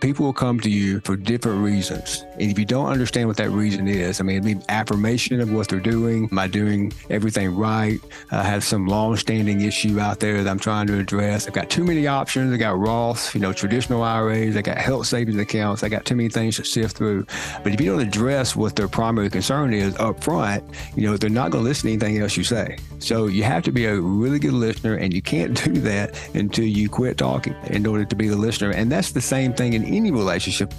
people 0.00 0.26
will 0.26 0.32
come 0.32 0.60
to 0.60 0.70
you 0.70 1.00
for 1.00 1.16
different 1.16 1.62
reasons. 1.62 2.24
And 2.32 2.50
if 2.50 2.58
you 2.58 2.64
don't 2.64 2.86
understand 2.86 3.28
what 3.28 3.36
that 3.38 3.50
reason 3.50 3.88
is, 3.88 4.20
I 4.20 4.24
mean, 4.24 4.46
it 4.46 4.64
affirmation 4.68 5.40
of 5.40 5.52
what 5.52 5.68
they're 5.68 5.80
doing. 5.80 6.28
Am 6.30 6.38
I 6.38 6.46
doing 6.46 6.92
everything 7.10 7.54
right? 7.56 7.98
I 8.30 8.42
have 8.42 8.64
some 8.64 8.86
long-standing 8.86 9.60
issue 9.60 9.98
out 9.98 10.20
there 10.20 10.42
that 10.42 10.50
I'm 10.50 10.58
trying 10.58 10.86
to 10.88 10.98
address. 10.98 11.46
I've 11.46 11.52
got 11.52 11.70
too 11.70 11.84
many 11.84 12.06
options. 12.06 12.52
I 12.52 12.56
got 12.56 12.78
Roth, 12.78 13.34
you 13.34 13.40
know, 13.40 13.52
traditional 13.52 14.02
IRAs. 14.02 14.56
I 14.56 14.62
got 14.62 14.78
health 14.78 15.06
savings 15.06 15.38
accounts. 15.38 15.82
I 15.82 15.88
got 15.88 16.04
too 16.04 16.16
many 16.16 16.28
things 16.28 16.56
to 16.56 16.64
sift 16.64 16.96
through. 16.96 17.26
But 17.62 17.72
if 17.74 17.80
you 17.80 17.90
don't 17.90 18.00
address 18.00 18.54
what 18.54 18.76
their 18.76 18.88
primary 18.88 19.30
concern 19.30 19.72
is 19.72 19.96
up 19.96 20.22
front, 20.22 20.64
you 20.94 21.06
know, 21.06 21.16
they're 21.16 21.30
not 21.30 21.50
going 21.50 21.64
to 21.64 21.68
listen 21.68 21.88
to 21.88 21.92
anything 21.94 22.22
else 22.22 22.36
you 22.36 22.44
say. 22.44 22.76
So 22.98 23.26
you 23.26 23.42
have 23.44 23.62
to 23.64 23.72
be 23.72 23.86
a 23.86 24.00
really 24.00 24.38
good 24.38 24.52
listener, 24.52 24.94
and 24.94 25.12
you 25.12 25.22
can't 25.22 25.62
do 25.64 25.72
that 25.80 26.18
until 26.34 26.66
you 26.66 26.88
quit 26.88 27.18
talking 27.18 27.54
in 27.66 27.86
order 27.86 28.04
to 28.04 28.16
be 28.16 28.28
the 28.28 28.36
listener. 28.36 28.70
And 28.70 28.90
that's 28.90 29.12
the 29.12 29.20
same 29.20 29.52
thing 29.52 29.72
in 29.72 29.87
any 29.88 30.10
relationship. 30.10 30.72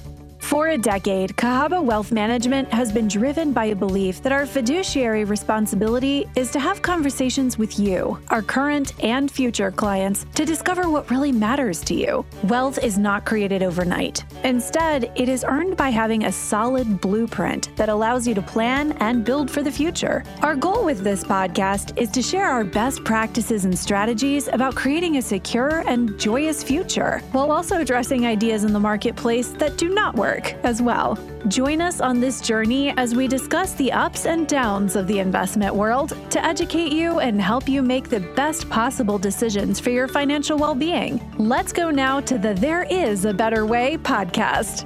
For 0.50 0.70
a 0.70 0.80
decade, 0.80 1.36
Cahaba 1.36 1.80
Wealth 1.84 2.12
Management 2.12 2.74
has 2.74 2.92
been 2.92 3.08
driven 3.08 3.54
by 3.54 3.66
a 3.66 3.76
belief 3.76 4.24
that 4.24 4.32
our 4.32 4.48
fiduciary 4.48 5.24
responsibility 5.24 6.26
is 6.36 6.50
to 6.50 6.60
have 6.60 6.82
conversations 6.82 7.60
with 7.60 7.78
you, 7.78 8.18
our 8.32 8.42
current 8.42 8.96
and 9.04 9.30
future 9.30 9.70
clients, 9.70 10.26
to 10.34 10.46
discover 10.46 10.90
what 10.90 11.12
really 11.12 11.32
matters 11.32 11.82
to 11.82 11.94
you. 11.94 12.26
Wealth 12.46 12.84
is 12.84 12.98
not 12.98 13.28
created 13.28 13.62
overnight. 13.62 14.26
Instead, 14.44 15.12
it 15.16 15.30
is 15.30 15.46
earned 15.48 15.78
by 15.78 15.90
having 15.90 16.24
a 16.24 16.32
solid 16.32 17.00
blueprint 17.00 17.70
that 17.76 17.90
allows 17.90 18.28
you 18.28 18.34
to 18.34 18.42
plan 18.42 18.94
and 18.94 19.24
build 19.24 19.52
for 19.52 19.62
the 19.62 19.72
future. 19.72 20.24
Our 20.42 20.56
goal 20.56 20.84
with 20.84 21.04
this 21.04 21.24
podcast 21.24 21.96
is 21.96 22.10
to 22.10 22.24
share 22.24 22.50
our 22.50 22.64
best 22.64 23.04
practices 23.04 23.66
and 23.66 23.78
strategies 23.78 24.48
about 24.48 24.74
creating 24.74 25.18
a 25.18 25.22
secure 25.22 25.88
and 25.88 26.20
joyous 26.20 26.64
future, 26.64 27.22
while 27.34 27.52
also 27.52 27.78
addressing 27.78 28.26
ideas 28.26 28.64
in 28.64 28.74
the 28.74 28.80
marketplace 28.80 29.50
that 29.50 29.78
do 29.78 29.90
not 29.90 30.16
work 30.16 30.39
work 30.40 30.56
as 30.64 30.82
well. 30.82 31.18
Join 31.48 31.82
us 31.82 32.02
on 32.02 32.20
this 32.20 32.42
journey 32.42 32.92
as 32.92 33.16
we 33.16 33.28
discuss 33.28 33.74
the 33.74 33.92
ups 33.92 34.26
and 34.26 34.48
downs 34.48 34.96
of 34.96 35.08
the 35.08 35.20
investment 35.20 35.74
world 35.74 36.16
to 36.32 36.44
educate 36.44 36.92
you 36.92 37.20
and 37.20 37.42
help 37.42 37.68
you 37.68 37.82
make 37.82 38.10
the 38.10 38.20
best 38.20 38.70
possible 38.70 39.18
decisions 39.18 39.80
for 39.80 39.90
your 39.90 40.08
financial 40.08 40.58
well 40.58 40.76
being. 40.76 41.22
Let's 41.38 41.74
go 41.74 41.90
now 41.90 42.20
to 42.22 42.38
the 42.38 42.54
There 42.54 42.84
Is 42.84 43.26
a 43.26 43.34
Better 43.34 43.66
Way 43.66 43.98
podcast. 43.98 44.86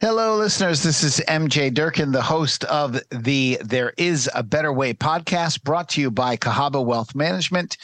Hello, 0.00 0.36
listeners. 0.36 0.84
This 0.84 1.02
is 1.02 1.20
MJ 1.26 1.74
Durkin, 1.74 2.12
the 2.12 2.22
host 2.22 2.62
of 2.64 3.00
the 3.10 3.58
There 3.64 3.92
Is 3.96 4.30
a 4.32 4.44
Better 4.44 4.72
Way 4.72 4.94
podcast, 4.94 5.64
brought 5.64 5.88
to 5.90 6.00
you 6.00 6.08
by 6.08 6.36
Cahaba 6.36 6.84
Wealth 6.84 7.16
Management. 7.16 7.76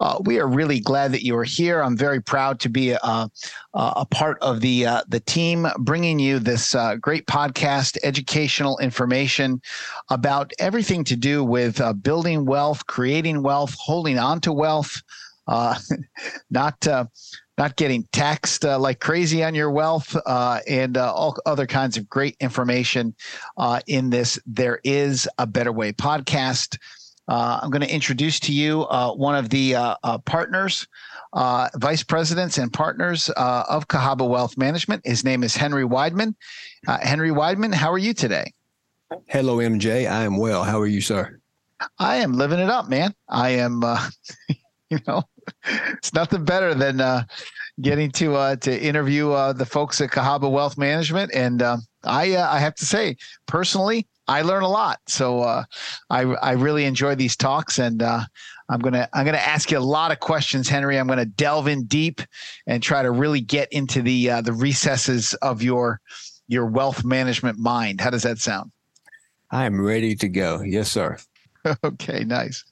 Uh, 0.00 0.18
we 0.24 0.38
are 0.38 0.46
really 0.46 0.80
glad 0.80 1.12
that 1.12 1.24
you 1.24 1.36
are 1.36 1.44
here. 1.44 1.82
I'm 1.82 1.96
very 1.96 2.20
proud 2.20 2.60
to 2.60 2.68
be 2.68 2.90
a, 2.90 3.30
a 3.74 4.06
part 4.10 4.38
of 4.40 4.60
the 4.60 4.86
uh, 4.86 5.02
the 5.08 5.20
team, 5.20 5.66
bringing 5.78 6.18
you 6.18 6.38
this 6.38 6.74
uh, 6.74 6.96
great 6.96 7.26
podcast, 7.26 7.98
educational 8.02 8.78
information 8.78 9.60
about 10.10 10.52
everything 10.58 11.04
to 11.04 11.16
do 11.16 11.44
with 11.44 11.80
uh, 11.80 11.92
building 11.92 12.44
wealth, 12.44 12.86
creating 12.86 13.42
wealth, 13.42 13.74
holding 13.78 14.18
on 14.18 14.40
to 14.40 14.52
wealth, 14.52 15.02
uh, 15.46 15.78
not 16.50 16.86
uh, 16.86 17.04
not 17.58 17.76
getting 17.76 18.04
taxed 18.12 18.64
uh, 18.64 18.78
like 18.78 19.00
crazy 19.00 19.44
on 19.44 19.54
your 19.54 19.70
wealth 19.70 20.16
uh, 20.26 20.60
and 20.68 20.96
uh, 20.96 21.12
all 21.12 21.36
other 21.44 21.66
kinds 21.66 21.96
of 21.96 22.08
great 22.08 22.36
information 22.40 23.14
in 23.86 24.10
this 24.10 24.38
There 24.46 24.80
Is 24.84 25.28
a 25.38 25.46
Better 25.46 25.72
Way 25.72 25.92
podcast. 25.92 26.78
Uh, 27.28 27.60
I'm 27.62 27.70
going 27.70 27.82
to 27.82 27.92
introduce 27.92 28.40
to 28.40 28.52
you 28.52 28.82
uh, 28.82 29.12
one 29.12 29.36
of 29.36 29.48
the 29.48 29.76
uh, 29.76 29.94
uh 30.02 30.18
partners, 30.18 30.86
uh, 31.32 31.68
vice 31.76 32.02
presidents 32.02 32.58
and 32.58 32.72
partners 32.72 33.30
uh, 33.36 33.64
of 33.68 33.86
Cahaba 33.88 34.28
Wealth 34.28 34.56
Management. 34.56 35.06
His 35.06 35.24
name 35.24 35.44
is 35.44 35.54
Henry 35.54 35.84
Wideman. 35.84 36.34
Henry 36.86 37.30
Wideman, 37.30 37.72
how 37.72 37.92
are 37.92 37.98
you 37.98 38.12
today? 38.12 38.52
Hello, 39.26 39.58
MJ. 39.58 40.10
I 40.10 40.24
am 40.24 40.36
well. 40.36 40.64
How 40.64 40.80
are 40.80 40.86
you, 40.86 41.00
sir? 41.00 41.38
I 41.98 42.16
am 42.16 42.32
living 42.34 42.58
it 42.58 42.68
up, 42.68 42.88
man. 42.88 43.14
I 43.28 43.50
am, 43.50 43.82
you 44.90 44.98
know, 45.06 45.22
it's 45.66 46.12
nothing 46.12 46.44
better 46.44 46.74
than 46.74 47.24
getting 47.80 48.10
to 48.12 48.56
to 48.56 48.82
interview 48.82 49.28
the 49.52 49.66
folks 49.66 50.00
at 50.00 50.10
Cahaba 50.10 50.50
Wealth 50.50 50.76
Management, 50.76 51.32
and 51.34 51.62
I 51.62 52.36
I 52.36 52.58
have 52.58 52.74
to 52.76 52.84
say 52.84 53.16
personally, 53.46 54.08
I 54.32 54.40
learn 54.40 54.62
a 54.62 54.68
lot. 54.68 54.98
So 55.08 55.40
uh, 55.40 55.64
I 56.08 56.22
I 56.22 56.52
really 56.52 56.86
enjoy 56.86 57.14
these 57.14 57.36
talks, 57.36 57.78
and 57.78 58.02
uh, 58.02 58.20
I'm 58.70 58.80
gonna 58.80 59.06
I'm 59.12 59.26
gonna 59.26 59.36
ask 59.36 59.70
you 59.70 59.76
a 59.76 59.80
lot 59.80 60.10
of 60.10 60.20
questions, 60.20 60.70
Henry. 60.70 60.98
I'm 60.98 61.06
gonna 61.06 61.26
delve 61.26 61.68
in 61.68 61.84
deep 61.84 62.22
and 62.66 62.82
try 62.82 63.02
to 63.02 63.10
really 63.10 63.42
get 63.42 63.68
into 63.72 64.00
the 64.00 64.30
uh, 64.30 64.40
the 64.40 64.54
recesses 64.54 65.34
of 65.42 65.62
your 65.62 66.00
your 66.48 66.64
wealth 66.64 67.04
management 67.04 67.58
mind. 67.58 68.00
How 68.00 68.08
does 68.08 68.22
that 68.22 68.38
sound? 68.38 68.72
I 69.50 69.66
am 69.66 69.78
ready 69.78 70.14
to 70.14 70.28
go. 70.28 70.62
Yes, 70.62 70.90
sir. 70.90 71.18
okay, 71.84 72.24
nice. 72.24 72.64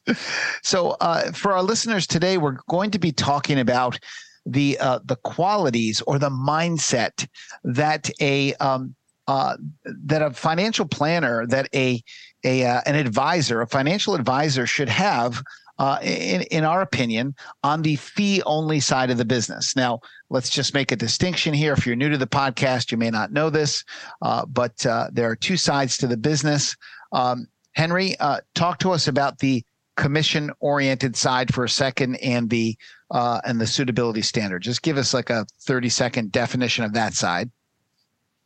So 0.63 0.97
uh, 1.03 1.31
for 1.33 1.53
our 1.53 1.63
listeners 1.63 2.07
today, 2.07 2.39
we're 2.39 2.57
going 2.71 2.91
to 2.93 2.99
be 2.99 3.13
talking 3.13 3.61
about 3.61 3.99
the 4.47 4.79
uh, 4.81 5.01
the 5.05 5.17
qualities 5.17 6.01
or 6.07 6.19
the 6.19 6.31
mindset 6.31 7.29
that 7.65 8.09
a 8.21 8.55
um, 8.55 8.95
uh, 9.31 9.57
that 9.85 10.23
a 10.23 10.33
financial 10.33 10.85
planner, 10.85 11.47
that 11.47 11.69
a 11.73 12.03
a 12.43 12.65
uh, 12.65 12.81
an 12.85 12.97
advisor, 12.97 13.61
a 13.61 13.67
financial 13.69 14.17
advisor 14.17 14.67
should 14.67 14.89
have. 14.89 15.43
Uh, 15.79 15.99
in, 16.03 16.43
in 16.51 16.63
our 16.63 16.83
opinion, 16.83 17.35
on 17.63 17.81
the 17.81 17.97
fee 17.97 18.43
only 18.45 18.81
side 18.81 19.09
of 19.09 19.17
the 19.17 19.25
business. 19.25 19.75
Now, 19.75 20.01
let's 20.29 20.51
just 20.51 20.75
make 20.75 20.93
a 20.93 20.97
distinction 20.97 21.55
here. 21.55 21.73
If 21.73 21.87
you're 21.87 21.97
new 21.97 22.11
to 22.11 22.19
the 22.19 22.27
podcast, 22.27 22.93
you 22.93 22.99
may 22.99 23.09
not 23.09 23.33
know 23.33 23.49
this, 23.49 23.83
uh, 24.21 24.45
but 24.45 24.85
uh, 24.85 25.09
there 25.11 25.31
are 25.31 25.37
two 25.37 25.57
sides 25.57 25.97
to 25.97 26.07
the 26.07 26.19
business. 26.19 26.77
Um, 27.13 27.47
Henry, 27.73 28.15
uh, 28.21 28.41
talk 28.55 28.79
to 28.81 28.91
us 28.91 29.09
about 29.09 29.39
the 29.39 29.65
commission 29.97 30.51
oriented 30.61 31.17
side 31.17 31.55
for 31.55 31.65
a 31.65 31.69
second 31.71 32.17
and 32.17 32.51
the 32.51 32.77
uh, 33.11 33.41
and 33.47 33.59
the 33.59 33.67
suitability 33.67 34.21
standard. 34.21 34.61
Just 34.61 34.83
give 34.83 34.99
us 34.99 35.15
like 35.15 35.31
a 35.31 35.47
30 35.63 35.89
second 35.89 36.31
definition 36.31 36.85
of 36.85 36.93
that 36.93 37.15
side. 37.15 37.51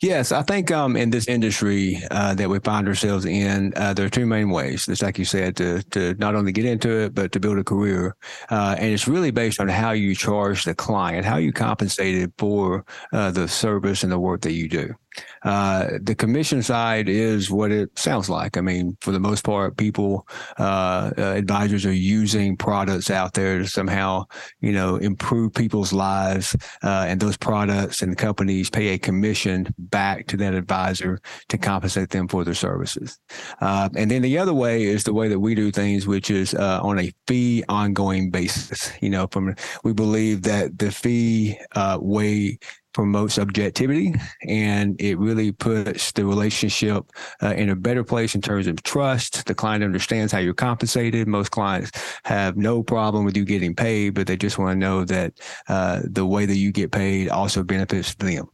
Yes, 0.03 0.33
I 0.33 0.43
think 0.43 0.71
um, 0.71 0.97
in 0.97 1.11
this 1.11 1.29
industry 1.29 2.03
uh, 2.11 2.35
that 2.35 2.51
we 2.51 2.59
find 2.59 2.87
ourselves 2.87 3.25
in, 3.25 3.73
uh, 3.77 3.95
there 3.95 4.05
are 4.05 4.11
two 4.11 4.27
main 4.27 4.51
ways. 4.51 4.87
It's 4.89 5.01
like 5.01 5.19
you 5.19 5.25
said, 5.25 5.57
to 5.57 5.83
to 5.91 6.15
not 6.15 6.35
only 6.35 6.53
get 6.53 6.67
into 6.67 6.91
it, 7.05 7.15
but 7.15 7.33
to 7.33 7.41
build 7.41 7.59
a 7.59 7.65
career. 7.65 8.15
Uh, 8.51 8.77
and 8.79 8.93
it's 8.93 9.09
really 9.09 9.31
based 9.31 9.61
on 9.61 9.69
how 9.69 9.93
you 9.93 10.15
charge 10.15 10.65
the 10.65 10.75
client, 10.75 11.25
how 11.25 11.37
you 11.37 11.53
compensated 11.53 12.33
for 12.39 12.85
uh, 13.13 13.31
the 13.31 13.49
service 13.49 14.03
and 14.03 14.13
the 14.13 14.19
work 14.19 14.43
that 14.43 14.53
you 14.53 14.69
do. 14.69 14.95
Uh, 15.43 15.91
the 16.03 16.15
commission 16.15 16.63
side 16.63 17.09
is 17.09 17.51
what 17.51 17.71
it 17.71 17.91
sounds 17.99 18.29
like. 18.29 18.57
I 18.57 18.61
mean, 18.61 18.97
for 19.01 19.13
the 19.13 19.21
most 19.21 19.45
part, 19.45 19.77
people, 19.77 20.27
uh, 20.59 21.11
uh, 21.17 21.23
advisors 21.37 21.85
are 21.87 21.93
using 21.93 22.57
products 22.57 23.11
out 23.11 23.35
there 23.35 23.59
to 23.59 23.67
somehow, 23.67 24.25
you 24.61 24.73
know, 24.73 24.97
improve 24.97 25.53
people's 25.55 25.93
lives. 25.93 26.57
Uh, 26.83 27.05
and 27.09 27.21
those 27.21 27.37
products 27.37 28.03
and 28.03 28.17
companies 28.17 28.71
pay 28.71 28.89
a 28.89 28.99
commission 28.99 29.73
back 29.79 30.27
to 30.27 30.37
that 30.39 30.55
advisor 30.55 31.21
to 31.49 31.59
compensate 31.59 32.11
them 32.11 32.29
for 32.29 32.45
their 32.45 32.55
services. 32.55 33.19
Uh, 33.61 33.89
and 33.97 34.11
then 34.11 34.23
the 34.23 34.39
other 34.39 34.55
way 34.55 34.85
is 34.85 35.05
the 35.05 35.15
way 35.15 35.29
that 35.29 35.41
we 35.41 35.55
do 35.55 35.71
things, 35.71 36.07
which 36.07 36.31
is 36.31 36.55
uh, 36.55 36.81
on 36.83 36.99
a 36.99 37.13
fee 37.27 37.63
ongoing 37.69 38.31
basis. 38.31 38.93
You 39.01 39.11
know, 39.11 39.27
from 39.31 39.55
we 39.83 39.93
believe 39.93 40.43
that 40.43 40.79
the 40.79 40.91
fee 40.91 41.59
way 42.01 42.59
promotes 42.95 43.39
objectivity 43.39 44.15
and 44.49 44.99
it 45.01 45.19
really 45.19 45.53
puts 45.53 46.13
the 46.13 46.25
relationship 46.25 47.05
uh, 47.43 47.53
in 47.55 47.69
a 47.69 47.77
better 47.77 48.03
place 48.03 48.35
in 48.35 48.41
terms 48.41 48.67
of 48.67 48.83
trust. 48.83 49.45
The 49.47 49.55
client 49.55 49.85
understands 49.85 50.33
how 50.33 50.39
you're 50.39 50.55
compensated. 50.55 51.29
Most 51.29 51.51
clients 51.51 51.91
have 52.25 52.57
no 52.57 52.83
problem 52.83 53.25
with 53.25 53.37
you 53.37 53.45
getting 53.45 53.75
paid, 53.75 54.15
but 54.15 54.27
they 54.27 54.37
just 54.37 54.59
want 54.59 54.73
to 54.73 54.79
know 54.79 55.05
that 55.05 55.35
uh, 55.69 56.01
the 56.05 56.25
way 56.25 56.47
that 56.47 56.57
you 56.57 56.73
get 56.73 56.93
paid 56.93 57.29
also 57.29 57.63
benefits 57.63 58.15
them. 58.15 58.47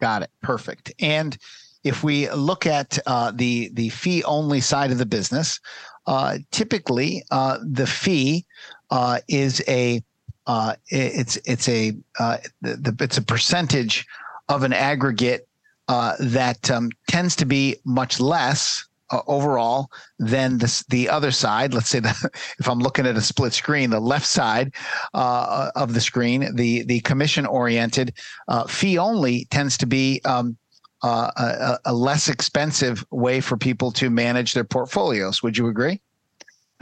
Got 0.00 0.22
it. 0.22 0.30
Perfect. 0.42 0.92
And 0.98 1.38
if 1.84 2.02
we 2.02 2.30
look 2.30 2.66
at 2.66 2.98
uh, 3.06 3.30
the 3.34 3.70
the 3.74 3.90
fee 3.90 4.24
only 4.24 4.60
side 4.60 4.90
of 4.90 4.98
the 4.98 5.06
business, 5.06 5.60
uh, 6.06 6.38
typically 6.50 7.22
uh, 7.30 7.58
the 7.62 7.86
fee 7.86 8.44
uh, 8.90 9.20
is 9.28 9.62
a 9.68 10.02
uh, 10.46 10.74
it's 10.88 11.36
it's 11.44 11.68
a 11.68 11.94
uh, 12.18 12.38
the, 12.60 12.94
it's 13.00 13.18
a 13.18 13.22
percentage 13.22 14.06
of 14.48 14.62
an 14.62 14.72
aggregate 14.72 15.48
uh, 15.88 16.14
that 16.20 16.70
um, 16.70 16.90
tends 17.08 17.36
to 17.36 17.44
be 17.44 17.76
much 17.84 18.20
less 18.20 18.86
uh, 19.10 19.20
overall 19.26 19.90
than 20.18 20.58
this, 20.58 20.82
the 20.84 21.08
other 21.08 21.30
side. 21.30 21.74
Let's 21.74 21.88
say 21.88 22.00
that 22.00 22.16
if 22.58 22.68
I'm 22.68 22.80
looking 22.80 23.06
at 23.06 23.16
a 23.16 23.22
split 23.22 23.52
screen, 23.52 23.90
the 23.90 24.00
left 24.00 24.26
side 24.26 24.74
uh, 25.14 25.70
of 25.76 25.94
the 25.94 26.00
screen, 26.00 26.54
the 26.54 26.84
the 26.84 27.00
commission 27.00 27.46
oriented 27.46 28.14
uh, 28.48 28.66
fee 28.66 28.98
only 28.98 29.46
tends 29.46 29.78
to 29.78 29.86
be 29.86 30.20
um, 30.24 30.56
a, 31.02 31.78
a 31.84 31.92
less 31.92 32.28
expensive 32.28 33.04
way 33.10 33.40
for 33.40 33.56
people 33.56 33.92
to 33.92 34.10
manage 34.10 34.54
their 34.54 34.64
portfolios. 34.64 35.42
Would 35.42 35.56
you 35.56 35.68
agree? 35.68 36.00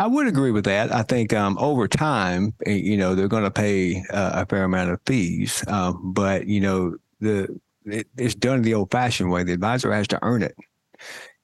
I 0.03 0.07
would 0.07 0.27
agree 0.27 0.51
with 0.51 0.65
that. 0.65 0.93
I 0.93 1.05
think 1.05 1.33
um, 1.33 1.57
over 1.61 1.87
time, 1.87 2.55
eh, 2.67 2.73
you 2.73 2.97
know, 2.97 3.15
they're 3.15 3.29
going 3.29 3.45
to 3.45 3.53
pay 3.53 4.03
uh, 4.11 4.43
a 4.43 4.47
fair 4.47 4.65
amount 4.65 4.91
of 4.91 5.01
fees, 5.07 5.63
um, 5.69 6.13
but 6.13 6.49
you 6.49 6.61
know, 6.61 6.97
the 7.21 7.61
it, 7.85 8.09
it's 8.17 8.35
done 8.35 8.63
the 8.63 8.75
old-fashioned 8.75 9.31
way. 9.31 9.45
The 9.45 9.53
advisor 9.53 9.93
has 9.93 10.09
to 10.09 10.19
earn 10.23 10.43
it. 10.43 10.57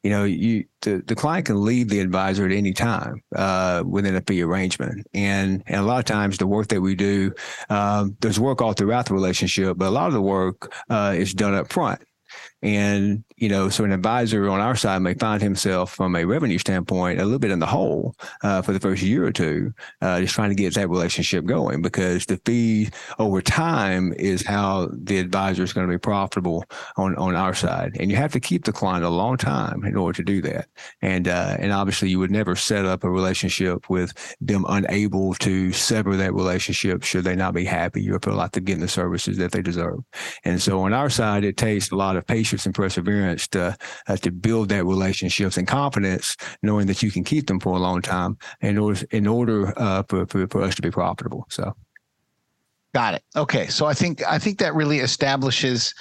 You 0.03 0.11
know, 0.11 0.25
you 0.25 0.65
the, 0.83 1.05
the 1.07 1.15
client 1.15 1.47
can 1.47 1.65
leave 1.65 1.89
the 1.89 2.01
advisor 2.01 2.47
at 2.47 2.51
any 2.51 2.73
time 2.73 3.23
uh, 3.37 3.85
within 3.87 4.17
a 4.17 4.23
fee 4.23 4.43
arrangement, 4.43 5.07
and 5.15 5.63
and 5.69 5.81
a 5.81 5.85
lot 5.85 6.01
of 6.01 6.07
times 6.07 6.39
the 6.39 6.49
work 6.49 6.67
that 6.69 6.81
we 6.81 6.97
do, 6.97 7.33
um, 7.71 8.17
there's 8.21 8.41
work 8.41 8.61
all 8.61 8.73
throughout 8.73 9.07
the 9.07 9.15
relationship, 9.15 9.79
but 9.79 9.87
a 9.87 9.91
lot 9.91 10.09
of 10.09 10.15
the 10.15 10.23
work 10.23 10.75
uh, 10.91 11.15
is 11.17 11.33
done 11.33 11.55
up 11.55 11.73
front. 11.73 12.03
And, 12.61 13.23
you 13.39 13.49
know, 13.49 13.69
so 13.69 13.85
an 13.85 13.93
advisor 13.93 14.49
on 14.49 14.61
our 14.61 14.75
side 14.75 15.01
may 15.01 15.15
find 15.15 15.41
himself 15.41 15.95
from 15.95 16.17
a 16.17 16.25
revenue 16.25 16.59
standpoint 16.59 17.21
a 17.21 17.25
little 17.25 17.39
bit 17.39 17.53
in 17.53 17.61
the 17.61 17.67
hole 17.67 18.17
uh, 18.43 18.61
for 18.63 18.73
the 18.73 18.81
first 18.81 19.03
year 19.03 19.25
or 19.25 19.31
two, 19.31 19.73
uh, 20.01 20.21
just 20.21 20.35
trying 20.35 20.51
to 20.51 20.57
get 20.57 20.75
that 20.75 20.89
relationship 20.89 21.45
going 21.45 21.81
because 21.81 22.27
the 22.27 22.37
fee 22.45 22.89
over 23.19 23.41
time 23.41 24.13
is 24.15 24.45
how 24.45 24.89
the 24.93 25.19
advisor 25.19 25.63
is 25.63 25.73
going 25.73 25.87
to 25.87 25.93
be 25.93 25.99
profitable 25.99 26.65
on, 26.97 27.15
on 27.17 27.37
our 27.37 27.55
side. 27.55 27.97
And 28.01 28.11
you 28.11 28.17
have 28.17 28.33
to 28.33 28.41
keep 28.41 28.65
the 28.65 28.73
client 28.73 29.05
a 29.05 29.09
long 29.09 29.37
time 29.37 29.85
in 29.85 29.97
order 29.97 30.17
to 30.17 30.25
do 30.25 30.43
that. 30.43 30.69
And, 31.01 31.29
uh, 31.29 31.57
and 31.61 31.73
obviously 31.73 32.11
you 32.11 32.19
would 32.19 32.33
never 32.33 32.57
set 32.57 32.85
up 32.85 33.05
a 33.05 33.11
relationship 33.11 33.89
with 33.89 34.37
them 34.41 34.65
unable 34.69 35.35
to 35.35 35.73
sever 35.73 36.17
that 36.17 36.35
relationship 36.35 37.05
should 37.05 37.25
they 37.25 37.37
not 37.37 37.55
be 37.55 37.65
happy 37.65 38.11
or 38.11 38.19
feel 38.19 38.35
like 38.35 38.51
they're 38.53 38.63
getting 38.63 38.81
the 38.81 38.89
services 38.89 39.37
that 39.39 39.53
they 39.53 39.63
deserve. 39.63 40.01
And 40.45 40.61
so 40.61 40.81
on 40.81 40.93
our 40.93 41.11
side, 41.11 41.45
it 41.45 41.57
takes 41.57 41.93
a 41.93 41.97
lot 41.97 42.17
of 42.17 42.27
patience 42.27 42.67
and 42.67 42.75
perseverance 42.75 43.28
to 43.37 43.77
uh, 44.07 44.17
to 44.17 44.31
build 44.31 44.69
that 44.71 44.85
relationships 44.85 45.57
and 45.57 45.67
confidence, 45.67 46.37
knowing 46.63 46.87
that 46.87 47.03
you 47.03 47.11
can 47.11 47.25
keep 47.25 47.47
them 47.47 47.61
for 47.61 47.77
a 47.77 47.79
long 47.79 48.03
time 48.03 48.37
in 48.61 48.79
order 48.79 49.01
in 49.11 49.27
order 49.27 49.79
uh, 49.79 50.03
for, 50.09 50.27
for 50.27 50.47
for 50.49 50.63
us 50.63 50.75
to 50.75 50.83
be 50.83 50.91
profitable. 50.91 51.47
So, 51.51 51.75
got 52.95 53.15
it. 53.15 53.23
Okay, 53.37 53.67
so 53.67 53.87
I 53.87 53.95
think 53.95 54.23
I 54.27 54.39
think 54.39 54.59
that 54.59 54.75
really 54.75 54.99
establishes 54.99 55.95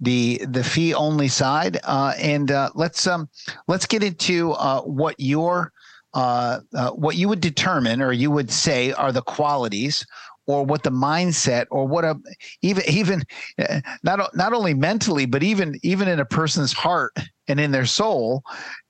the 0.00 0.44
the 0.48 0.64
fee 0.64 0.94
only 0.94 1.28
side, 1.28 1.80
uh, 1.84 2.14
and 2.18 2.50
uh, 2.50 2.70
let's 2.74 3.06
um 3.06 3.28
let's 3.68 3.86
get 3.86 4.02
into 4.02 4.52
uh, 4.52 4.82
what 4.82 5.14
your 5.18 5.72
uh, 6.14 6.60
uh, 6.74 6.90
what 6.90 7.16
you 7.16 7.28
would 7.28 7.40
determine 7.40 8.00
or 8.00 8.12
you 8.12 8.30
would 8.30 8.50
say 8.50 8.92
are 8.92 9.10
the 9.10 9.22
qualities 9.22 10.06
or 10.46 10.64
what 10.64 10.82
the 10.82 10.90
mindset 10.90 11.66
or 11.70 11.86
what 11.86 12.04
a 12.04 12.18
even 12.62 12.82
even 12.88 13.22
uh, 13.58 13.80
not 14.02 14.34
not 14.34 14.52
only 14.52 14.74
mentally 14.74 15.26
but 15.26 15.42
even 15.42 15.78
even 15.82 16.08
in 16.08 16.20
a 16.20 16.24
person's 16.24 16.72
heart 16.72 17.12
and 17.48 17.60
in 17.60 17.70
their 17.70 17.86
soul 17.86 18.42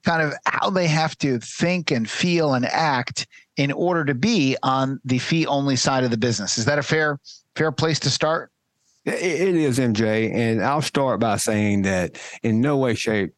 kind 0.04 0.22
of 0.22 0.34
how 0.46 0.70
they 0.70 0.86
have 0.86 1.16
to 1.18 1.38
think 1.40 1.90
and 1.90 2.08
feel 2.08 2.54
and 2.54 2.66
act 2.66 3.26
in 3.56 3.70
order 3.72 4.04
to 4.04 4.14
be 4.14 4.56
on 4.62 5.00
the 5.04 5.18
fee 5.18 5.46
only 5.46 5.76
side 5.76 6.02
of 6.02 6.10
the 6.10 6.16
business. 6.16 6.58
Is 6.58 6.64
that 6.64 6.78
a 6.78 6.82
fair 6.82 7.20
fair 7.54 7.72
place 7.72 8.00
to 8.00 8.10
start? 8.10 8.50
It 9.04 9.54
is 9.54 9.78
mj 9.78 10.34
and 10.34 10.64
i'll 10.64 10.80
start 10.80 11.20
by 11.20 11.36
saying 11.36 11.82
that 11.82 12.18
in 12.42 12.62
no 12.62 12.78
way 12.78 12.94
shape 12.94 13.34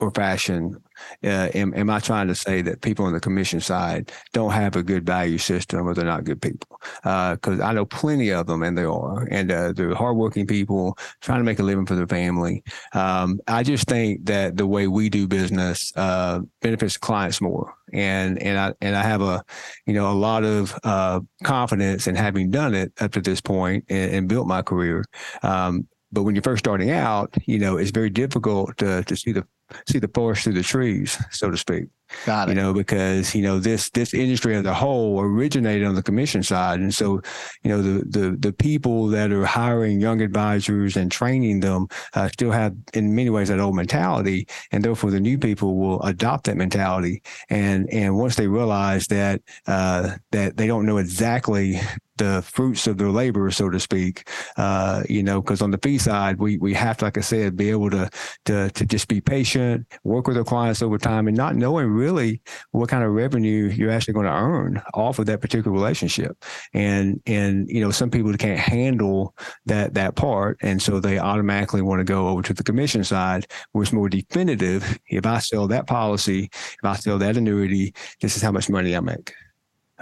or 0.00 0.10
fashion 0.10 0.82
uh, 1.24 1.48
am, 1.54 1.74
am 1.74 1.90
I 1.90 2.00
trying 2.00 2.28
to 2.28 2.34
say 2.34 2.62
that 2.62 2.80
people 2.80 3.04
on 3.04 3.12
the 3.12 3.20
commission 3.20 3.60
side 3.60 4.12
don't 4.32 4.52
have 4.52 4.76
a 4.76 4.82
good 4.82 5.04
value 5.04 5.38
system 5.38 5.86
or 5.86 5.94
they're 5.94 6.04
not 6.04 6.24
good 6.24 6.40
people? 6.40 6.80
Because 7.02 7.60
uh, 7.60 7.64
I 7.64 7.72
know 7.72 7.84
plenty 7.84 8.30
of 8.30 8.46
them, 8.46 8.62
and 8.62 8.76
they 8.76 8.84
are, 8.84 9.26
and 9.30 9.50
uh, 9.50 9.72
they're 9.72 9.94
hardworking 9.94 10.46
people 10.46 10.96
trying 11.20 11.40
to 11.40 11.44
make 11.44 11.58
a 11.58 11.62
living 11.62 11.86
for 11.86 11.94
their 11.94 12.06
family. 12.06 12.62
Um, 12.92 13.40
I 13.46 13.62
just 13.62 13.86
think 13.86 14.24
that 14.26 14.56
the 14.56 14.66
way 14.66 14.86
we 14.86 15.08
do 15.08 15.26
business 15.26 15.92
uh, 15.96 16.40
benefits 16.62 16.96
clients 16.96 17.40
more, 17.40 17.74
and 17.92 18.40
and 18.42 18.58
I 18.58 18.74
and 18.80 18.96
I 18.96 19.02
have 19.02 19.22
a, 19.22 19.44
you 19.86 19.94
know, 19.94 20.10
a 20.10 20.14
lot 20.14 20.44
of 20.44 20.78
uh, 20.84 21.20
confidence 21.44 22.06
in 22.06 22.14
having 22.14 22.50
done 22.50 22.74
it 22.74 22.92
up 23.00 23.12
to 23.12 23.20
this 23.20 23.40
point 23.40 23.84
and, 23.88 24.14
and 24.14 24.28
built 24.28 24.46
my 24.46 24.62
career. 24.62 25.04
Um, 25.42 25.86
but 26.12 26.22
when 26.22 26.34
you're 26.34 26.42
first 26.42 26.64
starting 26.64 26.90
out, 26.90 27.34
you 27.46 27.58
know, 27.58 27.76
it's 27.76 27.90
very 27.90 28.10
difficult 28.10 28.76
to, 28.78 29.02
to 29.04 29.16
see 29.16 29.32
the 29.32 29.46
see 29.88 29.98
the 29.98 30.10
forest 30.14 30.44
through 30.44 30.52
the 30.52 30.62
trees, 30.62 31.22
so 31.30 31.50
to 31.50 31.56
speak. 31.56 31.86
Got 32.24 32.48
it. 32.48 32.52
You 32.52 32.62
know, 32.62 32.72
because 32.72 33.34
you 33.34 33.42
know 33.42 33.58
this 33.58 33.90
this 33.90 34.14
industry 34.14 34.54
as 34.54 34.64
a 34.64 34.72
whole 34.72 35.20
originated 35.20 35.86
on 35.86 35.96
the 35.96 36.02
commission 36.02 36.42
side, 36.42 36.78
and 36.78 36.94
so 36.94 37.20
you 37.64 37.70
know 37.70 37.82
the 37.82 38.04
the 38.04 38.36
the 38.38 38.52
people 38.52 39.08
that 39.08 39.32
are 39.32 39.44
hiring 39.44 40.00
young 40.00 40.20
advisors 40.20 40.96
and 40.96 41.10
training 41.10 41.60
them 41.60 41.88
uh, 42.14 42.28
still 42.28 42.52
have 42.52 42.76
in 42.94 43.14
many 43.14 43.30
ways 43.30 43.48
that 43.48 43.58
old 43.58 43.74
mentality, 43.74 44.46
and 44.70 44.84
therefore 44.84 45.10
the 45.10 45.18
new 45.18 45.36
people 45.36 45.76
will 45.76 46.00
adopt 46.02 46.44
that 46.44 46.56
mentality. 46.56 47.22
And 47.50 47.90
and 47.90 48.16
once 48.16 48.36
they 48.36 48.46
realize 48.46 49.08
that 49.08 49.42
uh, 49.66 50.16
that 50.30 50.56
they 50.56 50.68
don't 50.68 50.86
know 50.86 50.98
exactly 50.98 51.80
the 52.16 52.42
fruits 52.42 52.86
of 52.86 52.98
their 52.98 53.10
labor, 53.10 53.50
so 53.50 53.70
to 53.70 53.80
speak. 53.80 54.28
Uh, 54.56 55.02
you 55.08 55.22
know, 55.22 55.40
because 55.40 55.62
on 55.62 55.70
the 55.70 55.78
fee 55.78 55.98
side, 55.98 56.38
we 56.38 56.58
we 56.58 56.74
have 56.74 56.96
to, 56.98 57.04
like 57.04 57.18
I 57.18 57.22
said, 57.22 57.56
be 57.56 57.70
able 57.70 57.90
to 57.90 58.10
to 58.46 58.70
to 58.70 58.86
just 58.86 59.08
be 59.08 59.20
patient, 59.20 59.86
work 60.04 60.26
with 60.26 60.36
our 60.36 60.44
clients 60.44 60.82
over 60.82 60.98
time, 60.98 61.28
and 61.28 61.36
not 61.36 61.56
knowing 61.56 61.88
really 61.88 62.40
what 62.72 62.88
kind 62.88 63.04
of 63.04 63.12
revenue 63.12 63.68
you're 63.68 63.90
actually 63.90 64.14
going 64.14 64.26
to 64.26 64.32
earn 64.32 64.82
off 64.94 65.18
of 65.18 65.26
that 65.26 65.40
particular 65.40 65.72
relationship. 65.72 66.44
And 66.74 67.20
and 67.26 67.68
you 67.68 67.80
know, 67.80 67.90
some 67.90 68.10
people 68.10 68.32
can't 68.34 68.58
handle 68.58 69.34
that 69.66 69.94
that 69.94 70.16
part, 70.16 70.58
and 70.62 70.80
so 70.80 71.00
they 71.00 71.18
automatically 71.18 71.82
want 71.82 72.00
to 72.00 72.04
go 72.04 72.28
over 72.28 72.42
to 72.42 72.54
the 72.54 72.64
commission 72.64 73.04
side, 73.04 73.46
where 73.72 73.82
it's 73.82 73.92
more 73.92 74.08
definitive. 74.08 74.98
If 75.08 75.26
I 75.26 75.38
sell 75.38 75.68
that 75.68 75.86
policy, 75.86 76.44
if 76.52 76.84
I 76.84 76.94
sell 76.94 77.18
that 77.18 77.36
annuity, 77.36 77.94
this 78.20 78.36
is 78.36 78.42
how 78.42 78.52
much 78.52 78.68
money 78.68 78.96
I 78.96 79.00
make. 79.00 79.32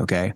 Okay, 0.00 0.32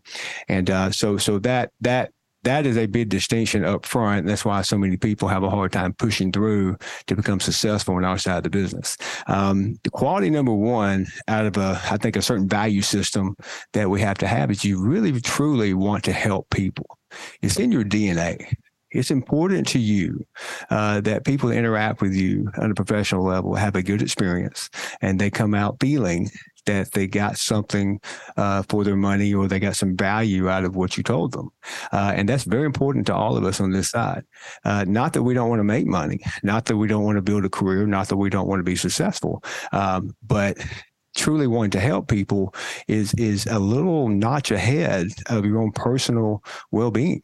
and 0.49 0.71
uh, 0.71 0.91
so 0.91 1.17
so 1.17 1.39
that 1.41 1.73
that 1.81 2.11
that 2.45 2.67
is 2.67 2.77
a 2.77 2.87
big 2.87 3.09
distinction 3.09 3.65
up 3.65 3.85
front. 3.85 4.27
That's 4.27 4.45
why 4.45 4.63
so 4.63 4.79
many 4.79 4.97
people 4.97 5.29
have 5.29 5.43
a 5.43 5.51
hard 5.51 5.73
time 5.73 5.93
pushing 5.93 6.31
through 6.33 6.77
to 7.07 7.17
become 7.17 7.41
successful 7.41 7.97
on 7.97 8.05
our 8.05 8.19
side 8.19 8.39
of 8.39 8.43
the 8.45 8.51
business. 8.51 8.97
Um, 9.27 9.77
the 9.83 9.91
quality 9.91 10.31
number 10.31 10.55
one 10.55 11.07
out 11.27 11.47
of 11.47 11.57
a, 11.57 11.81
I 11.91 11.97
think, 11.97 12.17
a 12.17 12.23
certain 12.23 12.49
value 12.49 12.83
system 12.83 13.35
that 13.73 13.91
we 13.91 14.01
have 14.01 14.19
to 14.19 14.27
have 14.27 14.51
is 14.51 14.65
you 14.65 14.81
really 14.81 15.21
truly 15.21 15.75
want 15.75 16.05
to 16.05 16.13
help 16.13 16.49
people. 16.51 16.99
It's 17.43 17.59
in 17.59 17.73
your 17.73 17.85
DNA. 17.85 18.55
It's 18.91 19.11
important 19.11 19.67
to 19.69 19.79
you 19.79 20.25
uh, 20.71 21.03
that 21.03 21.27
people 21.27 21.51
interact 21.51 22.01
with 22.01 22.15
you 22.15 22.51
on 22.57 22.71
a 22.71 22.75
professional 22.75 23.25
level 23.25 23.55
have 23.55 23.77
a 23.77 23.83
good 23.83 24.01
experience 24.01 24.71
and 25.03 25.21
they 25.21 25.31
come 25.31 25.55
out 25.55 25.77
feeling 25.79 26.31
that 26.69 26.93
they 26.93 27.07
got 27.07 27.39
something 27.39 27.99
uh, 28.37 28.63
for 28.69 28.85
their 28.85 28.97
money 28.97 29.33
or 29.33 29.49
they 29.49 29.59
got 29.59 29.75
some 29.75 29.97
value 29.97 30.49
out 30.49 30.65
of 30.65 30.77
what 30.77 30.97
you 30.97 31.03
told 31.03 31.33
them. 31.33 31.51
Uh, 31.93 32.13
and 32.15 32.29
that's 32.29 32.45
very 32.45 32.67
important 32.67 33.07
to 33.07 33.15
all 33.15 33.37
of 33.37 33.45
us 33.45 33.61
on 33.61 33.73
this 33.73 33.91
side. 33.91 34.23
Uh, 34.65 34.85
not 34.87 35.15
that 35.15 35.23
we 35.23 35.35
don't 35.35 35.49
want 35.49 35.61
to 35.61 35.65
make 35.65 35.87
money, 35.87 36.21
not 36.43 36.67
that 36.67 36.77
we 36.77 36.87
don't 36.87 37.05
want 37.05 37.17
to 37.17 37.23
build 37.23 37.45
a 37.45 37.49
career, 37.49 37.87
not 37.87 38.09
that 38.09 38.17
we 38.17 38.29
don't 38.31 38.49
want 38.49 38.61
to 38.61 38.65
be 38.65 38.77
successful, 38.77 39.43
um, 39.73 40.15
but 40.27 40.59
truly 41.17 41.47
wanting 41.47 41.71
to 41.71 41.81
help 41.81 42.07
people 42.07 42.55
is 42.87 43.15
is 43.15 43.47
a 43.47 43.59
little 43.59 44.09
notch 44.09 44.51
ahead 44.51 45.09
of 45.27 45.45
your 45.45 45.59
own 45.61 45.73
personal 45.73 46.45
well-being 46.71 47.21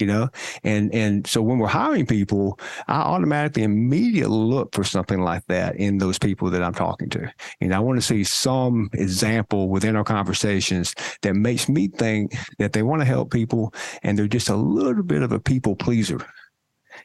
you 0.00 0.06
know? 0.06 0.28
And 0.64 0.94
and 0.94 1.26
so 1.26 1.42
when 1.42 1.58
we're 1.58 1.68
hiring 1.68 2.06
people 2.06 2.58
i 2.88 2.94
automatically 2.94 3.62
immediately 3.62 4.36
look 4.36 4.74
for 4.74 4.84
something 4.84 5.20
like 5.20 5.44
that 5.46 5.76
in 5.76 5.98
those 5.98 6.18
people 6.18 6.50
that 6.50 6.62
i'm 6.62 6.74
talking 6.74 7.08
to. 7.10 7.32
And 7.60 7.74
i 7.74 7.78
want 7.78 7.98
to 7.98 8.06
see 8.06 8.24
some 8.24 8.90
example 8.92 9.68
within 9.68 9.96
our 9.96 10.04
conversations 10.04 10.94
that 11.22 11.34
makes 11.34 11.68
me 11.68 11.88
think 11.88 12.34
that 12.58 12.72
they 12.72 12.82
want 12.82 13.02
to 13.02 13.06
help 13.06 13.30
people 13.30 13.74
and 14.02 14.18
they're 14.18 14.28
just 14.28 14.48
a 14.48 14.56
little 14.56 15.02
bit 15.02 15.22
of 15.22 15.32
a 15.32 15.40
people 15.40 15.76
pleaser. 15.76 16.20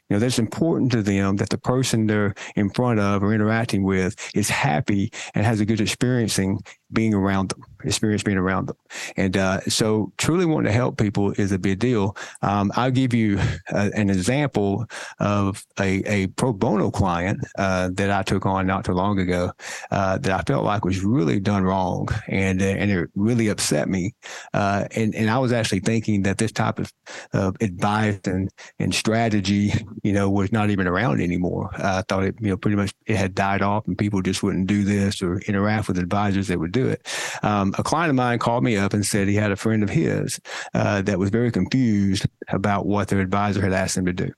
You 0.10 0.16
know, 0.16 0.20
that's 0.20 0.40
important 0.40 0.92
to 0.92 1.02
them 1.02 1.38
that 1.38 1.50
the 1.50 1.58
person 1.58 2.08
they're 2.08 2.34
in 2.56 2.70
front 2.70 3.00
of 3.00 3.24
or 3.24 3.34
interacting 3.34 3.84
with 3.84 4.16
is 4.36 4.50
happy 4.50 5.12
and 5.34 5.46
has 5.46 5.60
a 5.60 5.66
good 5.66 5.82
experiencing 5.82 6.60
being 6.96 7.14
around 7.14 7.50
them, 7.50 7.64
experience 7.84 8.24
being 8.24 8.38
around 8.38 8.68
them. 8.68 8.78
And 9.16 9.38
uh, 9.38 9.62
so 9.62 10.12
truly 10.18 10.46
wanting 10.46 10.72
to 10.72 10.72
help 10.72 10.98
people 10.98 11.32
is 11.34 11.52
a 11.52 11.60
big 11.60 11.78
deal. 11.78 12.18
Um, 12.42 12.72
I'll 12.76 12.90
give 12.90 13.14
you 13.14 13.38
uh, 13.72 13.92
an 13.94 14.10
example 14.10 14.88
of 15.20 15.64
a, 15.80 16.02
a 16.12 16.28
pro 16.28 16.54
bono 16.54 16.90
client 16.90 17.46
uh, 17.60 17.90
that 17.94 18.10
I 18.10 18.24
took 18.24 18.46
on 18.48 18.66
not 18.66 18.86
too 18.86 18.94
long 18.94 19.20
ago 19.20 19.52
uh, 19.92 20.18
that 20.18 20.32
I 20.32 20.42
felt 20.42 20.66
like 20.66 20.84
was 20.84 21.04
really 21.04 21.40
done 21.40 21.64
wrong 21.64 22.08
and 22.28 22.62
uh, 22.62 22.66
and 22.66 22.90
it 22.90 23.10
really 23.16 23.50
upset 23.50 23.90
me. 23.90 24.14
Uh, 24.54 24.88
and, 24.96 25.14
and 25.14 25.30
I 25.30 25.38
was 25.38 25.52
actually 25.52 25.82
thinking 25.82 26.24
that 26.24 26.38
this 26.38 26.52
type 26.52 26.80
of, 26.80 26.92
of 27.34 27.56
advice 27.62 28.20
and, 28.26 28.50
and 28.80 28.96
strategy, 28.96 29.74
you 30.04 30.14
know, 30.14 30.30
was 30.30 30.52
not 30.52 30.70
even 30.70 30.88
around 30.88 31.22
anymore. 31.22 31.70
I 31.76 32.02
thought 32.08 32.24
it, 32.24 32.36
you 32.40 32.50
know, 32.50 32.58
pretty 32.58 32.78
much 32.78 32.94
it 33.06 33.18
had 33.18 33.36
died 33.36 33.62
off 33.62 33.88
and 33.88 33.98
people 33.98 34.22
just 34.22 34.42
wouldn't 34.42 34.68
do 34.68 34.84
this 34.84 35.22
or 35.22 35.40
interact 35.42 35.88
with 35.88 36.00
advisors 36.00 36.48
that 36.48 36.60
would 36.60 36.72
do 36.72 36.85
it. 36.88 37.08
Um, 37.44 37.74
a 37.78 37.84
client 37.84 38.10
of 38.10 38.16
mine 38.16 38.40
called 38.40 38.64
me 38.64 38.78
up 38.78 38.94
and 38.94 39.06
said 39.06 39.28
he 39.28 39.36
had 39.36 39.52
a 39.52 39.56
friend 39.56 39.84
of 39.84 39.90
his 39.90 40.40
uh, 40.74 41.02
that 41.04 41.20
was 41.20 41.30
very 41.30 41.52
confused 41.52 42.26
about 42.50 42.86
what 42.86 43.08
their 43.08 43.20
advisor 43.20 43.62
had 43.62 43.74
asked 43.74 43.96
them 43.96 44.06
to 44.06 44.14
do. 44.14 44.32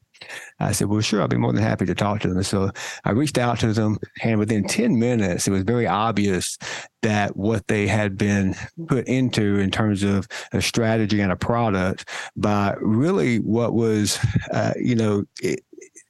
I 0.59 0.71
said, 0.71 0.87
well, 0.87 1.01
sure, 1.01 1.21
I'll 1.21 1.27
be 1.27 1.37
more 1.37 1.53
than 1.53 1.61
happy 1.61 1.85
to 1.85 1.95
talk 1.95 2.21
to 2.21 2.27
them. 2.27 2.41
So 2.43 2.71
I 3.05 3.11
reached 3.11 3.37
out 3.37 3.59
to 3.59 3.73
them, 3.73 3.97
and 4.23 4.39
within 4.39 4.67
10 4.67 4.97
minutes, 4.97 5.47
it 5.47 5.51
was 5.51 5.63
very 5.63 5.85
obvious 5.85 6.57
that 7.03 7.37
what 7.37 7.67
they 7.67 7.85
had 7.85 8.17
been 8.17 8.55
put 8.87 9.07
into 9.07 9.57
in 9.59 9.69
terms 9.69 10.03
of 10.03 10.27
a 10.51 10.61
strategy 10.61 11.21
and 11.21 11.31
a 11.31 11.35
product 11.35 12.09
by 12.35 12.75
really 12.79 13.37
what 13.37 13.73
was, 13.73 14.17
uh, 14.51 14.73
you 14.77 14.95
know, 14.95 15.23
it, 15.41 15.59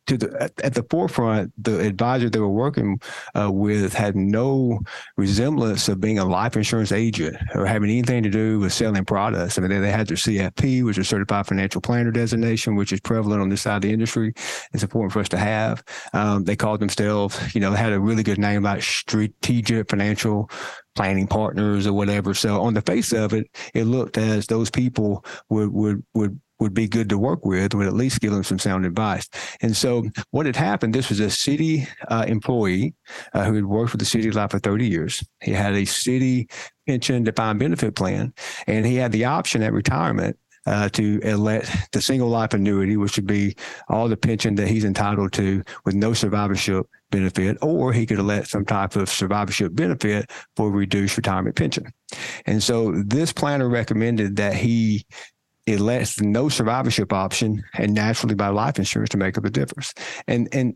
to 0.07 0.17
the 0.17 0.51
at, 0.63 0.73
the 0.73 0.85
forefront, 0.89 1.51
the 1.63 1.79
advisor 1.79 2.29
they 2.29 2.39
were 2.39 2.47
working 2.47 2.99
uh, 3.35 3.51
with 3.51 3.93
had 3.93 4.15
no 4.15 4.79
resemblance 5.17 5.87
of 5.89 5.99
being 5.99 6.17
a 6.17 6.25
life 6.25 6.55
insurance 6.55 6.91
agent 6.91 7.37
or 7.53 7.65
having 7.65 7.89
anything 7.89 8.23
to 8.23 8.29
do 8.29 8.59
with 8.59 8.73
selling 8.73 9.05
products. 9.05 9.57
I 9.57 9.61
mean, 9.61 9.71
they, 9.71 9.79
they 9.79 9.91
had 9.91 10.07
their 10.07 10.17
CFP, 10.17 10.83
which 10.83 10.97
is 10.97 11.07
Certified 11.07 11.47
Financial 11.47 11.81
Planner 11.81 12.11
designation, 12.11 12.75
which 12.75 12.91
is 12.91 12.99
prevalent 12.99 13.41
on 13.41 13.49
this 13.49 13.61
side 13.61 13.77
of 13.77 13.81
the 13.83 13.91
industry. 13.91 14.33
It's 14.73 14.83
important 14.83 15.13
for 15.13 15.19
us 15.19 15.29
to 15.29 15.37
have. 15.37 15.83
Um, 16.13 16.43
they 16.45 16.55
called 16.55 16.79
themselves, 16.79 17.53
you 17.53 17.61
know, 17.61 17.71
had 17.71 17.93
a 17.93 17.99
really 17.99 18.23
good 18.23 18.39
name 18.39 18.63
like 18.63 18.81
Strategic 18.81 19.89
Financial 19.89 20.49
planning 20.95 21.27
partners 21.27 21.85
or 21.85 21.93
whatever. 21.93 22.33
So 22.33 22.61
on 22.61 22.73
the 22.73 22.81
face 22.81 23.13
of 23.13 23.33
it, 23.33 23.47
it 23.73 23.83
looked 23.83 24.17
as 24.17 24.47
those 24.47 24.69
people 24.69 25.23
would 25.49 25.71
would 25.71 26.03
would 26.13 26.41
would 26.59 26.73
be 26.73 26.87
good 26.87 27.09
to 27.09 27.17
work 27.17 27.45
with, 27.45 27.73
would 27.73 27.87
at 27.87 27.93
least 27.93 28.21
give 28.21 28.31
them 28.31 28.43
some 28.43 28.59
sound 28.59 28.85
advice. 28.85 29.27
And 29.61 29.75
so 29.75 30.03
what 30.31 30.45
had 30.45 30.55
happened, 30.55 30.93
this 30.93 31.09
was 31.09 31.19
a 31.19 31.29
city 31.29 31.87
uh, 32.07 32.25
employee 32.27 32.93
uh, 33.33 33.45
who 33.45 33.53
had 33.55 33.65
worked 33.65 33.91
with 33.91 33.99
the 33.99 34.05
city 34.05 34.29
life 34.31 34.51
for 34.51 34.59
30 34.59 34.87
years. 34.87 35.23
He 35.41 35.51
had 35.51 35.73
a 35.73 35.85
city 35.85 36.47
pension 36.87 37.23
defined 37.23 37.59
benefit 37.59 37.95
plan, 37.95 38.33
and 38.65 38.85
he 38.85 38.95
had 38.95 39.11
the 39.11 39.25
option 39.25 39.61
at 39.61 39.73
retirement 39.73 40.37
uh, 40.67 40.89
to 40.89 41.19
elect 41.23 41.71
the 41.93 42.01
single 42.01 42.27
life 42.27 42.53
annuity, 42.53 42.97
which 42.97 43.15
would 43.15 43.25
be 43.25 43.55
all 43.87 44.09
the 44.09 44.17
pension 44.17 44.55
that 44.55 44.67
he's 44.67 44.83
entitled 44.83 45.31
to 45.31 45.63
with 45.85 45.95
no 45.95 46.13
survivorship 46.13 46.85
benefit, 47.09 47.57
or 47.61 47.93
he 47.93 48.05
could 48.05 48.19
elect 48.19 48.49
some 48.49 48.65
type 48.65 48.97
of 48.97 49.09
survivorship 49.09 49.73
benefit 49.73 50.29
for 50.57 50.69
reduced 50.69 51.15
retirement 51.15 51.55
pension. 51.55 51.85
And 52.45 52.61
so 52.61 52.91
this 52.91 53.31
planner 53.31 53.69
recommended 53.69 54.35
that 54.35 54.55
he 54.55 55.05
it 55.67 55.81
lets 55.81 56.21
no 56.21 56.47
survivorship 56.47 57.11
option 57.11 57.61
and 57.73 57.93
naturally 57.93 58.33
buy 58.35 58.47
life 58.47 58.79
insurance 58.79 59.09
to 59.09 59.17
make 59.17 59.37
up 59.37 59.43
the 59.43 59.49
difference. 59.49 59.93
And 60.25 60.47
and 60.53 60.75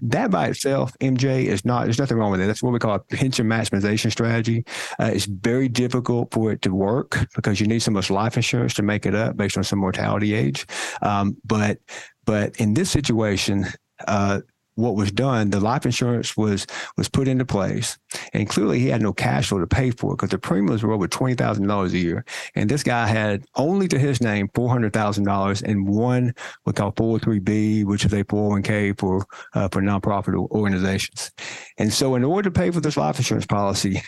that 0.00 0.30
by 0.30 0.46
itself, 0.46 0.96
MJ, 1.00 1.46
is 1.46 1.64
not, 1.64 1.84
there's 1.84 1.98
nothing 1.98 2.16
wrong 2.16 2.30
with 2.30 2.40
it. 2.40 2.46
That's 2.46 2.62
what 2.62 2.72
we 2.72 2.78
call 2.78 2.94
a 2.94 3.00
pension 3.00 3.48
maximization 3.48 4.12
strategy. 4.12 4.64
Uh, 5.00 5.10
it's 5.12 5.26
very 5.26 5.68
difficult 5.68 6.32
for 6.32 6.52
it 6.52 6.62
to 6.62 6.72
work 6.72 7.26
because 7.34 7.60
you 7.60 7.66
need 7.66 7.80
so 7.80 7.90
much 7.90 8.10
life 8.10 8.36
insurance 8.36 8.74
to 8.74 8.82
make 8.82 9.06
it 9.06 9.14
up 9.14 9.36
based 9.36 9.58
on 9.58 9.64
some 9.64 9.80
mortality 9.80 10.34
age. 10.34 10.66
Um, 11.02 11.36
but 11.44 11.78
but 12.24 12.56
in 12.60 12.74
this 12.74 12.90
situation, 12.90 13.66
uh, 14.06 14.40
what 14.78 14.94
was 14.94 15.10
done, 15.10 15.50
the 15.50 15.58
life 15.58 15.84
insurance 15.84 16.36
was 16.36 16.66
was 16.96 17.08
put 17.08 17.26
into 17.26 17.44
place, 17.44 17.98
and 18.32 18.48
clearly 18.48 18.78
he 18.78 18.86
had 18.88 19.02
no 19.02 19.12
cash 19.12 19.48
flow 19.48 19.58
to 19.58 19.66
pay 19.66 19.90
for 19.90 20.12
it 20.12 20.16
because 20.16 20.30
the 20.30 20.38
premiums 20.38 20.82
were 20.82 20.92
over 20.92 21.08
twenty 21.08 21.34
thousand 21.34 21.66
dollars 21.66 21.92
a 21.92 21.98
year, 21.98 22.24
and 22.54 22.70
this 22.70 22.84
guy 22.84 23.06
had 23.06 23.44
only 23.56 23.88
to 23.88 23.98
his 23.98 24.20
name 24.20 24.48
four 24.54 24.70
hundred 24.70 24.92
thousand 24.92 25.24
dollars 25.24 25.62
in 25.62 25.84
one 25.84 26.32
we 26.64 26.72
call 26.72 26.92
four 26.96 27.10
hundred 27.10 27.24
three 27.24 27.38
B, 27.40 27.84
which 27.84 28.04
is 28.04 28.14
a 28.14 28.22
four 28.24 28.52
hundred 28.52 28.52
one 28.52 28.62
k 28.62 28.92
for 28.92 29.26
uh, 29.54 29.68
for 29.68 29.82
nonprofit 29.82 30.34
organizations, 30.50 31.32
and 31.78 31.92
so 31.92 32.14
in 32.14 32.22
order 32.22 32.48
to 32.48 32.58
pay 32.58 32.70
for 32.70 32.80
this 32.80 32.96
life 32.96 33.18
insurance 33.18 33.46
policy, 33.46 34.00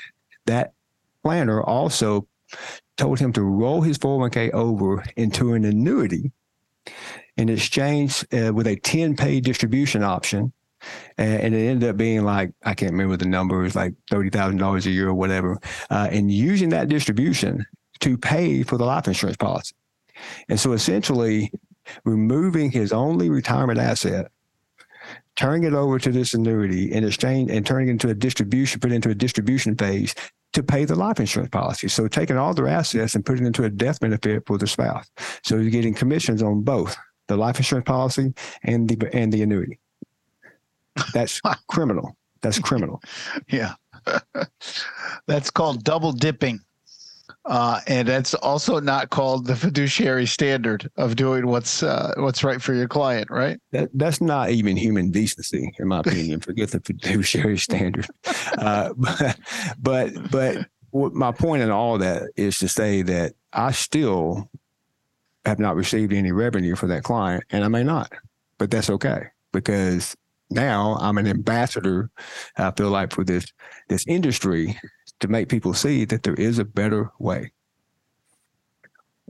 that 0.47 0.73
planner 1.25 1.63
also 1.63 2.29
told 2.97 3.19
him 3.19 3.33
to 3.33 3.43
roll 3.43 3.81
his 3.81 3.99
401k 3.99 4.53
over 4.53 5.03
into 5.17 5.55
an 5.55 5.65
annuity 5.65 6.33
in 7.37 7.49
exchange 7.49 8.25
uh, 8.33 8.53
with 8.53 8.67
a 8.67 8.77
10 8.77 9.17
pay 9.17 9.41
distribution 9.41 10.03
option 10.03 10.53
and, 11.19 11.43
and, 11.43 11.55
it 11.55 11.67
ended 11.67 11.91
up 11.91 11.97
being 11.97 12.25
like 12.25 12.53
I 12.65 12.75
can't 12.75 12.93
remember 12.93 13.17
the 13.17 13.27
number. 13.27 13.57
numbers, 13.57 13.75
like 13.75 13.95
thirty 14.11 14.31
thousand 14.31 14.59
dollars 14.59 14.87
a 14.87 14.91
year 14.91 15.09
or 15.09 15.15
whatever, 15.15 15.59
uh, 15.91 16.09
and 16.11 16.31
using 16.31 16.69
that 16.71 16.89
distribution 16.89 17.67
to 18.01 18.17
pay 18.17 18.63
for 18.63 18.77
the 18.79 18.85
life 18.85 19.07
insurance 19.07 19.37
policy. 19.37 19.75
And 20.49 20.59
so 20.59 20.73
essentially, 20.73 21.53
removing 22.05 22.71
his 22.71 22.93
only 22.93 23.31
retirement 23.31 23.79
asset, 23.79 24.31
turning 25.37 25.65
it 25.65 25.75
over 25.75 25.99
to 25.99 26.11
this 26.11 26.35
annuity 26.35 26.93
in 26.93 27.05
exchange, 27.05 27.51
and 27.51 27.67
turning 27.67 27.89
it 27.89 27.93
into 27.93 28.09
a 28.09 28.15
distribution, 28.15 28.81
put 28.81 28.93
into 28.93 29.11
a 29.11 29.15
distribution 29.15 29.77
phase 29.77 30.15
to 30.53 30.63
pay 30.63 30.85
the 30.85 30.97
life 30.97 31.21
insurance 31.21 31.51
policy. 31.51 31.89
So 31.89 32.09
taking 32.09 32.37
all 32.37 32.55
their 32.55 32.69
assets 32.69 33.15
and 33.15 33.25
putting 33.25 33.45
it 33.45 33.49
into 33.49 33.65
a 33.65 33.71
death 33.71 34.01
benefit 34.01 34.43
for 34.47 34.59
the 34.59 34.67
spouse. 34.67 35.09
So 35.45 35.57
you're 35.57 35.71
getting 35.71 35.95
commissions 35.95 36.43
on 36.43 36.63
both 36.63 36.97
the 37.29 37.37
life 37.37 37.57
insurance 37.57 37.87
policy 37.87 38.35
and 38.65 38.89
the 38.89 39.09
and 39.15 39.33
the 39.33 39.43
annuity. 39.43 39.80
That's 41.13 41.41
criminal. 41.69 42.17
That's 42.43 42.59
criminal. 42.69 43.03
Yeah. 43.49 43.75
that's 45.27 45.51
called 45.51 45.85
double 45.85 46.13
dipping. 46.13 46.61
Uh, 47.47 47.81
and 47.87 48.07
that's 48.07 48.35
also 48.35 48.81
not 48.81 49.09
called 49.11 49.47
the 49.47 49.57
fiduciary 49.57 50.27
standard 50.27 50.91
of 50.97 51.17
doing 51.17 51.47
what's 51.47 51.83
uh, 51.83 52.13
what's 52.19 52.45
right 52.45 52.61
for 52.61 52.75
your 52.75 52.87
client, 52.87 53.31
right? 53.31 53.59
That, 53.73 53.89
that's 53.95 54.21
not 54.21 54.51
even 54.51 54.77
human 54.77 55.11
decency, 55.11 55.73
in 55.79 55.89
my 55.89 56.01
opinion. 56.01 56.41
Forget 56.41 56.71
the 56.71 56.81
fiduciary 56.81 57.57
standard. 57.57 58.07
Uh, 58.59 58.93
but 58.95 59.39
but, 59.81 60.31
but 60.31 60.67
my 60.93 61.33
point 61.33 61.63
in 61.63 61.71
all 61.71 61.97
that 61.99 62.25
is 62.37 62.59
to 62.59 62.69
say 62.69 63.03
that 63.03 63.33
I 63.55 63.73
still 63.73 64.51
have 65.47 65.59
not 65.59 65.77
received 65.77 66.13
any 66.13 66.33
revenue 66.33 66.77
for 66.77 66.89
that 66.89 67.05
client, 67.05 67.45
and 67.51 67.65
I 67.65 67.69
may 67.69 67.85
not, 67.85 68.13
but 68.59 68.71
that's 68.71 68.91
okay 68.91 69.29
because 69.53 70.15
now 70.51 70.97
I'm 71.01 71.19
an 71.19 71.27
ambassador. 71.27 72.11
I 72.57 72.73
feel 72.73 72.91
like 72.91 73.13
for 73.13 73.25
this 73.25 73.47
this 73.89 74.05
industry 74.07 74.79
to 75.21 75.29
make 75.29 75.49
people 75.49 75.75
see 75.75 76.05
that 76.07 76.23
there 76.23 76.35
is 76.35 76.59
a 76.59 76.65
better 76.65 77.11
way. 77.19 77.53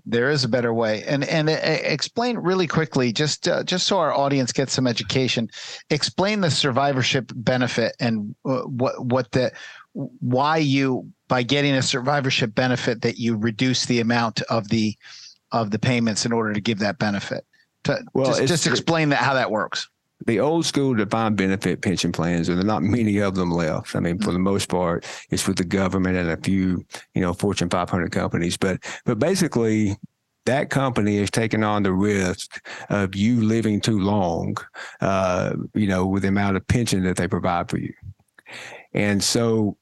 There 0.06 0.30
is 0.30 0.44
a 0.44 0.48
better 0.48 0.72
way, 0.72 1.04
and 1.04 1.24
and 1.24 1.50
uh, 1.50 1.52
explain 1.52 2.38
really 2.38 2.66
quickly, 2.66 3.12
just 3.12 3.46
uh, 3.46 3.62
just 3.62 3.86
so 3.86 3.98
our 3.98 4.14
audience 4.14 4.50
gets 4.50 4.72
some 4.72 4.86
education. 4.86 5.48
Explain 5.90 6.40
the 6.40 6.50
survivorship 6.50 7.30
benefit 7.34 7.94
and 8.00 8.34
uh, 8.46 8.62
what 8.62 9.04
what 9.04 9.30
the 9.32 9.52
why 9.92 10.56
you 10.56 11.06
by 11.28 11.42
getting 11.42 11.74
a 11.74 11.82
survivorship 11.82 12.54
benefit 12.54 13.02
that 13.02 13.18
you 13.18 13.36
reduce 13.36 13.84
the 13.84 14.00
amount 14.00 14.40
of 14.42 14.68
the 14.70 14.96
of 15.52 15.70
the 15.70 15.78
payments 15.78 16.24
in 16.24 16.32
order 16.32 16.54
to 16.54 16.60
give 16.60 16.78
that 16.78 16.98
benefit. 16.98 17.44
To, 17.84 17.98
well, 18.14 18.26
just, 18.26 18.46
just 18.46 18.66
explain 18.66 19.10
that 19.10 19.18
how 19.18 19.34
that 19.34 19.50
works 19.50 19.88
the 20.26 20.40
old 20.40 20.66
school 20.66 20.94
defined 20.94 21.36
benefit 21.36 21.82
pension 21.82 22.12
plans, 22.12 22.48
and 22.48 22.58
there 22.58 22.64
are 22.64 22.66
not 22.66 22.82
many 22.82 23.18
of 23.18 23.34
them 23.34 23.50
left. 23.50 23.96
I 23.96 24.00
mean, 24.00 24.18
for 24.18 24.32
the 24.32 24.38
most 24.38 24.68
part, 24.68 25.06
it's 25.30 25.46
with 25.46 25.56
the 25.56 25.64
government 25.64 26.16
and 26.16 26.30
a 26.30 26.36
few, 26.36 26.84
you 27.14 27.20
know, 27.20 27.32
Fortune 27.32 27.70
500 27.70 28.12
companies. 28.12 28.56
But 28.56 28.84
but 29.04 29.18
basically, 29.18 29.96
that 30.46 30.70
company 30.70 31.16
is 31.16 31.30
taking 31.30 31.64
on 31.64 31.82
the 31.82 31.92
risk 31.92 32.66
of 32.90 33.14
you 33.14 33.42
living 33.42 33.80
too 33.80 34.00
long, 34.00 34.56
uh, 35.00 35.54
you 35.74 35.86
know, 35.86 36.06
with 36.06 36.22
the 36.22 36.28
amount 36.28 36.56
of 36.56 36.66
pension 36.66 37.02
that 37.04 37.16
they 37.16 37.28
provide 37.28 37.70
for 37.70 37.78
you. 37.78 37.92
And 38.92 39.22
so, 39.22 39.76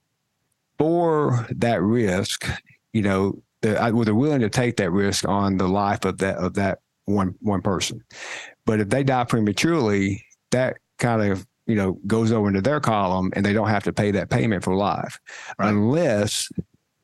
for 0.78 1.46
that 1.50 1.82
risk, 1.82 2.48
you 2.92 3.02
know, 3.02 3.42
the, 3.62 3.74
well, 3.92 4.04
they're 4.04 4.14
willing 4.14 4.40
to 4.40 4.50
take 4.50 4.76
that 4.76 4.90
risk 4.90 5.26
on 5.26 5.56
the 5.56 5.68
life 5.68 6.04
of 6.04 6.18
that 6.18 6.36
of 6.36 6.54
that 6.54 6.78
one 7.06 7.34
one 7.40 7.62
person. 7.62 8.04
But 8.66 8.80
if 8.80 8.90
they 8.90 9.02
die 9.02 9.24
prematurely, 9.24 10.24
that 10.50 10.78
kind 10.98 11.30
of 11.30 11.46
you 11.66 11.74
know 11.74 11.98
goes 12.06 12.32
over 12.32 12.48
into 12.48 12.60
their 12.60 12.80
column 12.80 13.30
and 13.34 13.44
they 13.44 13.52
don't 13.52 13.68
have 13.68 13.84
to 13.84 13.92
pay 13.92 14.10
that 14.10 14.30
payment 14.30 14.64
for 14.64 14.74
life 14.74 15.18
right. 15.58 15.68
unless 15.68 16.50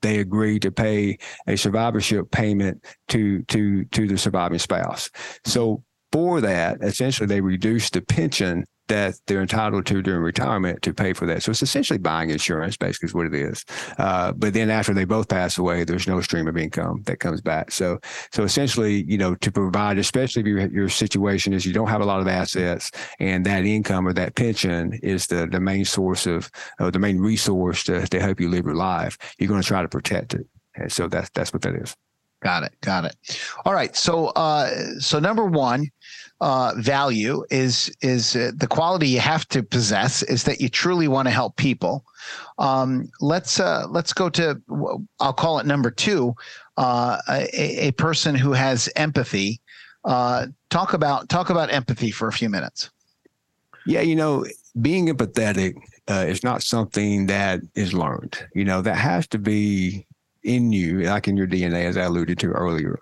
they 0.02 0.18
agree 0.18 0.58
to 0.58 0.70
pay 0.70 1.18
a 1.46 1.56
survivorship 1.56 2.30
payment 2.30 2.84
to 3.08 3.42
to 3.44 3.84
to 3.86 4.06
the 4.06 4.18
surviving 4.18 4.58
spouse 4.58 5.10
so 5.44 5.82
for 6.12 6.40
that 6.40 6.78
essentially 6.82 7.26
they 7.26 7.40
reduce 7.40 7.90
the 7.90 8.00
pension 8.00 8.64
that 8.88 9.14
they're 9.26 9.40
entitled 9.40 9.86
to 9.86 10.02
during 10.02 10.22
retirement 10.22 10.82
to 10.82 10.92
pay 10.92 11.12
for 11.12 11.26
that. 11.26 11.42
So 11.42 11.50
it's 11.50 11.62
essentially 11.62 11.98
buying 11.98 12.30
insurance, 12.30 12.76
basically, 12.76 13.06
is 13.06 13.14
what 13.14 13.26
it 13.26 13.34
is. 13.34 13.64
Uh, 13.98 14.32
but 14.32 14.52
then 14.52 14.70
after 14.70 14.92
they 14.92 15.04
both 15.04 15.28
pass 15.28 15.58
away, 15.58 15.84
there's 15.84 16.06
no 16.06 16.20
stream 16.20 16.46
of 16.48 16.56
income 16.56 17.02
that 17.06 17.20
comes 17.20 17.40
back. 17.40 17.70
So, 17.70 17.98
so 18.32 18.42
essentially, 18.42 19.04
you 19.04 19.16
know, 19.16 19.34
to 19.36 19.50
provide, 19.50 19.98
especially 19.98 20.40
if 20.40 20.46
your, 20.46 20.66
your 20.68 20.88
situation 20.88 21.52
is 21.52 21.64
you 21.64 21.72
don't 21.72 21.88
have 21.88 22.02
a 22.02 22.06
lot 22.06 22.20
of 22.20 22.28
assets 22.28 22.90
and 23.20 23.44
that 23.46 23.64
income 23.64 24.06
or 24.06 24.12
that 24.12 24.34
pension 24.34 24.98
is 25.02 25.26
the, 25.26 25.46
the 25.46 25.60
main 25.60 25.84
source 25.84 26.26
of, 26.26 26.50
uh, 26.78 26.90
the 26.90 26.98
main 26.98 27.18
resource 27.18 27.84
to, 27.84 28.06
to 28.06 28.20
help 28.20 28.40
you 28.40 28.48
live 28.48 28.66
your 28.66 28.74
life, 28.74 29.16
you're 29.38 29.48
going 29.48 29.62
to 29.62 29.66
try 29.66 29.82
to 29.82 29.88
protect 29.88 30.34
it. 30.34 30.46
And 30.74 30.92
so 30.92 31.08
that's, 31.08 31.30
that's 31.30 31.52
what 31.52 31.62
that 31.62 31.74
is. 31.74 31.96
Got 32.42 32.64
it. 32.64 32.72
Got 32.82 33.06
it. 33.06 33.16
All 33.64 33.72
right. 33.72 33.96
So, 33.96 34.26
uh, 34.26 34.68
so 34.98 35.18
number 35.18 35.46
one, 35.46 35.88
uh, 36.44 36.74
value 36.76 37.42
is 37.48 37.90
is 38.02 38.36
uh, 38.36 38.52
the 38.54 38.66
quality 38.66 39.08
you 39.08 39.18
have 39.18 39.48
to 39.48 39.62
possess 39.62 40.22
is 40.24 40.44
that 40.44 40.60
you 40.60 40.68
truly 40.68 41.08
want 41.08 41.26
to 41.26 41.32
help 41.32 41.56
people. 41.56 42.04
Um, 42.58 43.10
let's 43.22 43.58
uh, 43.58 43.86
let's 43.88 44.12
go 44.12 44.28
to 44.28 44.60
I'll 45.20 45.32
call 45.32 45.58
it 45.58 45.64
number 45.64 45.90
two, 45.90 46.34
uh, 46.76 47.16
a, 47.30 47.86
a, 47.86 47.92
person 47.92 48.34
who 48.34 48.52
has 48.52 48.90
empathy. 48.94 49.58
Uh, 50.04 50.48
talk 50.68 50.92
about 50.92 51.30
talk 51.30 51.48
about 51.48 51.72
empathy 51.72 52.10
for 52.10 52.28
a 52.28 52.32
few 52.32 52.50
minutes. 52.50 52.90
Yeah, 53.86 54.02
you 54.02 54.14
know, 54.14 54.44
being 54.82 55.08
empathetic 55.08 55.76
uh, 56.08 56.26
is 56.28 56.44
not 56.44 56.62
something 56.62 57.24
that 57.24 57.60
is 57.74 57.94
learned. 57.94 58.46
You 58.54 58.66
know, 58.66 58.82
that 58.82 58.96
has 58.96 59.26
to 59.28 59.38
be 59.38 60.06
in 60.44 60.72
you, 60.72 61.00
like 61.00 61.26
in 61.26 61.36
your 61.36 61.46
DNA, 61.46 61.84
as 61.84 61.96
I 61.96 62.02
alluded 62.02 62.38
to 62.40 62.48
earlier. 62.48 62.98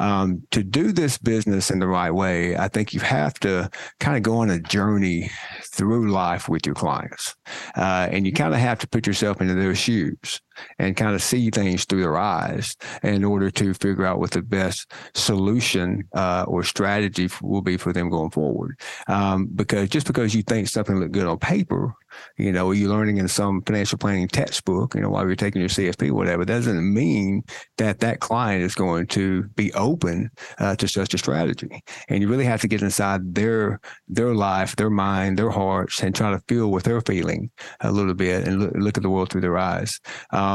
Um, 0.00 0.42
to 0.50 0.64
do 0.64 0.92
this 0.92 1.18
business 1.18 1.70
in 1.70 1.78
the 1.78 1.86
right 1.86 2.10
way, 2.10 2.56
I 2.56 2.68
think 2.68 2.92
you 2.92 3.00
have 3.00 3.34
to 3.40 3.70
kind 4.00 4.16
of 4.16 4.22
go 4.22 4.38
on 4.38 4.50
a 4.50 4.58
journey 4.60 5.30
through 5.62 6.10
life 6.10 6.48
with 6.48 6.66
your 6.66 6.74
clients. 6.74 7.36
Uh, 7.76 8.08
and 8.10 8.26
you 8.26 8.32
kind 8.32 8.54
of 8.54 8.60
have 8.60 8.78
to 8.80 8.88
put 8.88 9.06
yourself 9.06 9.40
into 9.40 9.54
their 9.54 9.74
shoes 9.74 10.40
and 10.78 10.96
kind 10.96 11.14
of 11.14 11.22
see 11.22 11.50
things 11.50 11.84
through 11.84 12.00
their 12.02 12.16
eyes 12.16 12.76
in 13.02 13.24
order 13.24 13.50
to 13.50 13.74
figure 13.74 14.04
out 14.06 14.18
what 14.18 14.30
the 14.30 14.42
best 14.42 14.92
solution 15.14 16.04
uh, 16.14 16.44
or 16.46 16.62
strategy 16.62 17.28
will 17.42 17.62
be 17.62 17.76
for 17.76 17.92
them 17.92 18.10
going 18.10 18.30
forward. 18.30 18.78
Um, 19.08 19.46
because 19.54 19.88
just 19.88 20.06
because 20.06 20.34
you 20.34 20.42
think 20.42 20.68
something 20.68 20.98
looks 20.98 21.12
good 21.12 21.26
on 21.26 21.38
paper, 21.38 21.94
you 22.36 22.52
know, 22.52 22.72
you're 22.72 22.90
learning 22.90 23.18
in 23.18 23.28
some 23.28 23.62
financial 23.62 23.98
planning 23.98 24.28
textbook, 24.28 24.94
you 24.94 25.00
know, 25.00 25.10
while 25.10 25.26
you're 25.26 25.36
taking 25.36 25.60
your 25.60 25.68
CFP, 25.68 26.10
whatever, 26.12 26.44
doesn't 26.44 26.94
mean 26.94 27.42
that 27.76 28.00
that 28.00 28.20
client 28.20 28.62
is 28.62 28.74
going 28.74 29.06
to 29.08 29.44
be 29.54 29.72
open 29.74 30.30
uh, 30.58 30.76
to 30.76 30.88
such 30.88 31.14
a 31.14 31.18
strategy. 31.18 31.82
And 32.08 32.22
you 32.22 32.28
really 32.28 32.44
have 32.44 32.60
to 32.62 32.68
get 32.68 32.82
inside 32.82 33.34
their 33.34 33.80
their 34.08 34.34
life, 34.34 34.76
their 34.76 34.90
mind, 34.90 35.38
their 35.38 35.50
hearts, 35.50 36.02
and 36.02 36.14
try 36.14 36.30
to 36.30 36.42
feel 36.48 36.70
what 36.70 36.84
they're 36.84 37.00
feeling 37.00 37.50
a 37.80 37.92
little 37.92 38.14
bit 38.14 38.46
and 38.46 38.60
look, 38.60 38.72
look 38.74 38.96
at 38.96 39.02
the 39.02 39.10
world 39.10 39.30
through 39.30 39.42
their 39.42 39.58
eyes. 39.58 40.00
Um, 40.30 40.45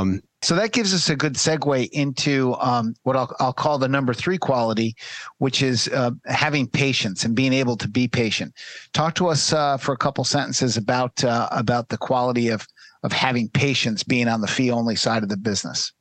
so 0.43 0.55
that 0.55 0.71
gives 0.71 0.93
us 0.93 1.07
a 1.09 1.15
good 1.15 1.35
segue 1.35 1.89
into 1.91 2.55
um, 2.55 2.95
what 3.03 3.15
I'll, 3.15 3.35
I'll, 3.39 3.53
call 3.53 3.77
the 3.77 3.87
number 3.87 4.13
three 4.13 4.39
quality, 4.39 4.95
which 5.37 5.61
is 5.61 5.87
uh, 5.89 6.11
having 6.25 6.67
patience 6.67 7.23
and 7.23 7.35
being 7.35 7.53
able 7.53 7.77
to 7.77 7.87
be 7.87 8.07
patient. 8.07 8.55
Talk 8.93 9.13
to 9.15 9.27
us 9.27 9.53
uh, 9.53 9.77
for 9.77 9.93
a 9.93 9.97
couple 9.97 10.23
sentences 10.23 10.77
about 10.77 11.23
uh, 11.23 11.47
about 11.51 11.89
the 11.89 11.97
quality 11.97 12.49
of 12.49 12.65
of 13.03 13.11
having 13.11 13.49
patience, 13.49 14.03
being 14.03 14.27
on 14.27 14.41
the 14.41 14.47
fee 14.47 14.71
only 14.71 14.95
side 14.95 15.23
of 15.23 15.29
the 15.29 15.37
business. 15.37 15.91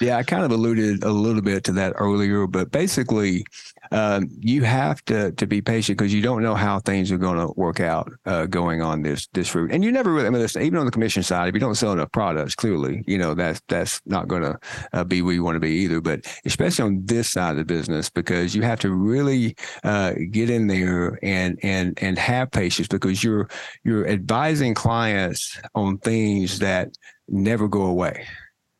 Yeah, 0.00 0.18
I 0.18 0.24
kind 0.24 0.44
of 0.44 0.50
alluded 0.50 1.04
a 1.04 1.10
little 1.10 1.40
bit 1.40 1.64
to 1.64 1.72
that 1.72 1.94
earlier, 1.96 2.46
but 2.46 2.70
basically, 2.70 3.46
um, 3.92 4.28
you 4.40 4.62
have 4.62 5.04
to 5.06 5.32
to 5.32 5.46
be 5.46 5.60
patient 5.60 5.98
because 5.98 6.12
you 6.12 6.22
don't 6.22 6.42
know 6.42 6.54
how 6.54 6.80
things 6.80 7.10
are 7.12 7.18
going 7.18 7.38
to 7.38 7.52
work 7.56 7.80
out 7.80 8.12
uh, 8.26 8.46
going 8.46 8.82
on 8.82 9.02
this 9.02 9.28
this 9.32 9.54
route, 9.54 9.72
and 9.72 9.84
you 9.84 9.92
never 9.92 10.12
really. 10.12 10.26
I 10.26 10.30
mean, 10.30 10.40
listen, 10.40 10.62
even 10.62 10.78
on 10.78 10.86
the 10.86 10.92
commission 10.92 11.22
side, 11.22 11.48
if 11.48 11.54
you 11.54 11.60
don't 11.60 11.74
sell 11.74 11.92
enough 11.92 12.12
products, 12.12 12.54
clearly, 12.54 13.04
you 13.06 13.18
know 13.18 13.34
that's 13.34 13.60
that's 13.68 14.00
not 14.06 14.28
going 14.28 14.42
to 14.42 14.58
uh, 14.92 15.04
be 15.04 15.22
where 15.22 15.34
you 15.34 15.44
want 15.44 15.56
to 15.56 15.60
be 15.60 15.70
either. 15.70 16.00
But 16.00 16.26
especially 16.44 16.84
on 16.84 17.06
this 17.06 17.30
side 17.30 17.52
of 17.52 17.56
the 17.56 17.64
business, 17.64 18.10
because 18.10 18.54
you 18.54 18.62
have 18.62 18.80
to 18.80 18.90
really 18.90 19.56
uh, 19.84 20.14
get 20.30 20.50
in 20.50 20.66
there 20.66 21.18
and 21.22 21.58
and 21.62 21.98
and 22.02 22.18
have 22.18 22.50
patience 22.50 22.88
because 22.88 23.22
you're 23.22 23.48
you're 23.84 24.06
advising 24.06 24.74
clients 24.74 25.58
on 25.74 25.98
things 25.98 26.58
that 26.58 26.90
never 27.28 27.68
go 27.68 27.82
away. 27.82 28.26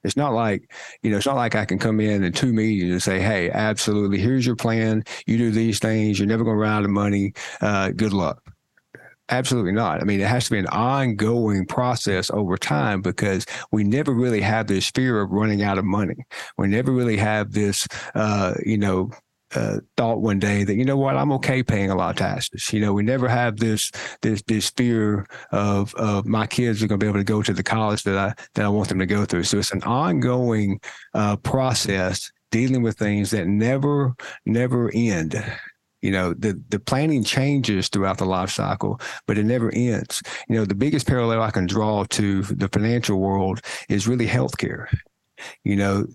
It's 0.07 0.17
not 0.17 0.33
like, 0.33 0.73
you 1.03 1.11
know, 1.11 1.17
it's 1.17 1.27
not 1.27 1.37
like 1.37 1.55
I 1.55 1.65
can 1.65 1.79
come 1.79 2.01
in 2.01 2.23
in 2.23 2.33
two 2.33 2.53
meetings 2.53 2.93
and 2.93 3.03
say, 3.03 3.21
hey, 3.21 3.51
absolutely, 3.51 4.19
here's 4.19 4.47
your 4.47 4.57
plan. 4.57 5.03
You 5.27 5.37
do 5.37 5.51
these 5.51 5.81
things. 5.81 6.19
You're 6.19 6.29
never 6.29 6.45
going 6.45 6.55
to 6.55 6.61
run 6.61 6.73
out 6.73 6.85
of 6.85 6.91
money. 6.91 7.35
Uh, 7.61 7.91
good 7.91 8.13
luck. 8.13 8.41
Absolutely 9.29 9.73
not. 9.73 10.01
I 10.01 10.05
mean, 10.05 10.21
it 10.21 10.29
has 10.29 10.45
to 10.45 10.53
be 10.53 10.59
an 10.61 10.69
ongoing 10.69 11.67
process 11.67 12.31
over 12.31 12.57
time 12.57 13.03
because 13.03 13.45
we 13.73 13.83
never 13.83 14.15
really 14.15 14.41
have 14.41 14.69
this 14.69 14.89
fear 14.91 15.21
of 15.21 15.33
running 15.33 15.63
out 15.63 15.79
of 15.79 15.85
money. 15.85 16.25
We 16.57 16.69
never 16.69 16.93
really 16.93 17.17
have 17.17 17.51
this, 17.51 17.89
uh, 18.15 18.55
you 18.65 18.79
know, 18.79 19.11
uh, 19.55 19.79
thought 19.97 20.21
one 20.21 20.39
day 20.39 20.65
that 20.65 20.75
you 20.75 20.85
know 20.85 20.97
what 20.97 21.17
I'm 21.17 21.33
okay 21.33 21.63
paying 21.63 21.91
a 21.91 21.95
lot 21.95 22.11
of 22.11 22.17
taxes. 22.17 22.73
You 22.73 22.81
know, 22.81 22.93
we 22.93 23.03
never 23.03 23.29
have 23.29 23.59
this 23.59 23.91
this 24.23 24.43
this 24.43 24.71
fear 24.71 25.27
of 25.53 25.95
of 25.95 26.27
my 26.27 26.47
kids 26.47 26.83
are 26.83 26.89
going 26.89 26.99
to 26.99 27.05
be 27.05 27.09
able 27.09 27.21
to 27.21 27.25
go 27.25 27.43
to 27.43 27.53
the 27.53 27.63
college 27.63 28.03
that 28.05 28.19
I 28.19 28.35
that 28.55 28.65
I 28.65 28.69
want 28.69 28.89
them 28.89 28.99
to 28.99 29.07
go 29.07 29.25
through. 29.25 29.45
So 29.45 29.59
it's 29.59 29.73
an 29.73 29.83
ongoing 29.85 30.81
uh, 31.15 31.37
process 31.37 32.31
dealing 32.51 32.83
with 32.83 32.99
things 32.99 33.31
that 33.31 33.47
never 33.47 34.15
never 34.45 34.91
end. 34.95 35.43
You 36.03 36.11
know, 36.11 36.35
the 36.35 36.61
the 36.69 36.79
planning 36.79 37.25
changes 37.25 37.89
throughout 37.89 38.19
the 38.19 38.27
life 38.27 38.51
cycle, 38.51 39.01
but 39.27 39.39
it 39.39 39.45
never 39.45 39.71
ends. 39.75 40.23
You 40.49 40.57
know, 40.57 40.65
the 40.65 40.75
biggest 40.75 41.07
parallel 41.07 41.43
I 41.43 41.51
can 41.51 41.67
draw 41.67 42.05
to 42.05 42.43
the 42.43 42.69
financial 42.69 43.21
world 43.21 43.61
is 43.89 44.09
really 44.09 44.27
healthcare. 44.27 44.87
You 45.65 45.77
know, 45.77 46.07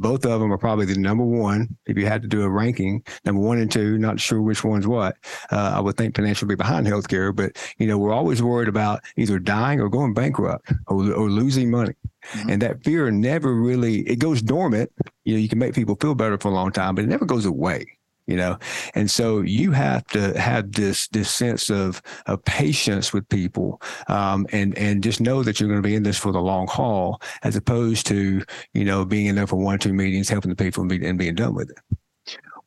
both 0.00 0.24
of 0.24 0.40
them 0.40 0.52
are 0.52 0.58
probably 0.58 0.86
the 0.86 0.98
number 0.98 1.24
one. 1.24 1.68
If 1.86 1.96
you 1.96 2.06
had 2.06 2.22
to 2.22 2.28
do 2.28 2.42
a 2.42 2.48
ranking, 2.48 3.04
number 3.24 3.40
one 3.40 3.58
and 3.58 3.70
two, 3.70 3.98
not 3.98 4.18
sure 4.18 4.40
which 4.40 4.64
one's 4.64 4.86
what. 4.86 5.16
Uh, 5.52 5.74
I 5.76 5.80
would 5.80 5.96
think 5.96 6.16
financial 6.16 6.46
would 6.46 6.56
be 6.56 6.62
behind 6.62 6.86
healthcare, 6.86 7.34
but 7.34 7.56
you 7.78 7.86
know 7.86 7.98
we're 7.98 8.12
always 8.12 8.42
worried 8.42 8.68
about 8.68 9.02
either 9.16 9.38
dying 9.38 9.80
or 9.80 9.88
going 9.88 10.14
bankrupt 10.14 10.72
or, 10.88 11.12
or 11.12 11.28
losing 11.28 11.70
money, 11.70 11.94
mm-hmm. 12.32 12.50
and 12.50 12.62
that 12.62 12.82
fear 12.82 13.10
never 13.10 13.54
really 13.54 14.00
it 14.08 14.18
goes 14.18 14.42
dormant. 14.42 14.90
You 15.24 15.34
know, 15.34 15.40
you 15.40 15.48
can 15.48 15.58
make 15.58 15.74
people 15.74 15.96
feel 16.00 16.14
better 16.14 16.38
for 16.38 16.48
a 16.48 16.54
long 16.54 16.72
time, 16.72 16.94
but 16.94 17.04
it 17.04 17.08
never 17.08 17.26
goes 17.26 17.44
away 17.44 17.86
you 18.26 18.36
know? 18.36 18.58
And 18.94 19.10
so 19.10 19.40
you 19.40 19.72
have 19.72 20.06
to 20.08 20.38
have 20.38 20.72
this 20.72 21.08
this 21.08 21.30
sense 21.30 21.70
of 21.70 22.02
of 22.26 22.44
patience 22.44 23.12
with 23.12 23.28
people 23.28 23.80
um, 24.08 24.46
and 24.52 24.76
and 24.78 25.02
just 25.02 25.20
know 25.20 25.42
that 25.42 25.60
you're 25.60 25.68
going 25.68 25.82
to 25.82 25.88
be 25.88 25.94
in 25.94 26.02
this 26.02 26.18
for 26.18 26.32
the 26.32 26.40
long 26.40 26.66
haul 26.66 27.20
as 27.42 27.56
opposed 27.56 28.06
to 28.06 28.42
you 28.74 28.84
know 28.84 29.04
being 29.04 29.26
in 29.26 29.34
there 29.34 29.46
for 29.46 29.56
one 29.56 29.74
or 29.74 29.78
two 29.78 29.92
meetings 29.92 30.28
helping 30.28 30.50
the 30.50 30.56
people 30.56 30.82
and, 30.82 30.90
be, 30.90 31.06
and 31.06 31.18
being 31.18 31.34
done 31.34 31.54
with 31.54 31.70
it. 31.70 31.78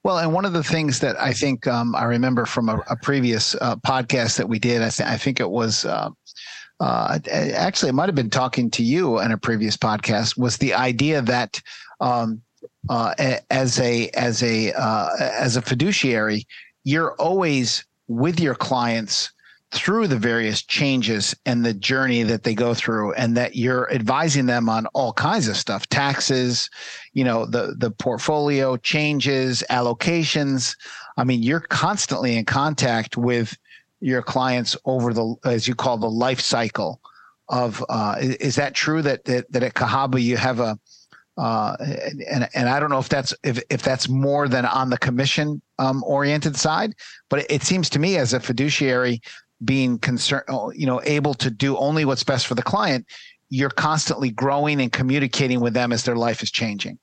Well, 0.04 0.18
and 0.18 0.34
one 0.34 0.44
of 0.44 0.52
the 0.52 0.64
things 0.64 1.00
that 1.00 1.20
I 1.20 1.32
think 1.32 1.66
um, 1.66 1.96
I 1.96 2.04
remember 2.04 2.46
from 2.46 2.68
a, 2.68 2.82
a 2.90 2.98
previous 2.98 3.56
uh, 3.56 3.78
podcast 3.78 4.36
that 4.38 4.50
we 4.50 4.60
did, 4.60 4.82
I, 4.82 4.90
th- 4.90 5.08
I 5.08 5.16
think 5.16 5.40
it 5.40 5.50
was 5.50 5.86
uh, 5.86 6.10
uh, 6.82 7.20
actually 7.32 7.90
it 7.90 7.94
might 7.94 8.10
have 8.10 8.16
been 8.16 8.30
talking 8.30 8.70
to 8.72 8.84
you 8.84 9.20
in 9.20 9.32
a 9.32 9.38
previous 9.38 9.78
podcast, 9.78 10.38
was 10.38 10.58
the 10.58 10.74
idea 10.74 11.22
that 11.22 11.62
um, 12.02 12.42
uh, 12.90 13.14
as 13.50 13.80
a 13.80 14.10
as 14.10 14.44
a 14.44 14.74
uh, 14.74 15.10
as 15.20 15.56
a 15.56 15.62
fiduciary, 15.62 16.46
you're 16.84 17.14
always 17.16 17.86
with 18.08 18.40
your 18.40 18.56
clients 18.56 19.32
through 19.72 20.08
the 20.08 20.18
various 20.18 20.62
changes 20.62 21.36
and 21.48 21.66
the 21.66 21.74
journey 21.74 22.22
that 22.22 22.44
they 22.44 22.54
go 22.54 22.76
through 22.76 23.12
and 23.14 23.36
that 23.36 23.56
you're 23.56 23.92
advising 23.92 24.46
them 24.46 24.70
on 24.70 24.86
all 24.94 25.12
kinds 25.14 25.48
of 25.48 25.58
stuff 25.58 25.88
taxes 25.90 26.70
you 27.14 27.24
know 27.24 27.46
the 27.46 27.76
the 27.80 27.90
portfolio 27.90 28.78
changes 28.78 29.64
allocations. 29.72 30.76
I 31.18 31.24
mean 31.24 31.42
you're 31.42 31.60
constantly 31.60 32.38
in 32.38 32.46
contact 32.46 33.18
with 33.18 33.58
your 34.00 34.22
clients 34.22 34.78
over 34.86 35.14
the 35.14 35.36
as 35.44 35.68
you 35.68 35.74
call 35.74 35.98
the 35.98 36.10
life 36.10 36.42
cycle 36.42 37.02
of 37.50 37.84
uh, 37.90 38.16
is 38.20 38.56
that 38.56 38.74
true 38.74 39.02
that, 39.02 39.26
that 39.26 39.52
that 39.52 39.64
at 39.64 39.74
Cahaba 39.74 40.22
you 40.22 40.38
have 40.38 40.60
a 40.60 40.78
uh, 41.38 41.76
and 42.30 42.48
and 42.54 42.70
I 42.70 42.80
don't 42.80 42.90
know 42.90 43.00
if 43.00 43.10
that's 43.10 43.34
if 43.44 43.62
if 43.70 43.82
that's 43.82 44.08
more 44.08 44.48
than 44.48 44.66
on 44.66 44.90
the 44.90 44.98
commission 44.98 45.62
um, 45.80 46.04
oriented 46.06 46.56
side, 46.56 46.94
but 47.30 47.40
it, 47.40 47.46
it, 47.50 47.64
seems 47.64 47.90
to 47.92 48.00
me 48.00 48.18
as 48.18 48.34
a 48.34 48.40
fiduciary 48.40 49.22
being 49.66 49.98
concerned, 49.98 50.44
oh, 50.50 50.72
you 50.72 50.86
know, 50.86 51.02
able 51.06 51.34
to 51.36 51.50
do 51.50 51.76
only 51.78 52.06
what's 52.06 52.24
best 52.24 52.48
for 52.48 52.56
the 52.56 52.62
client, 52.62 53.08
you're 53.50 53.70
constantly 53.70 54.30
growing 54.30 54.82
and 54.82 54.92
communicating 54.92 55.60
with 55.60 55.74
them 55.74 55.92
as 55.92 56.04
their 56.04 56.16
life 56.16 56.44
is 56.44 56.52
changing. 56.52 57.00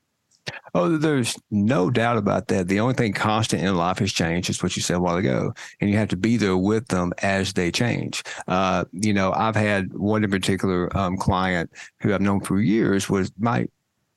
Oh, 0.74 0.96
there's 0.96 1.36
no 1.50 1.90
doubt 1.90 2.16
about 2.16 2.48
that. 2.48 2.68
The 2.68 2.80
only 2.80 2.94
thing 2.94 3.12
constant 3.12 3.62
in 3.62 3.76
life 3.76 4.00
is 4.00 4.12
change, 4.12 4.48
is 4.48 4.62
what 4.62 4.76
you 4.76 4.82
said 4.82 4.96
a 4.96 5.00
while 5.00 5.16
ago, 5.16 5.52
and 5.80 5.90
you 5.90 5.96
have 5.96 6.08
to 6.08 6.16
be 6.16 6.36
there 6.36 6.56
with 6.56 6.88
them 6.88 7.12
as 7.22 7.52
they 7.52 7.70
change. 7.70 8.22
Uh, 8.46 8.84
you 8.92 9.12
know, 9.12 9.32
I've 9.32 9.56
had 9.56 9.92
one 9.92 10.24
in 10.24 10.30
particular 10.30 10.96
um, 10.96 11.16
client 11.16 11.70
who 12.00 12.14
I've 12.14 12.20
known 12.20 12.40
for 12.40 12.60
years 12.60 13.08
was 13.10 13.32
my 13.38 13.66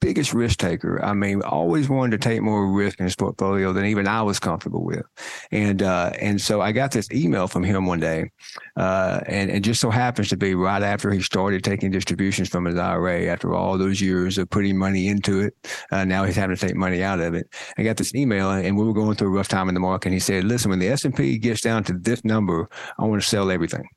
biggest 0.03 0.33
risk 0.33 0.59
taker. 0.59 1.01
I 1.01 1.13
mean, 1.13 1.41
always 1.43 1.87
wanted 1.87 2.21
to 2.21 2.29
take 2.29 2.41
more 2.41 2.67
risk 2.67 2.99
in 2.99 3.05
his 3.05 3.15
portfolio 3.15 3.71
than 3.71 3.85
even 3.85 4.05
I 4.05 4.21
was 4.21 4.37
comfortable 4.37 4.83
with. 4.83 5.05
And 5.51 5.81
uh, 5.81 6.11
and 6.19 6.41
so 6.41 6.59
I 6.59 6.73
got 6.73 6.91
this 6.91 7.09
email 7.11 7.47
from 7.47 7.63
him 7.63 7.85
one 7.85 8.01
day, 8.01 8.29
uh, 8.75 9.21
and 9.27 9.49
it 9.49 9.61
just 9.61 9.79
so 9.79 9.89
happens 9.89 10.27
to 10.29 10.37
be 10.37 10.55
right 10.55 10.83
after 10.83 11.09
he 11.09 11.21
started 11.21 11.63
taking 11.63 11.89
distributions 11.89 12.49
from 12.49 12.65
his 12.65 12.77
IRA 12.77 13.27
after 13.27 13.55
all 13.55 13.77
those 13.77 14.01
years 14.01 14.37
of 14.37 14.49
putting 14.49 14.77
money 14.77 15.07
into 15.07 15.39
it. 15.39 15.55
Uh, 15.89 16.03
now 16.03 16.25
he's 16.25 16.35
having 16.35 16.55
to 16.55 16.67
take 16.67 16.75
money 16.75 17.01
out 17.01 17.21
of 17.21 17.33
it. 17.33 17.47
I 17.77 17.83
got 17.83 17.95
this 17.95 18.13
email, 18.13 18.51
and 18.51 18.77
we 18.77 18.83
were 18.83 18.93
going 18.93 19.15
through 19.15 19.29
a 19.29 19.37
rough 19.37 19.47
time 19.47 19.69
in 19.69 19.73
the 19.73 19.79
market. 19.79 20.09
And 20.09 20.13
he 20.13 20.19
said, 20.19 20.43
"Listen, 20.43 20.69
when 20.69 20.79
the 20.79 20.89
S 20.89 21.05
and 21.05 21.15
P 21.15 21.37
gets 21.37 21.61
down 21.61 21.85
to 21.85 21.93
this 21.93 22.25
number, 22.25 22.69
I 22.99 23.05
want 23.05 23.21
to 23.21 23.27
sell 23.27 23.49
everything." 23.49 23.87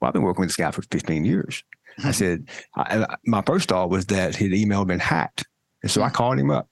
Well, 0.00 0.08
I've 0.08 0.14
been 0.14 0.22
working 0.22 0.40
with 0.40 0.48
this 0.48 0.56
guy 0.56 0.70
for 0.70 0.82
15 0.90 1.24
years. 1.24 1.62
I 2.04 2.10
said, 2.12 2.48
I, 2.76 3.16
my 3.26 3.42
first 3.42 3.68
thought 3.68 3.90
was 3.90 4.06
that 4.06 4.34
his 4.34 4.52
email 4.52 4.80
had 4.80 4.88
been 4.88 4.98
hacked. 4.98 5.44
And 5.82 5.90
so 5.90 6.02
I 6.02 6.08
hmm. 6.08 6.14
called 6.14 6.38
him 6.38 6.50
up 6.50 6.68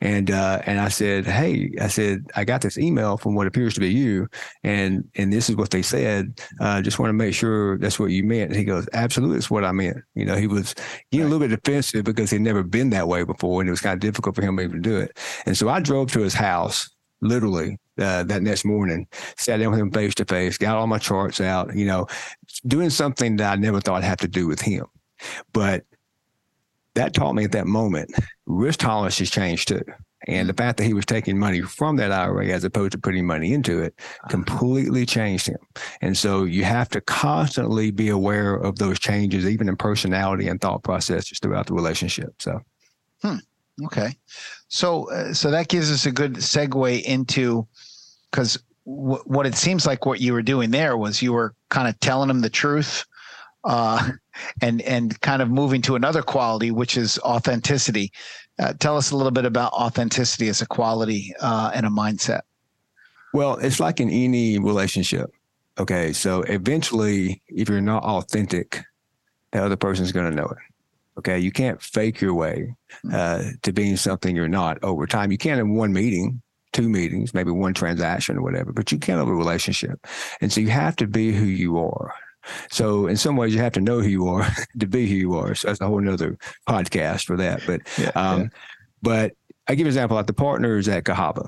and 0.00 0.30
uh, 0.30 0.60
and 0.66 0.80
I 0.80 0.88
said, 0.88 1.26
"Hey, 1.26 1.70
I 1.80 1.88
said 1.88 2.26
I 2.34 2.44
got 2.44 2.62
this 2.62 2.78
email 2.78 3.16
from 3.16 3.34
what 3.34 3.46
appears 3.46 3.74
to 3.74 3.80
be 3.80 3.92
you, 3.92 4.28
and 4.62 5.04
and 5.16 5.32
this 5.32 5.48
is 5.48 5.56
what 5.56 5.70
they 5.70 5.82
said. 5.82 6.40
Uh, 6.60 6.82
just 6.82 6.98
want 6.98 7.10
to 7.10 7.14
make 7.14 7.34
sure 7.34 7.78
that's 7.78 7.98
what 7.98 8.10
you 8.10 8.24
meant." 8.24 8.50
And 8.50 8.56
he 8.56 8.64
goes, 8.64 8.88
"Absolutely, 8.92 9.38
it's 9.38 9.50
what 9.50 9.64
I 9.64 9.72
meant." 9.72 9.98
You 10.14 10.24
know, 10.24 10.36
he 10.36 10.46
was 10.46 10.74
getting 11.10 11.26
a 11.26 11.30
little 11.30 11.46
bit 11.46 11.62
defensive 11.62 12.04
because 12.04 12.30
he'd 12.30 12.40
never 12.40 12.62
been 12.62 12.90
that 12.90 13.08
way 13.08 13.24
before, 13.24 13.60
and 13.60 13.68
it 13.68 13.72
was 13.72 13.80
kind 13.80 13.94
of 13.94 14.00
difficult 14.00 14.36
for 14.36 14.42
him 14.42 14.56
to 14.56 14.62
even 14.62 14.82
do 14.82 14.98
it. 14.98 15.16
And 15.46 15.56
so 15.56 15.68
I 15.68 15.80
drove 15.80 16.10
to 16.12 16.20
his 16.20 16.34
house 16.34 16.90
literally 17.20 17.78
uh, 17.98 18.22
that 18.24 18.42
next 18.42 18.64
morning, 18.64 19.06
sat 19.36 19.58
down 19.58 19.70
with 19.70 19.80
him 19.80 19.90
face 19.90 20.14
to 20.16 20.24
face, 20.24 20.58
got 20.58 20.76
all 20.76 20.86
my 20.86 20.98
charts 20.98 21.40
out, 21.40 21.74
you 21.76 21.86
know, 21.86 22.06
doing 22.66 22.90
something 22.90 23.36
that 23.36 23.52
I 23.52 23.56
never 23.56 23.80
thought 23.80 24.02
I'd 24.02 24.04
have 24.04 24.18
to 24.18 24.28
do 24.28 24.46
with 24.46 24.60
him. 24.60 24.86
But 25.52 25.84
that 26.94 27.14
taught 27.14 27.34
me 27.34 27.44
at 27.44 27.52
that 27.52 27.66
moment, 27.66 28.10
risk 28.46 28.80
tolerance 28.80 29.18
has 29.18 29.30
changed 29.30 29.68
too. 29.68 29.82
And 30.26 30.48
the 30.48 30.54
fact 30.54 30.76
that 30.76 30.84
he 30.84 30.92
was 30.92 31.06
taking 31.06 31.38
money 31.38 31.62
from 31.62 31.96
that 31.96 32.12
IRA 32.12 32.48
as 32.48 32.64
opposed 32.64 32.92
to 32.92 32.98
putting 32.98 33.26
money 33.26 33.54
into 33.54 33.80
it 33.80 33.94
completely 34.28 35.06
changed 35.06 35.46
him. 35.46 35.58
And 36.02 36.16
so 36.16 36.44
you 36.44 36.64
have 36.64 36.90
to 36.90 37.00
constantly 37.00 37.90
be 37.90 38.10
aware 38.10 38.54
of 38.54 38.78
those 38.78 38.98
changes, 38.98 39.48
even 39.48 39.68
in 39.68 39.76
personality 39.76 40.48
and 40.48 40.60
thought 40.60 40.82
processes 40.82 41.38
throughout 41.38 41.66
the 41.68 41.74
relationship. 41.74 42.34
So, 42.38 42.60
hmm. 43.22 43.36
okay. 43.86 44.14
So, 44.70 45.10
uh, 45.10 45.34
so 45.34 45.50
that 45.50 45.68
gives 45.68 45.90
us 45.90 46.06
a 46.06 46.12
good 46.12 46.34
segue 46.34 47.02
into 47.02 47.66
because 48.30 48.56
w- 48.86 49.22
what 49.26 49.44
it 49.44 49.56
seems 49.56 49.84
like 49.84 50.06
what 50.06 50.20
you 50.20 50.32
were 50.32 50.42
doing 50.42 50.70
there 50.70 50.96
was 50.96 51.20
you 51.20 51.32
were 51.32 51.54
kind 51.70 51.88
of 51.88 51.98
telling 51.98 52.28
them 52.28 52.40
the 52.40 52.48
truth 52.48 53.04
uh, 53.64 54.12
and 54.62 54.80
and 54.82 55.20
kind 55.20 55.42
of 55.42 55.50
moving 55.50 55.82
to 55.82 55.96
another 55.96 56.22
quality, 56.22 56.70
which 56.70 56.96
is 56.96 57.18
authenticity. 57.18 58.12
Uh, 58.60 58.72
tell 58.74 58.96
us 58.96 59.10
a 59.10 59.16
little 59.16 59.32
bit 59.32 59.44
about 59.44 59.72
authenticity 59.72 60.48
as 60.48 60.62
a 60.62 60.66
quality 60.66 61.34
uh, 61.40 61.72
and 61.74 61.84
a 61.84 61.90
mindset. 61.90 62.42
Well, 63.34 63.56
it's 63.56 63.80
like 63.80 64.00
in 64.00 64.08
any 64.08 64.58
relationship. 64.58 65.32
Okay, 65.78 66.12
so 66.12 66.42
eventually, 66.42 67.42
if 67.48 67.68
you're 67.68 67.80
not 67.80 68.04
authentic, 68.04 68.84
the 69.50 69.64
other 69.64 69.76
person's 69.76 70.12
going 70.12 70.30
to 70.30 70.36
know 70.36 70.46
it. 70.46 70.58
Okay, 71.20 71.38
you 71.38 71.52
can't 71.52 71.82
fake 71.82 72.22
your 72.22 72.32
way 72.32 72.74
hmm. 73.02 73.14
uh, 73.14 73.42
to 73.62 73.72
being 73.72 73.96
something 73.96 74.34
you're 74.34 74.48
not 74.48 74.82
over 74.82 75.06
time. 75.06 75.30
You 75.30 75.36
can't 75.36 75.60
in 75.60 75.74
one 75.74 75.92
meeting, 75.92 76.40
two 76.72 76.88
meetings, 76.88 77.34
maybe 77.34 77.50
one 77.50 77.74
transaction 77.74 78.38
or 78.38 78.42
whatever, 78.42 78.72
but 78.72 78.90
you 78.90 78.98
can't 78.98 79.20
over 79.20 79.34
a 79.34 79.36
relationship. 79.36 80.06
And 80.40 80.50
so 80.50 80.62
you 80.62 80.68
have 80.68 80.96
to 80.96 81.06
be 81.06 81.30
who 81.32 81.44
you 81.44 81.78
are. 81.78 82.14
So 82.70 83.06
in 83.06 83.18
some 83.18 83.36
ways, 83.36 83.54
you 83.54 83.60
have 83.60 83.74
to 83.74 83.82
know 83.82 84.00
who 84.00 84.08
you 84.08 84.28
are 84.28 84.48
to 84.78 84.86
be 84.86 85.06
who 85.06 85.14
you 85.14 85.34
are. 85.34 85.54
So 85.54 85.68
that's 85.68 85.82
a 85.82 85.86
whole 85.86 86.00
nother 86.00 86.38
podcast 86.66 87.26
for 87.26 87.36
that. 87.36 87.60
But 87.66 87.82
yeah, 87.98 88.12
um, 88.14 88.40
yeah. 88.40 88.48
but 89.02 89.32
I 89.68 89.74
give 89.74 89.84
an 89.86 89.88
example 89.88 90.16
like 90.16 90.26
the 90.26 90.32
partners 90.32 90.88
at 90.88 91.04
Cahaba. 91.04 91.46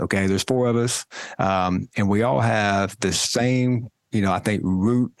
Okay, 0.00 0.28
there's 0.28 0.44
four 0.44 0.68
of 0.68 0.76
us, 0.76 1.04
um, 1.40 1.88
and 1.96 2.08
we 2.08 2.22
all 2.22 2.38
have 2.38 2.96
the 3.00 3.12
same, 3.12 3.88
you 4.12 4.22
know, 4.22 4.32
I 4.32 4.38
think 4.38 4.60
root 4.62 5.12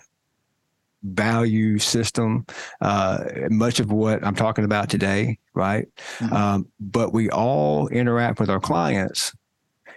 value 1.02 1.78
system. 1.78 2.46
Uh, 2.80 3.24
much 3.50 3.80
of 3.80 3.92
what 3.92 4.24
I'm 4.24 4.34
talking 4.34 4.64
about 4.64 4.88
today, 4.90 5.38
right? 5.54 5.86
Mm-hmm. 6.18 6.34
Um, 6.34 6.68
but 6.80 7.12
we 7.12 7.30
all 7.30 7.88
interact 7.88 8.40
with 8.40 8.50
our 8.50 8.60
clients, 8.60 9.34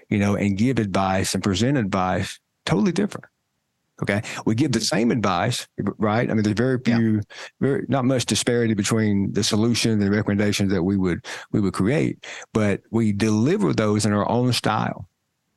you 0.09 0.17
know, 0.17 0.35
and 0.35 0.57
give 0.57 0.79
advice 0.79 1.33
and 1.33 1.43
present 1.43 1.77
advice 1.77 2.39
totally 2.65 2.91
different. 2.91 3.25
Okay. 4.01 4.21
We 4.45 4.55
give 4.55 4.71
the 4.71 4.81
same 4.81 5.11
advice, 5.11 5.67
right? 5.99 6.29
I 6.29 6.33
mean, 6.33 6.41
there's 6.41 6.55
very 6.55 6.79
few, 6.83 7.15
yeah. 7.15 7.21
very 7.59 7.85
not 7.87 8.03
much 8.03 8.25
disparity 8.25 8.73
between 8.73 9.31
the 9.33 9.43
solution 9.43 9.91
and 9.91 10.01
the 10.01 10.09
recommendations 10.09 10.71
that 10.71 10.81
we 10.83 10.97
would 10.97 11.23
we 11.51 11.61
would 11.61 11.73
create, 11.73 12.25
but 12.51 12.81
we 12.89 13.11
deliver 13.11 13.73
those 13.73 14.05
in 14.05 14.13
our 14.13 14.27
own 14.27 14.53
style. 14.53 15.07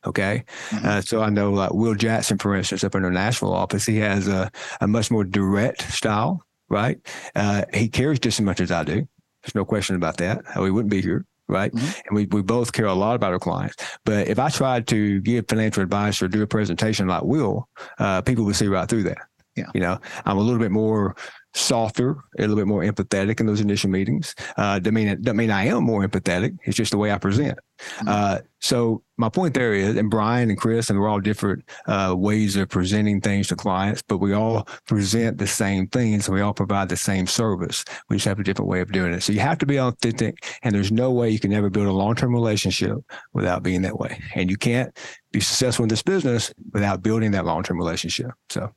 Okay. 0.07 0.45
Mm-hmm. 0.71 0.87
Uh, 0.87 1.01
so 1.01 1.23
I 1.23 1.31
know 1.31 1.53
like 1.53 1.73
Will 1.73 1.95
Jackson, 1.95 2.38
for 2.38 2.55
instance, 2.55 2.85
up 2.85 2.95
in 2.95 3.05
our 3.05 3.11
national 3.11 3.55
office, 3.55 3.87
he 3.87 3.97
has 3.99 4.29
a, 4.29 4.51
a 4.81 4.87
much 4.87 5.11
more 5.11 5.25
direct 5.25 5.83
style, 5.93 6.45
right? 6.69 6.99
Uh, 7.35 7.64
he 7.73 7.88
cares 7.88 8.19
just 8.19 8.40
as 8.40 8.45
much 8.45 8.61
as 8.61 8.71
I 8.71 8.85
do. 8.85 9.07
There's 9.43 9.55
no 9.55 9.64
question 9.64 9.97
about 9.97 10.19
that. 10.19 10.43
We 10.59 10.71
wouldn't 10.71 10.90
be 10.90 11.03
here 11.03 11.27
right? 11.49 11.73
Mm-hmm. 11.73 12.01
And 12.07 12.17
we, 12.17 12.27
we 12.27 12.43
both 12.43 12.73
care 12.73 12.87
a 12.87 12.95
lot 12.95 13.17
about 13.17 13.33
our 13.33 13.38
clients. 13.38 13.77
But 14.05 14.29
if 14.29 14.38
I 14.38 14.49
tried 14.49 14.87
to 14.88 15.21
give 15.21 15.47
financial 15.49 15.83
advice 15.83 16.23
or 16.23 16.29
do 16.29 16.43
a 16.43 16.47
presentation 16.47 17.07
like 17.07 17.23
Will, 17.23 17.69
uh, 17.99 18.23
people 18.23 18.45
would 18.45 18.57
see 18.57 18.67
right 18.67 18.88
through 18.88 19.05
that. 19.05 19.19
Yeah. 19.57 19.67
You 19.75 19.81
know, 19.81 20.01
I'm 20.25 20.38
a 20.38 20.40
little 20.40 20.59
bit 20.59 20.73
more 20.73 21.17
softer, 21.55 22.17
a 22.38 22.43
little 22.43 22.57
bit 22.57 22.67
more 22.67 22.83
empathetic 22.83 23.40
in 23.40 23.47
those 23.47 23.61
initial 23.61 23.90
meetings. 23.90 24.35
Uh, 24.57 24.79
doesn't 24.79 24.95
mean 24.95 25.23
doesn't 25.23 25.37
mean 25.37 25.51
I 25.51 25.67
am 25.67 25.85
more 25.85 26.07
empathetic. 26.07 26.57
It's 26.64 26.77
just 26.77 26.90
the 26.90 26.99
way 26.99 27.12
I 27.12 27.19
present. 27.19 27.59
Mm-hmm. 27.79 28.09
Uh, 28.09 28.38
so 28.61 29.03
my 29.17 29.29
point 29.29 29.55
there 29.55 29.75
is, 29.75 29.97
and 29.97 30.11
Brian 30.11 30.49
and 30.49 30.59
Chris, 30.59 30.90
and 30.90 30.99
we're 30.99 31.09
all 31.09 31.21
different 31.21 31.64
uh, 31.87 32.14
ways 32.17 32.57
of 32.57 32.69
presenting 32.69 33.21
things 33.21 33.49
to 33.49 33.57
clients, 33.57 34.03
but 34.03 34.19
we 34.19 34.33
all 34.33 34.67
present 34.87 35.38
the 35.38 35.47
same 35.47 35.87
things. 35.88 36.27
And 36.27 36.35
we 36.35 36.40
all 36.40 36.55
provide 36.55 36.88
the 36.88 36.97
same 36.97 37.27
service. 37.27 37.85
We 38.09 38.17
just 38.17 38.27
have 38.27 38.40
a 38.40 38.45
different 38.45 38.69
way 38.69 38.81
of 38.81 38.90
doing 38.90 39.12
it. 39.12 39.23
So 39.23 39.33
you 39.33 39.40
have 39.40 39.59
to 39.59 39.67
be 39.67 39.79
authentic, 39.79 40.59
and 40.62 40.75
there's 40.75 40.93
no 40.93 41.12
way 41.12 41.31
you 41.31 41.38
can 41.38 41.53
ever 41.53 41.71
build 41.71 41.87
a 41.87 41.93
long-term 41.93 42.33
relationship 42.33 42.99
without 43.33 43.62
being 43.62 43.83
that 43.83 43.99
way. 43.99 44.21
And 44.35 44.51
you 44.51 44.57
can't 44.57 44.97
be 45.31 45.40
successful 45.40 45.85
in 45.85 45.88
this 45.88 46.03
business 46.03 46.53
without 46.73 47.03
building 47.03 47.31
that 47.33 47.45
long-term 47.45 47.77
relationship. 47.77 48.31
So. 48.51 48.73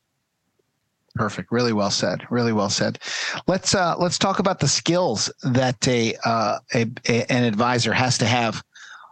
Perfect. 1.18 1.52
Really 1.52 1.74
well 1.74 1.92
said. 1.92 2.26
Really 2.30 2.54
well 2.54 2.70
said. 2.70 3.00
Let's 3.48 3.74
uh, 3.74 3.96
let's 3.98 4.18
talk 4.18 4.40
about 4.40 4.60
the 4.60 4.68
skills 4.68 5.32
that 5.44 5.88
a, 5.88 6.16
uh, 6.24 6.60
a, 6.74 6.86
a, 7.08 7.32
an 7.32 7.44
advisor 7.44 7.94
has 7.94 8.18
to 8.20 8.26
have 8.26 8.64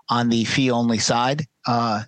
on 0.09 0.29
the 0.29 0.45
fee 0.45 0.71
only 0.71 0.99
side. 0.99 1.45
Uh, 1.65 2.03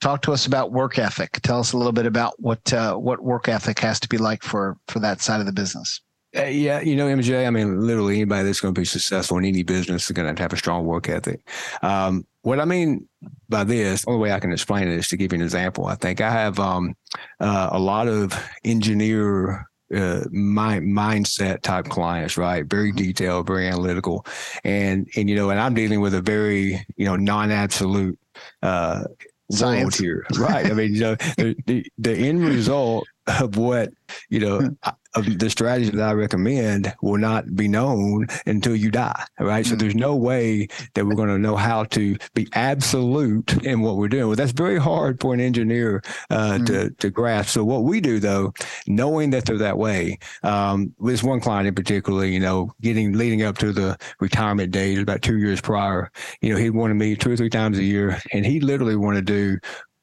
talk 0.00 0.22
to 0.22 0.32
us 0.32 0.46
about 0.46 0.72
work 0.72 0.98
ethic. 0.98 1.40
Tell 1.42 1.60
us 1.60 1.72
a 1.72 1.76
little 1.76 1.92
bit 1.92 2.06
about 2.06 2.38
what 2.38 2.72
uh, 2.72 2.94
what 2.96 3.22
work 3.22 3.48
ethic 3.48 3.78
has 3.80 3.98
to 4.00 4.08
be 4.08 4.18
like 4.18 4.42
for 4.42 4.76
for 4.88 5.00
that 5.00 5.20
side 5.20 5.40
of 5.40 5.46
the 5.46 5.52
business. 5.52 6.00
Uh, 6.38 6.44
yeah, 6.44 6.80
you 6.80 6.94
know, 6.94 7.06
MJ. 7.06 7.46
I 7.46 7.50
mean, 7.50 7.80
literally 7.80 8.16
anybody 8.16 8.44
that's 8.44 8.60
going 8.60 8.74
to 8.74 8.80
be 8.80 8.84
successful 8.84 9.38
in 9.38 9.44
any 9.44 9.62
business 9.62 10.04
is 10.04 10.12
going 10.12 10.34
to 10.34 10.42
have 10.42 10.52
a 10.52 10.56
strong 10.56 10.84
work 10.84 11.08
ethic. 11.08 11.40
Um, 11.82 12.26
what 12.42 12.60
I 12.60 12.64
mean 12.64 13.08
by 13.48 13.64
this, 13.64 14.02
the 14.02 14.10
only 14.10 14.22
way 14.22 14.32
I 14.32 14.40
can 14.40 14.52
explain 14.52 14.88
it 14.88 14.94
is 14.94 15.08
to 15.08 15.16
give 15.16 15.32
you 15.32 15.38
an 15.38 15.42
example. 15.42 15.86
I 15.86 15.96
think 15.96 16.20
I 16.20 16.30
have 16.30 16.58
um, 16.60 16.94
uh, 17.40 17.70
a 17.72 17.78
lot 17.78 18.08
of 18.08 18.32
engineer 18.64 19.66
uh, 19.94 20.24
my 20.30 20.80
mindset 20.80 21.62
type 21.62 21.86
clients, 21.86 22.36
right? 22.36 22.66
Very 22.66 22.90
mm-hmm. 22.90 22.98
detailed, 22.98 23.46
very 23.46 23.66
analytical, 23.66 24.26
and 24.62 25.08
and 25.16 25.30
you 25.30 25.36
know, 25.36 25.50
and 25.50 25.58
I'm 25.58 25.74
dealing 25.74 26.00
with 26.00 26.14
a 26.14 26.20
very 26.20 26.84
you 26.96 27.06
know 27.06 27.16
non-absolute 27.16 28.18
uh, 28.62 29.04
Science. 29.50 29.82
world 29.82 29.94
here, 29.94 30.26
right? 30.38 30.66
I 30.66 30.74
mean, 30.74 30.94
you 30.94 31.00
know, 31.00 31.14
the, 31.14 31.56
the 31.66 31.86
the 31.96 32.12
end 32.12 32.44
result 32.44 33.06
of 33.40 33.56
what 33.56 33.90
you 34.28 34.40
know 34.40 34.60
hmm 34.84 34.90
the 35.20 35.50
strategy 35.50 35.90
that 35.90 36.08
I 36.08 36.12
recommend 36.12 36.94
will 37.02 37.18
not 37.18 37.54
be 37.54 37.68
known 37.68 38.26
until 38.46 38.74
you 38.74 38.90
die. 38.90 39.24
Right. 39.38 39.64
Mm-hmm. 39.64 39.70
So 39.70 39.76
there's 39.76 39.94
no 39.94 40.16
way 40.16 40.68
that 40.94 41.06
we're 41.06 41.14
going 41.14 41.28
to 41.28 41.38
know 41.38 41.56
how 41.56 41.84
to 41.84 42.16
be 42.34 42.48
absolute 42.52 43.62
in 43.64 43.80
what 43.80 43.96
we're 43.96 44.08
doing. 44.08 44.26
Well, 44.26 44.36
that's 44.36 44.52
very 44.52 44.78
hard 44.78 45.20
for 45.20 45.34
an 45.34 45.40
engineer 45.40 46.02
uh, 46.30 46.52
mm-hmm. 46.52 46.64
to, 46.66 46.90
to 46.90 47.10
grasp. 47.10 47.50
So 47.50 47.64
what 47.64 47.84
we 47.84 48.00
do 48.00 48.18
though, 48.18 48.52
knowing 48.86 49.30
that 49.30 49.44
they're 49.44 49.58
that 49.58 49.78
way, 49.78 50.18
um, 50.42 50.94
this 51.00 51.22
one 51.22 51.40
client 51.40 51.68
in 51.68 51.74
particular, 51.74 52.24
you 52.24 52.40
know, 52.40 52.72
getting 52.80 53.12
leading 53.12 53.42
up 53.42 53.58
to 53.58 53.72
the 53.72 53.96
retirement 54.20 54.72
date 54.72 54.98
about 54.98 55.22
two 55.22 55.38
years 55.38 55.60
prior, 55.60 56.10
you 56.40 56.52
know, 56.52 56.58
he 56.58 56.70
wanted 56.70 56.94
me 56.94 57.16
two 57.16 57.32
or 57.32 57.36
three 57.36 57.50
times 57.50 57.78
a 57.78 57.84
year 57.84 58.20
and 58.32 58.44
he 58.44 58.60
literally 58.60 58.96
wanted 58.96 59.26
to 59.26 59.32
do 59.32 59.58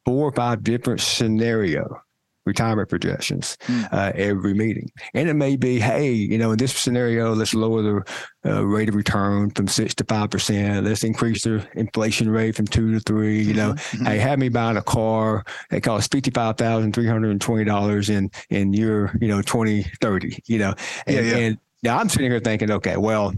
four 0.06 0.28
or 0.28 0.32
five 0.32 0.64
different 0.64 1.02
scenario 1.02 2.00
retirement 2.46 2.90
projections 2.90 3.58
mm. 3.66 3.88
uh, 3.92 4.12
every 4.16 4.54
meeting. 4.54 4.90
And 5.14 5.28
it 5.28 5.34
may 5.34 5.56
be, 5.56 5.80
hey, 5.80 6.12
you 6.12 6.38
know, 6.38 6.52
in 6.52 6.58
this 6.58 6.74
scenario, 6.74 7.34
let's 7.34 7.54
lower 7.54 7.82
the 7.82 8.04
uh, 8.46 8.64
rate 8.64 8.90
of 8.90 8.96
return 8.96 9.50
from 9.52 9.68
six 9.68 9.96
to 9.96 10.04
five 10.06 10.30
percent. 10.30 10.86
Let's 10.86 11.04
increase 11.04 11.44
the 11.44 11.68
inflation 11.74 12.30
rate 12.30 12.56
from 12.56 12.68
two 12.68 12.94
to 12.94 13.00
three. 13.00 13.42
You 13.42 13.54
know, 13.54 13.74
mm-hmm. 13.74 14.06
hey, 14.06 14.18
have 14.20 14.40
me 14.40 14.50
buying 14.50 14.78
a 14.78 14.84
car 14.84 15.44
that 15.70 15.82
costs 15.82 16.08
fifty 16.12 16.32
five 16.32 16.58
thousand 16.58 16.94
three 16.94 17.08
hundred 17.08 17.32
and 17.32 17.42
twenty 17.42 17.66
dollars 17.66 18.10
in 18.10 18.30
in 18.50 18.74
year, 18.74 19.18
you 19.20 19.28
know, 19.28 19.42
twenty 19.42 19.84
thirty. 20.02 20.40
You 20.46 20.60
know, 20.60 20.76
and, 21.08 21.16
yeah, 21.16 21.22
yeah. 21.22 21.38
and 21.38 21.58
now 21.84 21.98
I'm 21.98 22.10
sitting 22.10 22.30
here 22.32 22.40
thinking, 22.40 22.72
okay, 22.72 22.98
well, 22.98 23.34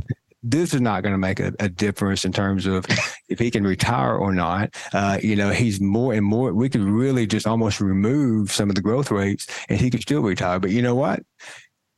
this 0.51 0.73
is 0.73 0.81
not 0.81 1.03
going 1.03 1.13
to 1.13 1.17
make 1.17 1.39
a, 1.39 1.53
a, 1.59 1.69
difference 1.69 2.25
in 2.25 2.31
terms 2.31 2.65
of 2.65 2.85
if 3.29 3.39
he 3.39 3.51
can 3.51 3.65
retire 3.65 4.15
or 4.15 4.33
not. 4.33 4.75
Uh, 4.93 5.19
you 5.21 5.35
know, 5.35 5.49
he's 5.49 5.81
more 5.81 6.13
and 6.13 6.25
more. 6.25 6.53
We 6.53 6.69
could 6.69 6.81
really 6.81 7.27
just 7.27 7.45
almost 7.45 7.81
remove 7.81 8.51
some 8.51 8.69
of 8.69 8.75
the 8.75 8.81
growth 8.81 9.11
rates, 9.11 9.47
and 9.69 9.79
he 9.79 9.89
could 9.89 10.01
still 10.01 10.21
retire. 10.21 10.59
But 10.59 10.71
you 10.71 10.81
know 10.81 10.95
what? 10.95 11.23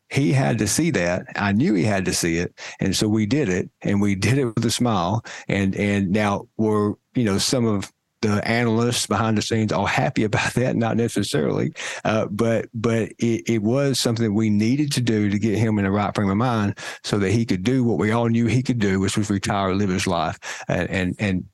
He 0.09 0.33
had 0.33 0.57
to 0.57 0.67
see 0.67 0.89
that. 0.91 1.27
I 1.35 1.51
knew 1.51 1.75
he 1.75 1.83
had 1.83 2.05
to 2.05 2.13
see 2.13 2.37
it, 2.37 2.59
and 2.79 2.95
so 2.95 3.07
we 3.07 3.27
did 3.27 3.47
it, 3.47 3.69
and 3.81 4.01
we 4.01 4.15
did 4.15 4.39
it 4.39 4.45
with 4.45 4.65
a 4.65 4.71
smile. 4.71 5.23
And 5.47 5.75
and 5.75 6.09
now 6.09 6.47
we're 6.57 6.93
you 7.13 7.23
know 7.23 7.37
some 7.37 7.65
of 7.65 7.91
the 8.21 8.45
analysts 8.47 9.07
behind 9.07 9.37
the 9.37 9.41
scenes 9.41 9.71
all 9.71 9.85
happy 9.85 10.23
about 10.29 10.53
that, 10.53 10.75
not 10.75 10.97
necessarily, 10.97 11.73
uh, 12.05 12.25
but 12.27 12.69
but 12.73 13.09
it, 13.19 13.49
it, 13.49 13.61
was 13.61 13.99
something 13.99 14.25
that 14.25 14.33
we 14.33 14.49
needed 14.49 14.91
to 14.91 15.01
do 15.01 15.29
to 15.29 15.39
get 15.39 15.57
him 15.57 15.77
in 15.77 15.85
the 15.85 15.91
right 15.91 16.13
frame 16.13 16.29
of 16.29 16.37
mind 16.37 16.77
so 17.03 17.17
that 17.19 17.31
he 17.31 17.45
could 17.45 17.63
do 17.63 17.83
what 17.83 17.97
we 17.97 18.11
all 18.11 18.27
knew 18.27 18.45
he 18.45 18.63
could 18.63 18.79
do, 18.79 18.99
which 18.99 19.17
was 19.17 19.29
retire, 19.29 19.73
live 19.73 19.89
his 19.89 20.07
life, 20.07 20.39
and 20.67 20.89
and, 20.89 21.15
and 21.19 21.45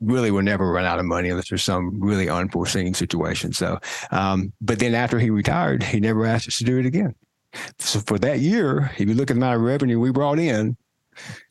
really 0.00 0.30
will 0.30 0.42
never 0.42 0.70
run 0.70 0.84
out 0.84 0.98
of 0.98 1.04
money 1.04 1.28
unless 1.28 1.48
there's 1.48 1.64
some 1.64 2.00
really 2.00 2.28
unforeseen 2.28 2.94
situation. 2.94 3.52
So, 3.52 3.78
um, 4.10 4.52
but 4.60 4.78
then 4.78 4.94
after 4.94 5.18
he 5.18 5.30
retired, 5.30 5.82
he 5.82 6.00
never 6.00 6.24
asked 6.24 6.48
us 6.48 6.58
to 6.58 6.64
do 6.64 6.78
it 6.78 6.86
again. 6.86 7.14
So 7.78 8.00
for 8.00 8.18
that 8.20 8.40
year, 8.40 8.92
if 8.98 9.08
you 9.08 9.14
look 9.14 9.30
at 9.30 9.34
the 9.34 9.40
amount 9.40 9.56
of 9.56 9.62
revenue 9.62 9.98
we 9.98 10.12
brought 10.12 10.38
in, 10.38 10.76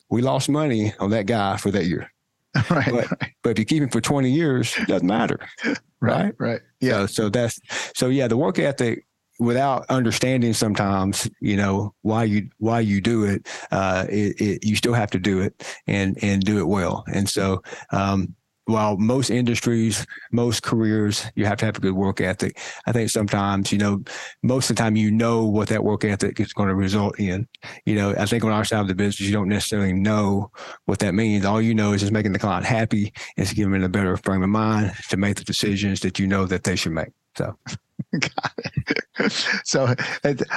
we 0.08 0.22
lost 0.22 0.48
money 0.48 0.94
on 0.98 1.10
that 1.10 1.26
guy 1.26 1.56
for 1.56 1.70
that 1.70 1.86
year. 1.86 2.10
right, 2.70 2.90
but, 2.90 3.10
right. 3.10 3.32
but 3.42 3.50
if 3.50 3.58
you 3.58 3.64
keep 3.64 3.82
him 3.82 3.88
for 3.88 4.00
20 4.00 4.30
years, 4.30 4.76
it 4.76 4.88
doesn't 4.88 5.06
matter. 5.06 5.40
Right. 6.00 6.32
Right. 6.38 6.60
Yeah. 6.78 7.06
So, 7.06 7.24
so 7.24 7.28
that's 7.28 7.58
so 7.96 8.06
yeah, 8.08 8.28
the 8.28 8.36
work 8.36 8.60
ethic 8.60 9.04
without 9.40 9.84
understanding 9.88 10.52
sometimes, 10.52 11.28
you 11.40 11.56
know, 11.56 11.92
why 12.02 12.22
you 12.22 12.48
why 12.58 12.78
you 12.78 13.00
do 13.00 13.24
it, 13.24 13.48
uh, 13.72 14.06
it, 14.08 14.40
it 14.40 14.64
you 14.64 14.76
still 14.76 14.94
have 14.94 15.10
to 15.10 15.18
do 15.18 15.40
it 15.40 15.76
and 15.88 16.16
and 16.22 16.44
do 16.44 16.58
it 16.58 16.68
well. 16.68 17.04
And 17.12 17.28
so 17.28 17.62
um, 17.90 18.34
while 18.68 18.98
most 18.98 19.30
industries, 19.30 20.06
most 20.30 20.62
careers, 20.62 21.24
you 21.34 21.46
have 21.46 21.56
to 21.58 21.64
have 21.64 21.78
a 21.78 21.80
good 21.80 21.94
work 21.94 22.20
ethic. 22.20 22.58
I 22.86 22.92
think 22.92 23.08
sometimes, 23.08 23.72
you 23.72 23.78
know, 23.78 24.02
most 24.42 24.68
of 24.68 24.76
the 24.76 24.82
time 24.82 24.94
you 24.94 25.10
know 25.10 25.44
what 25.44 25.68
that 25.68 25.84
work 25.84 26.04
ethic 26.04 26.38
is 26.38 26.52
going 26.52 26.68
to 26.68 26.74
result 26.74 27.18
in. 27.18 27.48
You 27.86 27.94
know, 27.94 28.14
I 28.18 28.26
think 28.26 28.44
on 28.44 28.52
our 28.52 28.66
side 28.66 28.80
of 28.80 28.88
the 28.88 28.94
business, 28.94 29.26
you 29.26 29.32
don't 29.32 29.48
necessarily 29.48 29.94
know 29.94 30.50
what 30.84 30.98
that 30.98 31.14
means. 31.14 31.46
All 31.46 31.62
you 31.62 31.74
know 31.74 31.92
is 31.92 32.02
just 32.02 32.12
making 32.12 32.32
the 32.32 32.38
client 32.38 32.66
happy 32.66 33.12
and 33.38 33.48
give 33.48 33.70
them 33.70 33.82
a 33.82 33.88
better 33.88 34.16
frame 34.18 34.42
of 34.42 34.50
mind 34.50 34.92
to 35.08 35.16
make 35.16 35.36
the 35.36 35.44
decisions 35.44 36.00
that 36.00 36.18
you 36.18 36.26
know 36.26 36.44
that 36.44 36.64
they 36.64 36.76
should 36.76 36.92
make. 36.92 37.08
So. 37.36 37.56
Got 38.12 38.52
it. 38.58 39.32
So 39.64 39.94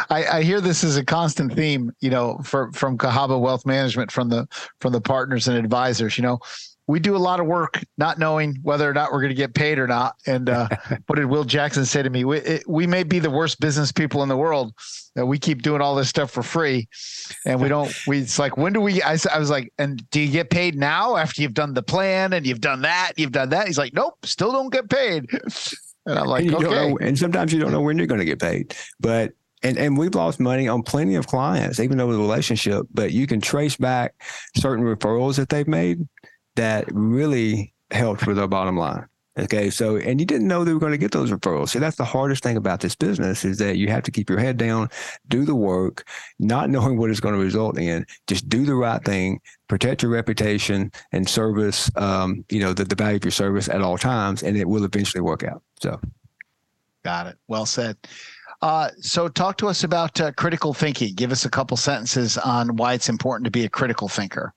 I, 0.10 0.26
I 0.26 0.44
hear 0.44 0.62
this 0.62 0.84
as 0.84 0.96
a 0.96 1.04
constant 1.04 1.54
theme, 1.54 1.92
you 2.00 2.10
know, 2.10 2.40
for, 2.44 2.72
from 2.72 2.98
Cahaba 2.98 3.40
Wealth 3.40 3.66
Management, 3.66 4.12
from 4.12 4.30
the 4.30 4.48
from 4.80 4.94
the 4.94 5.02
partners 5.02 5.48
and 5.48 5.58
advisors. 5.58 6.18
You 6.18 6.22
know, 6.22 6.40
we 6.88 7.00
do 7.00 7.16
a 7.16 7.18
lot 7.18 7.40
of 7.40 7.46
work 7.46 7.82
not 7.98 8.20
knowing 8.20 8.58
whether 8.64 8.90
or 8.90 8.94
not 8.94 9.12
we're 9.12 9.22
going 9.22 9.30
to 9.30 9.36
get 9.36 9.54
paid 9.54 9.80
or 9.80 9.88
not. 9.88 10.16
And 10.26 10.50
uh, 10.50 10.68
what 11.08 11.16
did 11.16 11.26
Will 11.26 11.44
Jackson 11.44 11.86
say 11.86 12.04
to 12.04 12.10
me? 12.10 12.26
We, 12.26 12.40
it, 12.40 12.64
we 12.68 12.88
may 12.88 13.04
be 13.04 13.20
the 13.20 13.30
worst 13.30 13.60
business 13.60 13.92
people 13.92 14.24
in 14.24 14.30
the 14.30 14.38
world. 14.38 14.74
That 15.16 15.26
we 15.26 15.40
keep 15.40 15.62
doing 15.62 15.82
all 15.82 15.94
this 15.94 16.08
stuff 16.08 16.32
for 16.32 16.42
free, 16.42 16.88
and 17.46 17.62
we 17.62 17.68
don't. 17.68 17.94
We 18.08 18.20
it's 18.20 18.40
like 18.40 18.56
when 18.56 18.72
do 18.72 18.80
we? 18.80 19.04
I, 19.04 19.18
I 19.34 19.40
was 19.40 19.50
like, 19.50 19.74
and 19.78 20.10
do 20.10 20.22
you 20.22 20.32
get 20.32 20.50
paid 20.50 20.78
now 20.78 21.18
after 21.18 21.42
you've 21.42 21.54
done 21.54 21.74
the 21.74 21.84
plan 21.84 22.32
and 22.32 22.48
you've 22.48 22.62
done 22.62 22.84
that, 22.84 23.12
you've 23.18 23.34
done 23.34 23.50
that? 23.50 23.68
He's 23.68 23.78
like, 23.78 23.94
nope, 23.94 24.14
still 24.24 24.54
don't 24.54 24.72
get 24.72 24.90
paid. 24.90 25.26
And 26.08 26.18
I'm 26.18 26.26
like, 26.26 26.46
and 26.46 26.56
okay. 26.56 26.90
Know, 26.90 26.98
and 26.98 27.16
sometimes 27.16 27.54
you 27.54 27.60
don't 27.60 27.72
know 27.72 27.82
when 27.82 28.00
you're 28.00 28.08
going 28.08 28.20
to 28.20 28.26
get 28.26 28.40
paid, 28.40 28.76
but 29.00 29.34
and 29.64 29.78
and 29.78 29.98
we've 29.98 30.16
lost 30.16 30.40
money 30.40 30.68
on 30.68 30.82
plenty 30.82 31.16
of 31.16 31.28
clients, 31.28 31.80
even 31.80 31.98
though 31.98 32.12
the 32.12 32.18
relationship. 32.18 32.88
But 32.92 33.12
you 33.12 33.28
can 33.28 33.40
trace 33.40 33.78
back 33.78 34.16
certain 34.58 34.84
referrals 34.84 35.36
that 35.36 35.50
they've 35.50 35.68
made 35.68 36.08
that 36.56 36.86
really 36.92 37.74
helped 37.92 38.28
with 38.28 38.40
our 38.40 38.48
bottom 38.48 38.78
line. 38.78 39.08
Okay, 39.40 39.70
so 39.70 39.96
and 39.96 40.20
you 40.20 40.26
didn't 40.26 40.48
know 40.48 40.66
they 40.66 40.74
were 40.74 40.80
going 40.80 40.92
to 40.92 40.98
get 40.98 41.12
those 41.12 41.32
referrals. 41.32 41.70
So 41.70 41.80
that's 41.80 41.96
the 41.96 42.04
hardest 42.04 42.44
thing 42.44 42.58
about 42.58 42.82
this 42.82 42.96
business 42.96 43.46
is 43.46 43.58
that 43.60 43.78
you 43.78 43.88
have 43.88 44.04
to 44.04 44.12
keep 44.12 44.30
your 44.30 44.40
head 44.40 44.58
down, 44.58 44.90
do 45.30 45.46
the 45.46 45.56
work, 45.56 46.06
not 46.38 46.70
knowing 46.70 46.98
what 46.98 47.10
it's 47.10 47.22
going 47.22 47.36
to 47.36 47.40
result 47.40 47.80
in. 47.80 48.06
Just 48.28 48.50
do 48.50 48.66
the 48.66 48.76
right 48.76 49.02
thing, 49.06 49.40
protect 49.70 50.04
your 50.04 50.12
reputation 50.12 50.92
and 51.14 51.30
service. 51.30 51.90
Um, 51.96 52.44
you 52.50 52.60
know 52.60 52.74
the, 52.74 52.84
the 52.84 52.96
value 52.96 53.16
of 53.16 53.24
your 53.24 53.32
service 53.32 53.70
at 53.70 53.82
all 53.82 53.98
times, 53.98 54.44
and 54.44 54.58
it 54.58 54.68
will 54.68 54.84
eventually 54.84 55.22
work 55.22 55.44
out. 55.46 55.64
So, 55.80 55.98
got 57.04 57.28
it. 57.28 57.38
Well 57.48 57.66
said. 57.66 57.96
Uh, 58.62 58.90
so, 59.00 59.30
talk 59.30 59.58
to 59.58 59.68
us 59.68 59.86
about 59.86 60.20
uh, 60.20 60.34
critical 60.34 60.74
thinking. 60.74 61.16
Give 61.16 61.32
us 61.32 61.46
a 61.46 61.50
couple 61.50 61.78
sentences 61.78 62.38
on 62.38 62.76
why 62.76 62.94
it's 62.94 63.08
important 63.08 63.46
to 63.46 63.52
be 63.52 63.64
a 63.64 63.70
critical 63.70 64.10
thinker. 64.10 64.54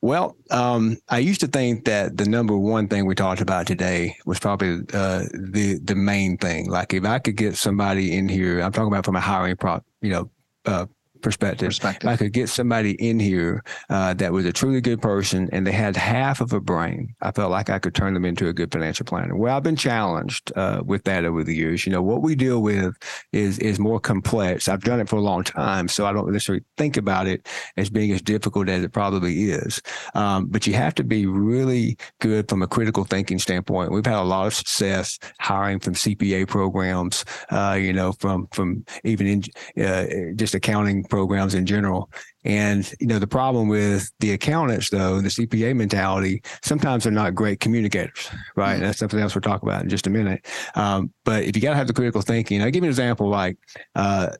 Well, 0.00 0.36
um, 0.50 0.96
I 1.08 1.18
used 1.18 1.40
to 1.40 1.48
think 1.48 1.84
that 1.86 2.16
the 2.16 2.28
number 2.28 2.56
one 2.56 2.86
thing 2.86 3.04
we 3.04 3.16
talked 3.16 3.40
about 3.40 3.66
today 3.66 4.16
was 4.24 4.38
probably 4.38 4.80
uh, 4.92 5.24
the 5.32 5.80
the 5.82 5.96
main 5.96 6.36
thing. 6.38 6.70
Like 6.70 6.94
if 6.94 7.04
I 7.04 7.18
could 7.18 7.36
get 7.36 7.56
somebody 7.56 8.16
in 8.16 8.28
here, 8.28 8.60
I'm 8.60 8.70
talking 8.70 8.92
about 8.92 9.04
from 9.04 9.16
a 9.16 9.20
hiring 9.20 9.56
prop, 9.56 9.84
you 10.00 10.10
know, 10.10 10.30
uh, 10.66 10.86
perspective. 11.22 11.68
perspective. 11.68 12.08
I 12.08 12.16
could 12.16 12.32
get 12.32 12.48
somebody 12.48 12.92
in 12.92 13.18
here 13.18 13.62
uh, 13.90 14.14
that 14.14 14.32
was 14.32 14.44
a 14.44 14.52
truly 14.52 14.80
good 14.80 15.00
person 15.00 15.48
and 15.52 15.66
they 15.66 15.72
had 15.72 15.96
half 15.96 16.40
of 16.40 16.52
a 16.52 16.60
brain. 16.60 17.14
I 17.20 17.32
felt 17.32 17.50
like 17.50 17.70
I 17.70 17.78
could 17.78 17.94
turn 17.94 18.14
them 18.14 18.24
into 18.24 18.48
a 18.48 18.52
good 18.52 18.72
financial 18.72 19.04
planner. 19.04 19.36
Well, 19.36 19.56
I've 19.56 19.62
been 19.62 19.76
challenged 19.76 20.52
uh, 20.56 20.82
with 20.84 21.04
that 21.04 21.24
over 21.24 21.44
the 21.44 21.54
years. 21.54 21.86
You 21.86 21.92
know, 21.92 22.02
what 22.02 22.22
we 22.22 22.34
deal 22.34 22.62
with 22.62 22.96
is 23.32 23.58
is 23.58 23.78
more 23.78 24.00
complex. 24.00 24.68
I've 24.68 24.82
done 24.82 25.00
it 25.00 25.08
for 25.08 25.16
a 25.16 25.20
long 25.20 25.44
time, 25.44 25.88
so 25.88 26.06
I 26.06 26.12
don't 26.12 26.30
necessarily 26.30 26.64
think 26.76 26.96
about 26.96 27.26
it 27.26 27.46
as 27.76 27.90
being 27.90 28.12
as 28.12 28.22
difficult 28.22 28.68
as 28.68 28.82
it 28.82 28.92
probably 28.92 29.50
is. 29.50 29.80
Um, 30.14 30.46
but 30.46 30.66
you 30.66 30.74
have 30.74 30.94
to 30.96 31.04
be 31.04 31.26
really 31.26 31.96
good 32.20 32.48
from 32.48 32.62
a 32.62 32.66
critical 32.66 33.04
thinking 33.04 33.38
standpoint. 33.38 33.92
We've 33.92 34.06
had 34.06 34.16
a 34.16 34.22
lot 34.22 34.46
of 34.46 34.54
success 34.54 35.18
hiring 35.40 35.80
from 35.80 35.94
CPA 35.94 36.46
programs. 36.48 37.24
Uh, 37.50 37.78
you 37.80 37.92
know, 37.92 38.12
from 38.12 38.48
from 38.52 38.84
even 39.04 39.26
in 39.26 39.84
uh, 39.84 40.34
just 40.36 40.54
accounting 40.54 41.04
programs 41.08 41.54
in 41.54 41.66
general. 41.66 42.10
And, 42.44 42.90
you 43.00 43.06
know, 43.06 43.18
the 43.18 43.26
problem 43.26 43.68
with 43.68 44.10
the 44.20 44.32
accountants, 44.32 44.90
though, 44.90 45.20
the 45.20 45.28
CPA 45.28 45.76
mentality, 45.76 46.42
sometimes 46.62 47.04
they're 47.04 47.12
not 47.12 47.34
great 47.34 47.60
communicators, 47.60 48.30
right? 48.56 48.74
Mm-hmm. 48.74 48.82
That's 48.82 48.98
something 48.98 49.18
else 49.18 49.34
we'll 49.34 49.42
talk 49.42 49.62
about 49.62 49.82
in 49.82 49.88
just 49.88 50.06
a 50.06 50.10
minute. 50.10 50.46
Um, 50.74 51.12
but 51.24 51.44
if 51.44 51.56
you 51.56 51.62
got 51.62 51.70
to 51.70 51.76
have 51.76 51.88
the 51.88 51.92
critical 51.92 52.22
thinking, 52.22 52.62
I'll 52.62 52.70
give 52.70 52.84
you 52.84 52.88
an 52.88 52.92
example 52.92 53.28
like, 53.28 53.58
uh, 53.94 54.30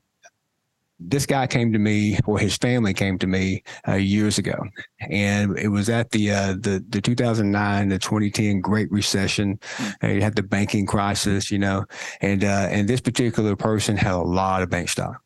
this 1.01 1.27
guy 1.27 1.47
came 1.47 1.73
to 1.73 1.79
me, 1.79 2.19
or 2.27 2.39
his 2.39 2.57
family 2.57 2.93
came 2.93 3.19
to 3.19 3.27
me 3.27 3.63
uh, 3.87 3.95
years 3.95 4.39
ago, 4.39 4.59
and 5.01 5.57
it 5.57 5.69
was 5.69 5.89
at 5.89 6.11
the 6.11 6.33
uh, 6.33 6.53
the 6.55 6.85
the 6.89 7.01
2009 7.01 7.89
the 7.89 7.99
2010 7.99 8.61
Great 8.61 8.91
Recession. 8.91 9.59
Mm. 9.77 10.15
you 10.17 10.23
had 10.23 10.35
the 10.35 10.43
banking 10.43 10.87
crisis, 10.87 11.51
you 11.51 11.59
know, 11.59 11.85
and 12.21 12.43
uh, 12.43 12.67
and 12.71 12.89
this 12.89 13.01
particular 13.01 13.55
person 13.55 13.97
had 13.97 14.15
a 14.15 14.19
lot 14.19 14.63
of 14.63 14.71
bank 14.71 14.89
stock 14.89 15.23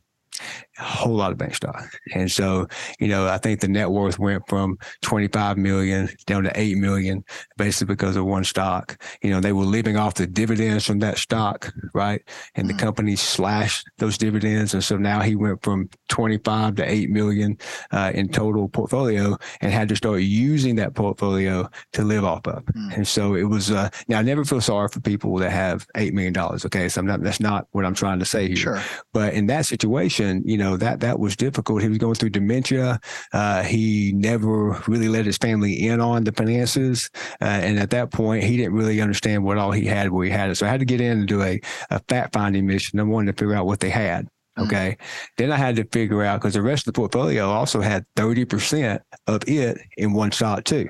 a 0.83 0.85
whole 0.85 1.15
lot 1.15 1.33
of 1.33 1.39
bank 1.39 1.55
stock. 1.55 1.89
And 2.15 2.31
so, 2.31 2.67
you 2.99 3.09
know, 3.09 3.29
I 3.29 3.39
think 3.39 3.61
the 3.61 3.69
net 3.69 3.91
worth 3.91 4.19
went 4.19 4.49
from 4.49 4.79
25 5.03 5.57
million 5.57 6.09
down 6.27 6.43
to 6.45 6.53
8 6.55 6.77
million 6.77 7.25
basically 7.57 7.95
because 7.95 8.17
of 8.17 8.25
one 8.25 8.45
stock. 8.45 9.01
You 9.23 9.31
know, 9.31 9.41
they 9.41 9.53
were 9.53 9.65
living 9.65 9.97
off 9.97 10.15
the 10.15 10.27
dividends 10.27 10.85
from 10.85 10.99
that 10.99 11.19
stock, 11.19 11.73
right? 11.95 12.21
And 12.55 12.69
the 12.69 12.73
mm-hmm. 12.73 12.81
company 12.81 13.17
slashed 13.17 13.89
those 13.99 14.19
dividends. 14.19 14.75
And 14.75 14.83
so 14.83 14.97
now 14.97 15.21
he 15.21 15.37
went 15.37 15.63
from 15.63 15.89
25 16.09 16.77
to 16.77 16.91
8 16.91 17.11
million 17.11 17.59
uh, 17.93 18.11
in 18.15 18.29
total 18.29 18.69
portfolio 18.69 19.37
and 19.61 19.73
had 19.73 19.89
to 19.91 19.97
start 19.97 20.23
using 20.23 20.77
that 20.77 20.95
portfolio 20.95 21.69
to 21.93 22.03
live 22.03 22.25
off 22.25 22.47
of. 22.47 22.65
Mm. 22.65 22.97
And 22.97 23.09
so 23.09 23.35
it 23.35 23.45
was, 23.45 23.71
uh, 23.71 23.89
now 24.09 24.19
I 24.19 24.23
never 24.23 24.45
feel 24.45 24.61
sorry 24.61 24.89
for 24.89 25.01
people 25.01 25.37
that 25.39 25.51
have 25.51 25.87
$8 25.97 26.13
million. 26.13 26.37
Okay. 26.37 26.89
So 26.89 27.01
I'm 27.01 27.07
not, 27.07 27.23
that's 27.23 27.41
not 27.41 27.69
what 27.71 27.85
I'm 27.85 27.95
trying 27.95 28.19
to 28.19 28.25
say 28.25 28.49
here. 28.49 28.57
Sure. 28.57 28.83
But 29.13 29.35
in 29.35 29.47
that 29.47 29.67
situation, 29.67 30.43
you 30.45 30.59
know, 30.59 30.72
know 30.73 30.77
that 30.79 31.01
that 31.01 31.19
was 31.19 31.37
difficult. 31.37 31.83
He 31.83 31.89
was 31.89 31.99
going 31.99 32.15
through 32.15 32.31
dementia. 32.31 33.01
Uh, 33.33 33.63
he 33.63 34.13
never 34.15 34.83
really 34.87 35.09
let 35.09 35.27
his 35.27 35.39
family 35.39 35.87
in 35.87 36.01
on 36.01 36.25
the 36.25 36.33
finances, 36.33 37.11
uh, 37.41 37.45
and 37.45 37.79
at 37.79 37.91
that 37.91 38.11
point, 38.11 38.45
he 38.45 38.57
didn't 38.57 38.75
really 38.75 39.01
understand 39.01 39.45
what 39.45 39.59
all 39.59 39.73
he 39.73 39.87
had 39.87 40.11
where 40.11 40.25
he 40.25 40.31
had 40.31 40.51
it. 40.51 40.57
So 40.57 40.67
I 40.67 40.71
had 40.71 40.81
to 40.81 40.87
get 40.87 41.01
in 41.01 41.19
and 41.19 41.29
do 41.29 41.43
a, 41.43 41.61
a 41.91 42.01
fact 42.09 42.33
finding 42.33 42.67
mission. 42.67 42.99
I 42.99 43.03
wanted 43.05 43.37
to 43.37 43.41
figure 43.41 43.55
out 43.55 43.67
what 43.67 43.81
they 43.81 43.91
had. 43.91 44.27
Mm-hmm. 44.59 44.63
Okay. 44.63 44.91
Mm-hmm. 44.91 45.33
Then 45.39 45.53
I 45.53 45.57
had 45.57 45.77
to 45.77 45.85
figure 45.85 46.23
out 46.23 46.41
because 46.41 46.55
the 46.55 46.63
rest 46.63 46.87
of 46.87 46.95
the 46.95 46.99
portfolio 46.99 47.49
also 47.49 47.81
had 47.81 48.05
30% 48.17 49.01
of 49.27 49.49
it 49.49 49.79
in 49.97 50.13
one 50.13 50.31
shot 50.31 50.65
too. 50.65 50.89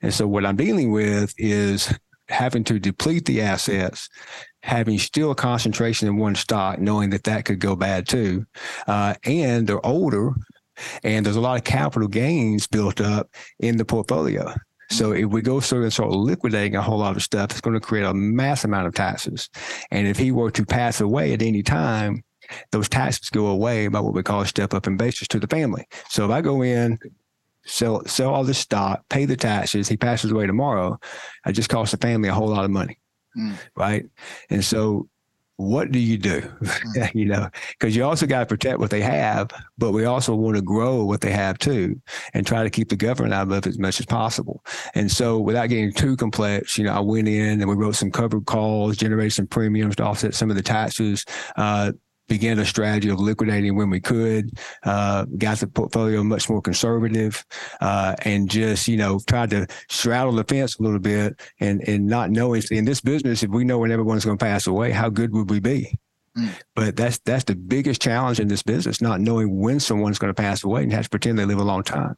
And 0.00 0.14
so 0.14 0.26
what 0.26 0.46
I'm 0.46 0.56
dealing 0.56 0.92
with 0.92 1.34
is 1.36 1.92
having 2.28 2.64
to 2.64 2.78
deplete 2.78 3.24
the 3.26 3.42
assets 3.42 4.08
having 4.62 4.98
still 4.98 5.30
a 5.30 5.34
concentration 5.34 6.08
in 6.08 6.16
one 6.16 6.34
stock, 6.34 6.78
knowing 6.78 7.10
that 7.10 7.24
that 7.24 7.44
could 7.44 7.60
go 7.60 7.76
bad 7.76 8.08
too. 8.08 8.44
Uh, 8.86 9.14
and 9.24 9.66
they're 9.66 9.84
older, 9.84 10.32
and 11.02 11.24
there's 11.24 11.36
a 11.36 11.40
lot 11.40 11.58
of 11.58 11.64
capital 11.64 12.08
gains 12.08 12.66
built 12.66 13.00
up 13.00 13.28
in 13.60 13.76
the 13.76 13.84
portfolio. 13.84 14.52
So 14.90 15.12
if 15.12 15.26
we 15.26 15.42
go 15.42 15.60
through 15.60 15.82
and 15.82 15.92
start 15.92 16.10
liquidating 16.10 16.76
a 16.76 16.82
whole 16.82 16.98
lot 16.98 17.16
of 17.16 17.22
stuff, 17.22 17.50
it's 17.50 17.60
going 17.60 17.74
to 17.74 17.80
create 17.80 18.04
a 18.04 18.14
mass 18.14 18.64
amount 18.64 18.86
of 18.86 18.94
taxes. 18.94 19.50
And 19.90 20.06
if 20.06 20.16
he 20.16 20.32
were 20.32 20.50
to 20.52 20.64
pass 20.64 21.00
away 21.00 21.34
at 21.34 21.42
any 21.42 21.62
time, 21.62 22.24
those 22.72 22.88
taxes 22.88 23.28
go 23.28 23.48
away 23.48 23.88
by 23.88 24.00
what 24.00 24.14
we 24.14 24.22
call 24.22 24.40
a 24.40 24.46
step 24.46 24.72
up 24.72 24.86
in 24.86 24.96
basis 24.96 25.28
to 25.28 25.38
the 25.38 25.46
family. 25.46 25.86
So 26.08 26.24
if 26.24 26.30
I 26.30 26.40
go 26.40 26.62
in, 26.62 26.98
sell 27.66 28.02
sell 28.06 28.32
all 28.32 28.44
this 28.44 28.58
stock, 28.58 29.04
pay 29.10 29.26
the 29.26 29.36
taxes, 29.36 29.88
he 29.88 29.98
passes 29.98 30.30
away 30.30 30.46
tomorrow, 30.46 30.98
I 31.44 31.52
just 31.52 31.68
cost 31.68 31.90
the 31.90 31.98
family 31.98 32.30
a 32.30 32.34
whole 32.34 32.48
lot 32.48 32.64
of 32.64 32.70
money 32.70 32.98
mm. 33.38 33.58
right? 33.76 34.06
And 34.50 34.64
so 34.64 35.08
what 35.58 35.90
do 35.90 35.98
you 35.98 36.16
do? 36.16 36.40
Mm. 36.40 37.14
you 37.14 37.24
know, 37.24 37.50
because 37.70 37.94
you 37.94 38.04
also 38.04 38.26
got 38.26 38.40
to 38.40 38.46
protect 38.46 38.78
what 38.78 38.90
they 38.90 39.00
have, 39.00 39.50
but 39.76 39.92
we 39.92 40.04
also 40.04 40.34
want 40.34 40.56
to 40.56 40.62
grow 40.62 41.04
what 41.04 41.20
they 41.20 41.32
have 41.32 41.58
too 41.58 42.00
and 42.32 42.46
try 42.46 42.62
to 42.62 42.70
keep 42.70 42.88
the 42.88 42.96
government 42.96 43.34
out 43.34 43.48
of 43.48 43.52
it 43.52 43.66
as 43.66 43.78
much 43.78 43.98
as 43.98 44.06
possible. 44.06 44.64
And 44.94 45.10
so 45.10 45.38
without 45.38 45.68
getting 45.68 45.92
too 45.92 46.16
complex, 46.16 46.78
you 46.78 46.84
know, 46.84 46.92
I 46.92 47.00
went 47.00 47.26
in 47.28 47.60
and 47.60 47.68
we 47.68 47.74
wrote 47.74 47.96
some 47.96 48.12
covered 48.12 48.46
calls, 48.46 48.96
generated 48.96 49.32
some 49.32 49.48
premiums 49.48 49.96
to 49.96 50.04
offset 50.04 50.34
some 50.34 50.48
of 50.48 50.56
the 50.56 50.62
taxes. 50.62 51.24
Uh, 51.56 51.92
began 52.28 52.58
a 52.58 52.64
strategy 52.64 53.08
of 53.08 53.20
liquidating 53.20 53.76
when 53.76 53.90
we 53.90 54.00
could, 54.00 54.50
uh, 54.84 55.24
got 55.38 55.58
the 55.58 55.66
portfolio 55.66 56.22
much 56.22 56.48
more 56.48 56.62
conservative, 56.62 57.44
uh, 57.80 58.14
and 58.22 58.50
just, 58.50 58.88
you 58.88 58.96
know, 58.96 59.20
tried 59.26 59.50
to 59.50 59.66
straddle 59.88 60.32
the 60.32 60.44
fence 60.44 60.78
a 60.78 60.82
little 60.82 60.98
bit 60.98 61.40
and, 61.60 61.86
and 61.88 62.06
not 62.06 62.30
knowing 62.30 62.62
in 62.70 62.84
this 62.84 63.00
business, 63.00 63.42
if 63.42 63.50
we 63.50 63.64
know 63.64 63.78
when 63.78 63.92
everyone's 63.92 64.24
going 64.24 64.38
to 64.38 64.44
pass 64.44 64.66
away, 64.66 64.90
how 64.90 65.08
good 65.08 65.32
would 65.32 65.50
we 65.50 65.60
be? 65.60 65.98
Mm. 66.38 66.50
But 66.74 66.96
that's 66.96 67.18
that's 67.18 67.44
the 67.44 67.56
biggest 67.56 68.00
challenge 68.00 68.38
in 68.38 68.48
this 68.48 68.62
business, 68.62 69.00
not 69.00 69.20
knowing 69.20 69.60
when 69.60 69.80
someone's 69.80 70.18
going 70.18 70.32
to 70.32 70.40
pass 70.40 70.62
away 70.62 70.82
and 70.82 70.92
have 70.92 71.04
to 71.04 71.10
pretend 71.10 71.38
they 71.38 71.44
live 71.44 71.58
a 71.58 71.64
long 71.64 71.82
time. 71.82 72.16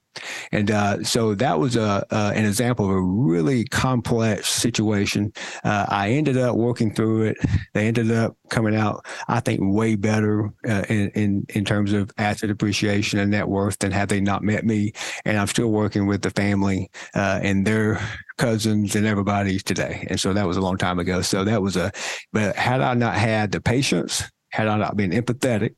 And 0.52 0.70
uh, 0.70 1.02
so 1.04 1.35
that 1.37 1.59
was 1.59 1.76
a, 1.76 2.04
uh, 2.11 2.33
an 2.35 2.44
example 2.44 2.85
of 2.85 2.90
a 2.90 3.00
really 3.00 3.64
complex 3.64 4.48
situation. 4.48 5.33
Uh, 5.64 5.87
I 5.88 6.11
ended 6.11 6.37
up 6.37 6.56
working 6.56 6.92
through 6.94 7.22
it. 7.22 7.37
They 7.72 7.87
ended 7.87 8.11
up 8.11 8.37
coming 8.50 8.76
out, 8.76 9.06
I 9.28 9.40
think, 9.40 9.61
way 9.62 9.94
better 9.94 10.50
uh, 10.68 10.85
in, 10.88 11.11
in 11.11 11.46
in 11.48 11.64
terms 11.64 11.92
of 11.92 12.11
asset 12.18 12.50
appreciation 12.50 13.18
and 13.18 13.30
net 13.30 13.48
worth 13.48 13.78
than 13.78 13.92
had 13.92 14.09
they 14.09 14.20
not 14.20 14.42
met 14.42 14.64
me. 14.64 14.92
And 15.24 15.38
I'm 15.38 15.46
still 15.46 15.68
working 15.68 16.06
with 16.06 16.22
the 16.22 16.30
family 16.30 16.90
uh, 17.14 17.40
and 17.42 17.66
their 17.66 18.00
cousins 18.40 18.96
and 18.96 19.07
everybody 19.07 19.59
today. 19.59 20.07
And 20.09 20.18
so 20.18 20.33
that 20.33 20.46
was 20.46 20.57
a 20.57 20.62
long 20.62 20.79
time 20.79 20.98
ago. 20.98 21.20
So 21.20 21.44
that 21.44 21.61
was 21.61 21.76
a, 21.76 21.92
but 22.33 22.57
had 22.57 22.81
I 22.81 22.94
not 22.94 23.14
had 23.14 23.53
the 23.53 23.61
patience, 23.61 24.24
had 24.48 24.66
I 24.66 24.79
not 24.79 24.96
been 24.96 25.11
empathetic, 25.11 25.74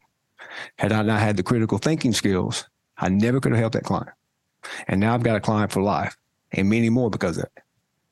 had 0.78 0.92
I 0.92 1.02
not 1.02 1.18
had 1.18 1.36
the 1.36 1.42
critical 1.42 1.78
thinking 1.78 2.12
skills, 2.12 2.64
I 2.96 3.08
never 3.08 3.40
could 3.40 3.50
have 3.50 3.58
helped 3.58 3.74
that 3.74 3.82
client. 3.82 4.10
And 4.86 5.00
now 5.00 5.12
I've 5.12 5.24
got 5.24 5.34
a 5.34 5.40
client 5.40 5.72
for 5.72 5.82
life 5.82 6.16
and 6.52 6.70
many 6.70 6.88
more 6.88 7.10
because 7.10 7.36
of 7.36 7.44
it. 7.44 7.62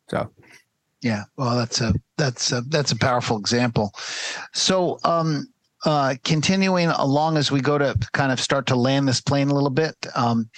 So, 0.08 0.28
yeah, 1.00 1.22
well, 1.36 1.56
that's 1.56 1.80
a 1.80 1.94
that's 2.18 2.50
a 2.50 2.62
that's 2.62 2.90
a 2.90 2.98
powerful 2.98 3.38
example. 3.38 3.92
So, 4.52 4.98
um, 5.04 5.46
uh, 5.84 6.16
continuing 6.24 6.88
along 6.88 7.36
as 7.36 7.52
we 7.52 7.60
go 7.60 7.78
to 7.78 7.96
kind 8.12 8.32
of 8.32 8.40
start 8.40 8.66
to 8.66 8.74
land 8.76 9.06
this 9.06 9.20
plane 9.20 9.48
a 9.48 9.54
little 9.54 9.70
bit, 9.70 9.94
um, 10.16 10.50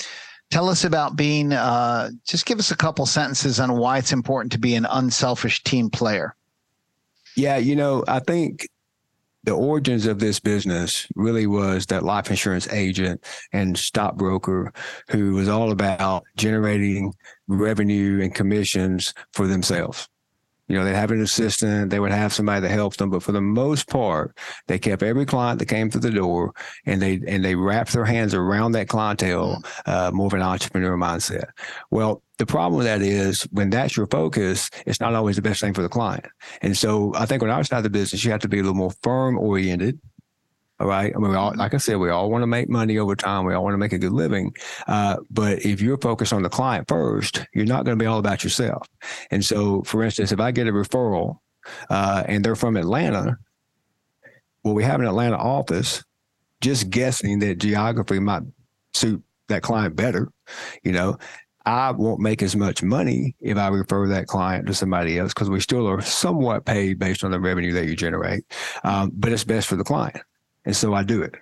Tell 0.53 0.69
us 0.69 0.85
about 0.85 1.17
being, 1.17 1.55
uh, 1.55 2.11
just 2.27 2.45
give 2.45 2.59
us 2.59 2.71
a 2.71 2.77
couple 2.77 3.07
sentences 3.07 3.59
on 3.59 3.73
why 3.79 3.97
it's 3.97 4.13
important 4.13 4.53
to 4.53 4.59
be 4.59 4.75
an 4.75 4.85
unselfish 4.85 5.63
team 5.65 5.89
player. 5.89 6.37
Yeah, 7.35 7.57
you 7.57 7.75
know, 7.75 8.05
I 8.07 8.19
think 8.19 8.69
the 9.45 9.53
origins 9.53 10.05
of 10.05 10.19
this 10.19 10.41
business 10.41 11.09
really 11.17 11.47
was 11.47 11.87
that 11.87 12.03
life 12.03 12.29
insurance 12.29 12.69
agent 12.69 13.25
and 13.55 13.79
stockbroker 13.79 14.75
who 15.09 15.33
was 15.33 15.49
all 15.49 15.73
about 15.73 16.25
generating 16.37 17.15
revenue 17.49 18.21
and 18.23 18.35
commissions 18.35 19.15
for 19.33 19.47
themselves. 19.47 20.07
You 20.73 20.79
know, 20.79 20.87
they'd 20.87 20.95
have 20.95 21.11
an 21.11 21.21
assistant, 21.21 21.91
they 21.91 22.01
would 22.01 22.13
have 22.13 22.33
somebody 22.33 22.63
that 22.63 22.71
helps 22.71 22.97
them, 22.97 23.11
but 23.11 23.23
for 23.23 23.33
the 23.33 23.43
most 23.43 23.91
part, 23.91 24.39
they 24.69 24.79
kept 24.79 25.03
every 25.03 25.27
client 25.27 25.59
that 25.59 25.67
came 25.67 25.91
through 25.91 26.01
the 26.01 26.11
door 26.11 26.55
and 26.87 27.03
they 27.03 27.21
and 27.29 27.45
they 27.45 27.55
wrapped 27.57 27.93
their 27.93 28.07
hands 28.07 28.33
around 28.33 28.73
that 28.73 28.89
clientele, 28.89 29.63
uh, 29.85 30.11
more 30.15 30.29
of 30.29 30.33
an 30.33 30.41
entrepreneur 30.41 30.97
mindset. 30.97 31.51
Well, 31.91 32.23
the 32.39 32.47
problem 32.47 32.79
with 32.79 32.87
that 32.87 33.03
is 33.03 33.43
when 33.53 33.69
that's 33.69 33.99
your 33.99 34.07
focus, 34.07 34.71
it's 34.87 34.99
not 34.99 35.15
always 35.15 35.37
the 35.37 35.43
best 35.43 35.61
thing 35.61 35.75
for 35.75 35.83
the 35.83 35.91
client. 35.91 36.25
And 36.63 36.75
so 36.75 37.13
I 37.17 37.27
think 37.27 37.43
on 37.43 37.51
our 37.51 37.65
side 37.65 37.77
of 37.77 37.83
the 37.83 37.91
business, 37.91 38.25
you 38.25 38.31
have 38.31 38.41
to 38.41 38.49
be 38.49 38.61
a 38.61 38.63
little 38.63 38.75
more 38.75 38.93
firm 39.03 39.37
oriented 39.37 40.01
all 40.81 40.89
right. 40.89 41.13
I 41.15 41.19
mean, 41.19 41.31
we 41.31 41.37
all, 41.37 41.55
like 41.55 41.75
I 41.75 41.77
said, 41.77 41.97
we 41.97 42.11
all 42.11 42.31
want 42.31 42.43
to 42.43 42.47
make 42.47 42.69
money 42.69 42.99
over 42.99 43.15
time. 43.15 43.45
We 43.45 43.55
all 43.55 43.63
want 43.63 43.75
to 43.75 43.79
make 43.79 43.93
a 43.93 43.99
good 43.99 44.13
living. 44.13 44.53
Uh, 44.89 45.17
but 45.31 45.65
if 45.65 45.81
you're 45.81 45.99
focused 45.99 46.33
on 46.33 46.43
the 46.43 46.49
client 46.49 46.89
first, 46.89 47.47
you're 47.55 47.67
not 47.67 47.85
going 47.85 47.97
to 47.97 48.03
be 48.03 48.07
all 48.07 48.19
about 48.19 48.43
yourself. 48.43 48.87
And 49.31 49.45
so, 49.45 49.83
for 49.83 50.03
instance, 50.03 50.33
if 50.33 50.41
I 50.41 50.51
get 50.51 50.67
a 50.67 50.73
referral 50.73 51.37
uh, 51.89 52.25
and 52.27 52.45
they're 52.45 52.57
from 52.57 52.77
Atlanta, 52.77 53.37
well, 54.65 54.75
we 54.75 54.83
have 54.83 55.01
an 55.01 55.07
Atlanta 55.07 55.37
office, 55.37 56.03
just 56.61 56.91
guessing 56.91 57.39
that 57.41 57.59
geography 57.59 58.19
might 58.19 58.43
suit 58.95 59.23
that 59.49 59.63
client 59.63 59.95
better, 59.95 60.33
you 60.83 60.93
know, 60.93 61.19
I 61.65 61.93
won't 61.93 62.21
make 62.21 62.43
as 62.43 62.57
much 62.57 62.83
money 62.83 63.37
if 63.41 63.57
I 63.57 63.69
refer 63.69 64.09
that 64.09 64.27
client 64.27 64.67
to 64.67 64.75
somebody 64.75 65.19
else 65.19 65.33
because 65.33 65.49
we 65.49 65.61
still 65.61 65.87
are 65.89 66.01
somewhat 66.01 66.65
paid 66.65 66.99
based 66.99 67.23
on 67.23 67.31
the 67.31 67.39
revenue 67.39 67.73
that 67.75 67.87
you 67.87 67.95
generate. 67.95 68.45
Um, 68.83 69.13
but 69.15 69.31
it's 69.31 69.45
best 69.45 69.69
for 69.69 69.77
the 69.77 69.85
client. 69.85 70.19
And 70.65 70.77
so 70.77 70.95
I 70.95 71.03
do 71.03 71.23
it. 71.23 71.35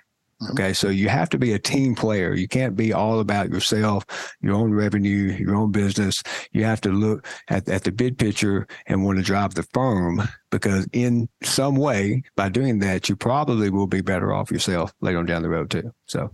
Mm-hmm. 0.42 0.52
Okay. 0.52 0.72
So 0.72 0.88
you 0.88 1.08
have 1.08 1.28
to 1.30 1.38
be 1.38 1.52
a 1.52 1.58
team 1.58 1.94
player. 1.94 2.34
You 2.34 2.48
can't 2.48 2.74
be 2.74 2.92
all 2.92 3.20
about 3.20 3.50
yourself, 3.50 4.04
your 4.40 4.54
own 4.54 4.72
revenue, 4.72 5.36
your 5.38 5.54
own 5.54 5.70
business. 5.70 6.22
You 6.52 6.64
have 6.64 6.80
to 6.82 6.90
look 6.90 7.26
at, 7.48 7.68
at 7.68 7.84
the 7.84 7.92
big 7.92 8.18
picture 8.18 8.66
and 8.86 9.04
want 9.04 9.18
to 9.18 9.24
drive 9.24 9.54
the 9.54 9.64
firm 9.74 10.22
because 10.50 10.86
in 10.92 11.28
some 11.42 11.76
way, 11.76 12.22
by 12.36 12.48
doing 12.48 12.78
that, 12.80 13.08
you 13.08 13.16
probably 13.16 13.68
will 13.68 13.86
be 13.86 14.00
better 14.00 14.32
off 14.32 14.50
yourself 14.50 14.94
later 15.00 15.18
on 15.18 15.26
down 15.26 15.42
the 15.42 15.50
road 15.50 15.70
too. 15.70 15.92
So 16.06 16.32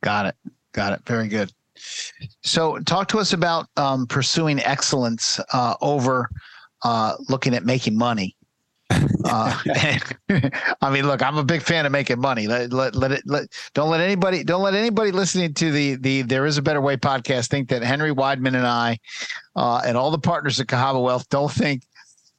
got 0.00 0.26
it. 0.26 0.34
Got 0.72 0.94
it. 0.94 1.00
Very 1.06 1.28
good. 1.28 1.52
So 2.42 2.78
talk 2.80 3.08
to 3.08 3.18
us 3.18 3.32
about 3.32 3.66
um, 3.76 4.06
pursuing 4.06 4.60
excellence 4.60 5.40
uh, 5.52 5.74
over 5.80 6.28
uh, 6.82 7.14
looking 7.28 7.54
at 7.54 7.64
making 7.64 7.96
money. 7.96 8.36
Uh, 9.24 9.56
I 10.80 10.90
mean, 10.90 11.06
look, 11.06 11.22
I'm 11.22 11.38
a 11.38 11.44
big 11.44 11.62
fan 11.62 11.86
of 11.86 11.92
making 11.92 12.20
money. 12.20 12.46
Let, 12.46 12.72
let, 12.72 12.96
let 12.96 13.12
it 13.12 13.22
let 13.26 13.48
don't 13.74 13.90
let 13.90 14.00
anybody 14.00 14.42
don't 14.44 14.62
let 14.62 14.74
anybody 14.74 15.12
listening 15.12 15.54
to 15.54 15.70
the 15.70 15.96
the 15.96 16.22
There 16.22 16.46
Is 16.46 16.58
a 16.58 16.62
Better 16.62 16.80
Way 16.80 16.96
podcast 16.96 17.48
think 17.48 17.68
that 17.68 17.82
Henry 17.82 18.12
Wideman 18.12 18.56
and 18.56 18.66
I 18.66 18.98
uh, 19.56 19.82
and 19.84 19.96
all 19.96 20.10
the 20.10 20.18
partners 20.18 20.60
at 20.60 20.66
Cahaba 20.66 21.02
Wealth 21.02 21.28
don't 21.28 21.52
think 21.52 21.82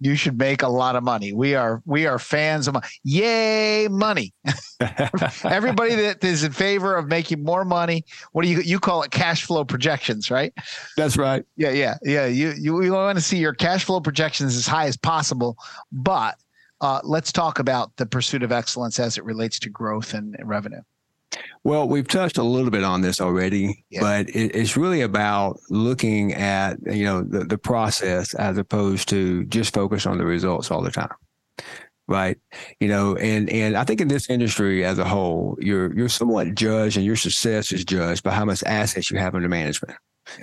you 0.02 0.16
should 0.16 0.38
make 0.38 0.64
a 0.64 0.68
lot 0.68 0.96
of 0.96 1.04
money. 1.04 1.32
We 1.32 1.54
are 1.54 1.82
we 1.86 2.08
are 2.08 2.18
fans 2.18 2.68
of 2.68 2.74
money. 2.74 2.88
Yay, 3.04 3.88
money! 3.88 4.34
Everybody 5.44 5.94
that 5.96 6.24
is 6.24 6.44
in 6.44 6.52
favor 6.52 6.96
of 6.96 7.08
making 7.08 7.44
more 7.44 7.64
money, 7.64 8.04
what 8.32 8.42
do 8.42 8.50
you 8.50 8.62
you 8.62 8.80
call 8.80 9.04
it? 9.04 9.12
Cash 9.12 9.46
flow 9.46 9.64
projections, 9.64 10.32
right? 10.32 10.54
That's 10.98 11.18
right. 11.18 11.46
Yeah, 11.56 11.70
yeah, 11.70 11.98
yeah. 12.02 12.26
You 12.26 12.54
you 12.58 12.74
we 12.74 12.90
want 12.90 13.20
to 13.20 13.24
see 13.24 13.38
your 13.38 13.54
cash 13.54 13.84
flow 13.86 14.02
projections 14.02 14.58
as 14.58 14.66
high 14.66 14.88
as 14.88 14.98
possible, 14.98 15.56
but 15.92 16.36
uh, 16.82 17.00
let's 17.04 17.32
talk 17.32 17.60
about 17.60 17.96
the 17.98 18.08
pursuit 18.08 18.42
of 18.42 18.52
excellence 18.52 19.00
as 19.00 19.20
it 19.20 19.24
relates 19.24 19.60
to 19.60 19.70
growth 19.70 20.16
and 20.16 20.36
revenue. 20.44 20.82
Well, 21.64 21.88
we've 21.88 22.08
touched 22.08 22.38
a 22.38 22.44
little 22.44 22.72
bit 22.72 22.84
on 22.84 23.02
this 23.02 23.22
already, 23.22 23.86
yeah. 23.90 24.02
but 24.02 24.30
it, 24.30 24.56
it's 24.56 24.76
really 24.76 25.02
about 25.02 25.60
looking 25.70 26.34
at 26.34 26.78
you 26.86 27.06
know 27.06 27.24
the, 27.24 27.46
the 27.46 27.58
process 27.58 28.34
as 28.34 28.58
opposed 28.58 29.10
to 29.10 29.46
just 29.46 29.74
focus 29.74 30.06
on 30.06 30.18
the 30.18 30.26
results 30.26 30.72
all 30.72 30.82
the 30.82 30.92
time 30.92 31.14
right 32.08 32.40
you 32.80 32.88
know 32.88 33.16
and 33.18 33.48
and 33.52 33.78
i 33.78 33.84
think 33.84 34.02
in 34.02 34.08
this 34.08 34.28
industry 34.28 34.84
as 34.84 34.98
a 34.98 35.06
whole 35.06 35.56
you're 35.62 35.96
you're 35.96 36.10
somewhat 36.10 36.56
judged 36.56 36.98
and 36.98 37.06
your 37.06 37.16
success 37.16 37.72
is 37.72 37.86
judged 37.86 38.24
by 38.24 38.32
how 38.32 38.44
much 38.44 38.64
assets 38.64 39.12
you 39.12 39.20
have 39.20 39.36
under 39.36 39.48
management 39.48 39.96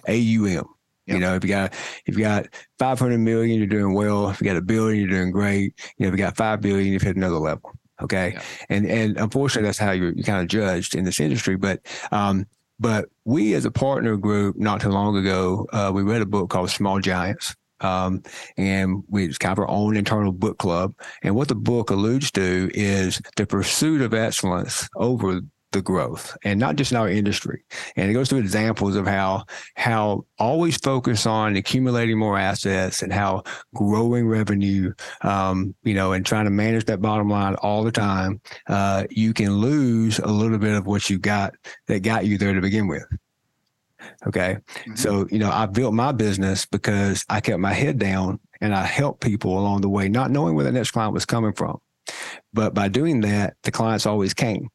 aum. 0.08 0.68
You 1.06 1.18
know, 1.18 1.34
if 1.34 1.44
you 1.44 1.48
got 1.48 1.72
if 2.04 2.16
you 2.16 2.20
got 2.20 2.46
500 2.78 3.18
million, 3.18 3.58
you're 3.58 3.66
doing 3.66 3.94
well. 3.94 4.28
If 4.28 4.40
you 4.40 4.44
got 4.44 4.56
a 4.56 4.62
billion, 4.62 5.00
you're 5.00 5.18
doing 5.18 5.30
great. 5.30 5.72
You 5.96 6.04
know, 6.04 6.08
if 6.08 6.12
you 6.12 6.18
got 6.18 6.36
five 6.36 6.60
billion, 6.60 6.92
you've 6.92 7.02
hit 7.02 7.16
another 7.16 7.38
level. 7.38 7.72
Okay, 8.00 8.32
yep. 8.34 8.44
and 8.68 8.86
and 8.86 9.16
unfortunately, 9.16 9.66
that's 9.66 9.78
how 9.78 9.90
you're, 9.90 10.12
you're 10.12 10.24
kind 10.24 10.40
of 10.40 10.48
judged 10.48 10.94
in 10.94 11.04
this 11.04 11.20
industry. 11.20 11.56
But 11.56 11.80
um, 12.12 12.46
but 12.78 13.06
we 13.24 13.54
as 13.54 13.64
a 13.64 13.70
partner 13.70 14.16
group, 14.16 14.56
not 14.56 14.80
too 14.80 14.88
long 14.88 15.16
ago, 15.16 15.66
uh, 15.72 15.90
we 15.92 16.02
read 16.02 16.22
a 16.22 16.26
book 16.26 16.50
called 16.50 16.70
Small 16.70 17.00
Giants. 17.00 17.54
Um, 17.80 18.24
and 18.56 19.04
we 19.08 19.26
it's 19.26 19.38
kind 19.38 19.52
of 19.52 19.60
our 19.60 19.70
own 19.70 19.96
internal 19.96 20.32
book 20.32 20.58
club. 20.58 20.94
And 21.22 21.36
what 21.36 21.46
the 21.46 21.54
book 21.54 21.90
alludes 21.90 22.32
to 22.32 22.70
is 22.74 23.22
the 23.36 23.46
pursuit 23.46 24.00
of 24.00 24.12
excellence 24.14 24.88
over 24.96 25.40
the 25.72 25.82
growth 25.82 26.36
and 26.44 26.58
not 26.58 26.76
just 26.76 26.92
in 26.92 26.96
our 26.96 27.08
industry. 27.08 27.62
And 27.96 28.10
it 28.10 28.14
goes 28.14 28.28
through 28.28 28.38
examples 28.38 28.96
of 28.96 29.06
how 29.06 29.44
how 29.74 30.24
always 30.38 30.76
focus 30.76 31.26
on 31.26 31.56
accumulating 31.56 32.18
more 32.18 32.38
assets 32.38 33.02
and 33.02 33.12
how 33.12 33.42
growing 33.74 34.26
revenue, 34.26 34.94
um, 35.22 35.74
you 35.82 35.94
know, 35.94 36.12
and 36.12 36.24
trying 36.24 36.46
to 36.46 36.50
manage 36.50 36.86
that 36.86 37.02
bottom 37.02 37.28
line 37.28 37.54
all 37.56 37.84
the 37.84 37.92
time, 37.92 38.40
uh, 38.68 39.04
you 39.10 39.34
can 39.34 39.56
lose 39.56 40.18
a 40.18 40.28
little 40.28 40.58
bit 40.58 40.74
of 40.74 40.86
what 40.86 41.10
you 41.10 41.18
got 41.18 41.54
that 41.86 42.00
got 42.00 42.26
you 42.26 42.38
there 42.38 42.54
to 42.54 42.60
begin 42.60 42.88
with. 42.88 43.04
Okay. 44.26 44.56
Mm-hmm. 44.56 44.94
So, 44.94 45.26
you 45.30 45.38
know, 45.38 45.50
I 45.50 45.66
built 45.66 45.92
my 45.92 46.12
business 46.12 46.64
because 46.66 47.24
I 47.28 47.40
kept 47.40 47.58
my 47.58 47.72
head 47.72 47.98
down 47.98 48.40
and 48.60 48.74
I 48.74 48.84
helped 48.84 49.20
people 49.20 49.58
along 49.58 49.82
the 49.82 49.88
way, 49.88 50.08
not 50.08 50.30
knowing 50.30 50.54
where 50.54 50.64
the 50.64 50.72
next 50.72 50.92
client 50.92 51.12
was 51.12 51.26
coming 51.26 51.52
from. 51.52 51.78
But 52.54 52.74
by 52.74 52.88
doing 52.88 53.20
that, 53.20 53.56
the 53.64 53.70
clients 53.70 54.06
always 54.06 54.32
came 54.32 54.70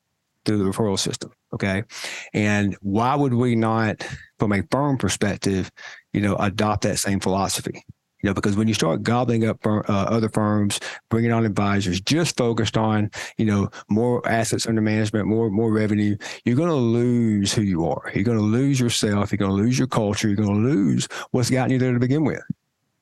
through 0.45 0.57
the 0.57 0.63
referral 0.63 0.99
system. 0.99 1.31
Okay. 1.53 1.83
And 2.33 2.75
why 2.81 3.15
would 3.15 3.33
we 3.33 3.55
not, 3.55 4.05
from 4.39 4.51
a 4.51 4.63
firm 4.71 4.97
perspective, 4.97 5.71
you 6.11 6.21
know, 6.21 6.35
adopt 6.35 6.83
that 6.83 6.97
same 6.97 7.19
philosophy? 7.19 7.83
You 8.21 8.29
know, 8.29 8.33
because 8.33 8.55
when 8.55 8.69
you 8.69 8.73
start 8.73 9.03
gobbling 9.03 9.45
up 9.45 9.65
uh, 9.67 9.81
other 9.89 10.29
firms, 10.29 10.79
bringing 11.09 11.33
on 11.33 11.45
advisors, 11.45 11.99
just 11.99 12.37
focused 12.37 12.77
on, 12.77 13.11
you 13.37 13.45
know, 13.45 13.69
more 13.89 14.25
assets 14.25 14.65
under 14.65 14.79
management, 14.79 15.27
more 15.27 15.49
more 15.49 15.73
revenue, 15.73 16.15
you're 16.45 16.55
going 16.55 16.69
to 16.69 16.75
lose 16.75 17.51
who 17.51 17.63
you 17.63 17.85
are. 17.85 18.09
You're 18.15 18.23
going 18.23 18.37
to 18.37 18.43
lose 18.43 18.79
yourself. 18.79 19.31
You're 19.31 19.39
going 19.39 19.51
to 19.51 19.57
lose 19.57 19.77
your 19.77 19.89
culture. 19.89 20.29
You're 20.29 20.37
going 20.37 20.63
to 20.63 20.69
lose 20.69 21.05
what's 21.31 21.49
gotten 21.49 21.71
you 21.71 21.79
there 21.79 21.91
to 21.91 21.99
begin 21.99 22.23
with. 22.23 22.41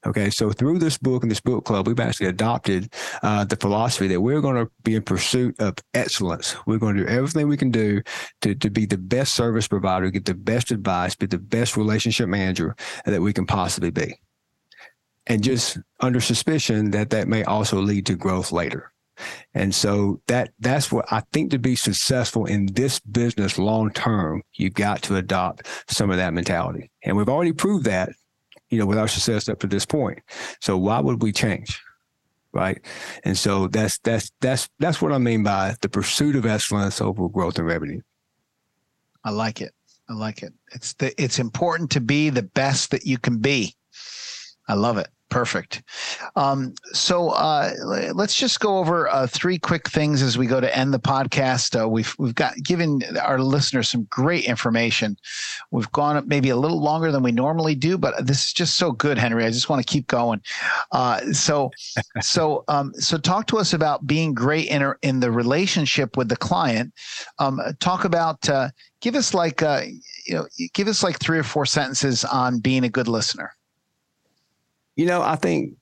Okay, 0.04 0.32
so 0.32 0.52
through 0.52 0.80
this 0.80 0.98
book 0.98 1.22
and 1.22 1.30
this 1.30 1.40
book 1.42 1.64
club, 1.64 1.88
we've 1.88 2.00
actually 2.00 2.26
adopted 2.26 2.92
uh, 3.22 3.46
the 3.46 3.56
philosophy 3.56 4.08
that 4.08 4.22
we're 4.22 4.42
going 4.42 4.56
to 4.56 4.72
be 4.84 4.96
in 4.96 5.04
pursuit 5.04 5.60
of 5.60 5.76
excellence. 5.94 6.56
We're 6.66 6.80
going 6.80 6.96
to 6.96 7.04
do 7.04 7.08
everything 7.08 7.48
we 7.48 7.58
can 7.58 7.70
do 7.70 8.02
to, 8.42 8.56
to 8.56 8.70
be 8.72 8.88
the 8.88 8.98
best 8.98 9.36
service 9.36 9.68
provider, 9.68 10.10
get 10.10 10.26
the 10.26 10.34
best 10.34 10.72
advice, 10.72 11.16
be 11.16 11.28
the 11.28 11.38
best 11.38 11.78
relationship 11.78 12.28
manager 12.28 12.76
that 13.06 13.22
we 13.22 13.32
can 13.32 13.46
possibly 13.46 13.92
be. 13.92 14.20
And 15.28 15.44
just 15.44 15.78
under 16.00 16.20
suspicion 16.20 16.92
that 16.92 17.12
that 17.12 17.28
may 17.28 17.44
also 17.44 17.80
lead 17.80 18.08
to 18.08 18.16
growth 18.16 18.52
later. 18.52 18.92
And 19.54 19.76
so 19.76 20.22
that 20.28 20.52
that's 20.60 20.92
what 20.92 21.06
I 21.12 21.22
think 21.32 21.52
to 21.52 21.60
be 21.60 21.76
successful 21.76 22.46
in 22.46 22.68
this 22.74 23.00
business 23.00 23.60
long 23.60 23.92
term, 23.92 24.42
you've 24.54 24.74
got 24.74 25.04
to 25.04 25.16
adopt 25.16 25.68
some 25.88 26.10
of 26.10 26.18
that 26.18 26.34
mentality. 26.34 26.90
And 27.04 27.16
we've 27.16 27.30
already 27.30 27.54
proved 27.54 27.86
that, 27.86 28.10
you 28.72 28.80
know, 28.80 28.86
with 28.86 28.98
our 28.98 29.08
success 29.08 29.48
up 29.48 29.60
to 29.60 29.68
this 29.68 29.86
point. 29.86 30.20
So 30.62 30.78
why 30.78 31.00
would 31.00 31.22
we 31.22 31.32
change? 31.32 31.80
Right. 32.54 32.82
And 33.24 33.38
so 33.38 33.68
that's 33.68 34.00
that's 34.00 34.32
that's 34.42 34.70
that's 34.80 35.02
what 35.02 35.12
I 35.12 35.20
mean 35.20 35.44
by 35.44 35.76
the 35.82 35.90
pursuit 35.90 36.36
of 36.36 36.46
excellence 36.46 37.00
over 37.00 37.30
growth 37.30 37.58
and 37.60 37.68
revenue. 37.68 38.02
I 39.24 39.30
like 39.30 39.62
it. 39.62 39.74
I 40.10 40.14
like 40.14 40.44
it. 40.44 40.54
It's 40.74 40.94
the 40.94 41.14
it's 41.22 41.40
important 41.40 41.92
to 41.92 42.02
be 42.02 42.30
the 42.30 42.44
best 42.44 42.92
that 42.92 43.06
you 43.06 43.18
can 43.18 43.38
be. 43.38 43.76
I 44.68 44.74
love 44.74 44.98
it. 44.98 45.08
Perfect. 45.32 45.82
Um, 46.36 46.76
so 46.92 47.30
uh, 47.30 47.72
let's 48.14 48.36
just 48.36 48.60
go 48.60 48.80
over 48.80 49.08
uh, 49.08 49.28
three 49.28 49.58
quick 49.58 49.88
things 49.88 50.22
as 50.22 50.38
we 50.38 50.46
go 50.46 50.60
to 50.60 50.78
end 50.78 50.94
the 50.94 51.00
podcast. 51.00 51.82
Uh, 51.82 51.88
we've 51.88 52.14
we've 52.20 52.36
got 52.36 52.54
given 52.64 53.02
our 53.18 53.40
listeners 53.40 53.88
some 53.88 54.04
great 54.10 54.44
information. 54.44 55.16
We've 55.72 55.90
gone 55.94 56.22
maybe 56.28 56.50
a 56.50 56.58
little 56.58 56.82
longer 56.82 57.14
than 57.14 57.24
we 57.24 57.32
normally 57.32 57.76
do, 57.76 57.98
but 57.98 58.28
this 58.28 58.44
is 58.44 58.54
just 58.54 58.76
so 58.76 58.92
good, 58.92 59.18
Henry. 59.18 59.46
I 59.46 59.52
just 59.52 59.70
want 59.70 59.82
to 59.82 59.90
keep 59.90 60.06
going. 60.08 60.42
Uh, 60.92 61.22
so 61.32 61.72
so 62.20 62.66
um, 62.68 62.94
so 62.96 63.18
talk 63.18 63.48
to 63.48 63.58
us 63.58 63.72
about 63.72 64.06
being 64.06 64.34
great 64.34 64.68
in 64.68 64.94
in 65.02 65.22
the 65.22 65.32
relationship 65.32 66.18
with 66.18 66.28
the 66.28 66.36
client. 66.36 66.94
Um, 67.40 67.62
talk 67.80 68.04
about 68.04 68.50
uh, 68.50 68.72
give 69.00 69.16
us 69.16 69.34
like 69.34 69.64
uh, 69.64 69.84
you 70.28 70.36
know 70.36 70.48
give 70.74 70.90
us 70.90 71.04
like 71.04 71.20
three 71.20 71.40
or 71.40 71.44
four 71.44 71.66
sentences 71.66 72.26
on 72.26 72.60
being 72.60 72.84
a 72.84 72.90
good 72.90 73.08
listener. 73.08 73.54
You 74.96 75.06
know, 75.06 75.22
I 75.22 75.36
think 75.36 75.74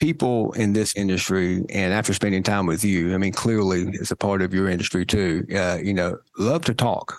people 0.00 0.52
in 0.52 0.72
this 0.72 0.94
industry, 0.96 1.64
and 1.70 1.92
after 1.92 2.12
spending 2.12 2.42
time 2.42 2.66
with 2.66 2.84
you, 2.84 3.14
I 3.14 3.18
mean, 3.18 3.32
clearly 3.32 3.88
it's 3.92 4.10
a 4.10 4.16
part 4.16 4.42
of 4.42 4.52
your 4.52 4.68
industry 4.68 5.06
too. 5.06 5.46
Uh, 5.54 5.78
you 5.82 5.94
know, 5.94 6.18
love 6.38 6.64
to 6.66 6.74
talk. 6.74 7.16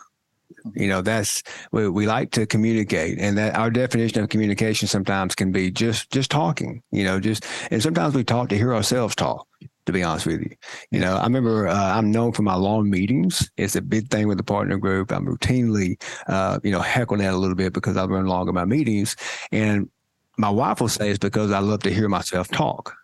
You 0.76 0.88
know, 0.88 1.02
that's 1.02 1.44
we, 1.72 1.90
we 1.90 2.08
like 2.08 2.32
to 2.32 2.46
communicate, 2.46 3.20
and 3.20 3.38
that 3.38 3.56
our 3.56 3.70
definition 3.70 4.22
of 4.24 4.30
communication 4.30 4.88
sometimes 4.88 5.36
can 5.36 5.52
be 5.52 5.72
just 5.72 6.12
just 6.12 6.32
talking. 6.32 6.82
You 6.92 7.04
know, 7.06 7.20
just 7.20 7.46
and 7.72 7.82
sometimes 7.82 8.16
we 8.16 8.24
talk 8.24 8.50
to 8.50 8.58
hear 8.58 8.74
ourselves 8.74 9.16
talk 9.16 9.48
to 9.86 9.94
be 9.94 10.04
honest 10.04 10.26
with 10.26 10.42
you. 10.42 10.52
You 10.92 11.00
know, 11.00 11.16
I 11.16 11.24
remember 11.24 11.68
uh, 11.68 11.98
I'm 11.98 12.12
known 12.12 12.34
for 12.34 12.42
my 12.44 12.56
long 12.56 12.90
meetings. 12.90 13.50
It's 13.58 13.76
a 13.76 13.82
big 13.82 14.10
thing 14.10 14.28
with 14.28 14.38
the 14.38 14.44
partner 14.44 14.78
group. 14.78 15.12
I'm 15.12 15.26
routinely, 15.26 16.02
uh, 16.28 16.60
you 16.64 16.72
know, 16.72 16.82
heckled 16.82 17.22
at 17.22 17.34
a 17.34 17.38
little 17.38 17.56
bit 17.56 17.74
because 17.74 17.96
I 17.98 18.06
run 18.06 18.26
longer 18.28 18.52
my 18.52 18.66
meetings. 18.66 19.16
And 19.52 19.90
my 20.38 20.50
wife 20.50 20.80
will 20.80 20.88
say 20.88 21.10
it's 21.10 21.20
because 21.20 21.52
I 21.52 21.60
love 21.60 21.82
to 21.84 21.94
hear 21.94 22.08
myself 22.08 22.48
talk. 22.50 22.96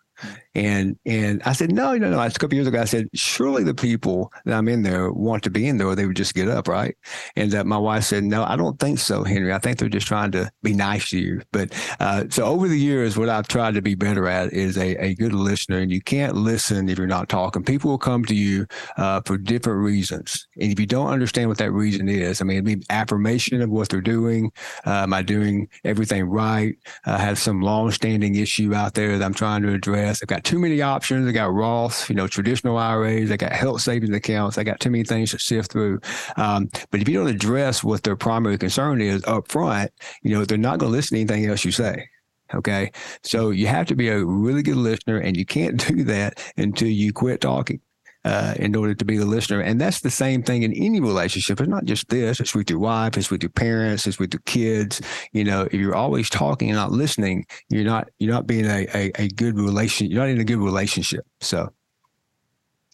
And 0.55 0.97
and 1.05 1.41
I 1.43 1.53
said, 1.53 1.71
no, 1.71 1.97
no, 1.97 2.09
no. 2.09 2.21
A 2.21 2.29
couple 2.31 2.55
years 2.55 2.67
ago, 2.67 2.79
I 2.79 2.85
said, 2.85 3.09
surely 3.13 3.63
the 3.63 3.73
people 3.73 4.31
that 4.45 4.55
I'm 4.55 4.67
in 4.67 4.83
there 4.83 5.11
want 5.11 5.43
to 5.43 5.49
be 5.49 5.67
in 5.67 5.77
there, 5.77 5.87
or 5.87 5.95
they 5.95 6.05
would 6.05 6.15
just 6.15 6.35
get 6.35 6.47
up, 6.47 6.67
right? 6.67 6.95
And 7.35 7.51
that 7.51 7.65
my 7.65 7.77
wife 7.77 8.03
said, 8.03 8.23
no, 8.23 8.43
I 8.43 8.55
don't 8.55 8.79
think 8.79 8.99
so, 8.99 9.23
Henry. 9.23 9.51
I 9.51 9.59
think 9.59 9.79
they're 9.79 9.89
just 9.89 10.07
trying 10.07 10.31
to 10.33 10.51
be 10.61 10.73
nice 10.73 11.09
to 11.09 11.19
you. 11.19 11.41
But 11.51 11.73
uh, 11.99 12.25
so 12.29 12.45
over 12.45 12.67
the 12.67 12.79
years, 12.79 13.17
what 13.17 13.29
I've 13.29 13.47
tried 13.47 13.73
to 13.73 13.81
be 13.81 13.95
better 13.95 14.27
at 14.27 14.53
is 14.53 14.77
a, 14.77 14.95
a 15.03 15.15
good 15.15 15.33
listener. 15.33 15.79
And 15.79 15.91
you 15.91 16.01
can't 16.01 16.35
listen 16.35 16.87
if 16.87 16.97
you're 16.97 17.07
not 17.07 17.29
talking. 17.29 17.63
People 17.63 17.91
will 17.91 17.97
come 17.97 18.23
to 18.25 18.35
you 18.35 18.67
uh, 18.97 19.21
for 19.25 19.37
different 19.37 19.83
reasons, 19.83 20.47
and 20.59 20.71
if 20.71 20.79
you 20.79 20.85
don't 20.85 21.09
understand 21.09 21.49
what 21.49 21.57
that 21.57 21.71
reason 21.71 22.07
is, 22.09 22.41
I 22.41 22.45
mean, 22.45 22.57
it 22.57 22.63
be 22.63 22.85
affirmation 22.89 23.61
of 23.61 23.69
what 23.69 23.89
they're 23.89 24.01
doing. 24.01 24.51
Uh, 24.85 25.03
am 25.03 25.13
I 25.13 25.21
doing 25.21 25.67
everything 25.83 26.25
right? 26.25 26.75
I 27.05 27.17
have 27.17 27.39
some 27.39 27.61
long-standing 27.61 28.35
issue 28.35 28.73
out 28.73 28.93
there 28.93 29.17
that 29.17 29.25
I'm 29.25 29.33
trying 29.33 29.63
to 29.63 29.73
address. 29.73 30.21
I've 30.21 30.27
got 30.27 30.42
too 30.43 30.59
many 30.59 30.81
options. 30.81 31.25
They 31.25 31.31
got 31.31 31.53
Roth, 31.53 32.09
you 32.09 32.15
know, 32.15 32.27
traditional 32.27 32.77
IRAs. 32.77 33.29
They 33.29 33.37
got 33.37 33.51
health 33.51 33.81
savings 33.81 34.15
accounts. 34.15 34.55
They 34.55 34.63
got 34.63 34.79
too 34.79 34.89
many 34.89 35.03
things 35.03 35.31
to 35.31 35.39
sift 35.39 35.71
through. 35.71 35.99
Um, 36.37 36.69
but 36.91 37.01
if 37.01 37.09
you 37.09 37.17
don't 37.17 37.27
address 37.27 37.83
what 37.83 38.03
their 38.03 38.15
primary 38.15 38.57
concern 38.57 39.01
is 39.01 39.23
up 39.25 39.47
front, 39.47 39.91
you 40.21 40.31
know, 40.31 40.45
they're 40.45 40.57
not 40.57 40.79
going 40.79 40.91
to 40.91 40.95
listen 40.95 41.15
to 41.15 41.21
anything 41.21 41.49
else 41.49 41.65
you 41.65 41.71
say. 41.71 42.07
Okay. 42.53 42.91
So 43.23 43.49
you 43.49 43.67
have 43.67 43.87
to 43.87 43.95
be 43.95 44.09
a 44.09 44.23
really 44.23 44.61
good 44.61 44.77
listener 44.77 45.17
and 45.17 45.35
you 45.35 45.45
can't 45.45 45.77
do 45.87 46.03
that 46.03 46.39
until 46.57 46.89
you 46.89 47.13
quit 47.13 47.41
talking 47.41 47.79
uh, 48.25 48.53
in 48.57 48.75
order 48.75 48.93
to 48.93 49.05
be 49.05 49.17
the 49.17 49.25
listener. 49.25 49.59
And 49.59 49.79
that's 49.79 50.01
the 50.01 50.09
same 50.09 50.43
thing 50.43 50.63
in 50.63 50.73
any 50.73 50.99
relationship. 50.99 51.59
It's 51.59 51.69
not 51.69 51.85
just 51.85 52.09
this. 52.09 52.39
It's 52.39 52.55
with 52.55 52.69
your 52.69 52.79
wife. 52.79 53.17
It's 53.17 53.29
with 53.29 53.43
your 53.43 53.49
parents. 53.49 54.07
It's 54.07 54.19
with 54.19 54.33
your 54.33 54.41
kids. 54.45 55.01
You 55.31 55.43
know, 55.43 55.63
if 55.63 55.73
you're 55.73 55.95
always 55.95 56.29
talking 56.29 56.69
and 56.69 56.77
not 56.77 56.91
listening, 56.91 57.45
you're 57.69 57.83
not 57.83 58.09
you're 58.19 58.33
not 58.33 58.47
being 58.47 58.65
a, 58.65 58.87
a, 58.93 59.11
a 59.15 59.27
good 59.29 59.57
relation. 59.57 60.09
You're 60.09 60.21
not 60.21 60.29
in 60.29 60.39
a 60.39 60.45
good 60.45 60.59
relationship. 60.59 61.25
So, 61.41 61.71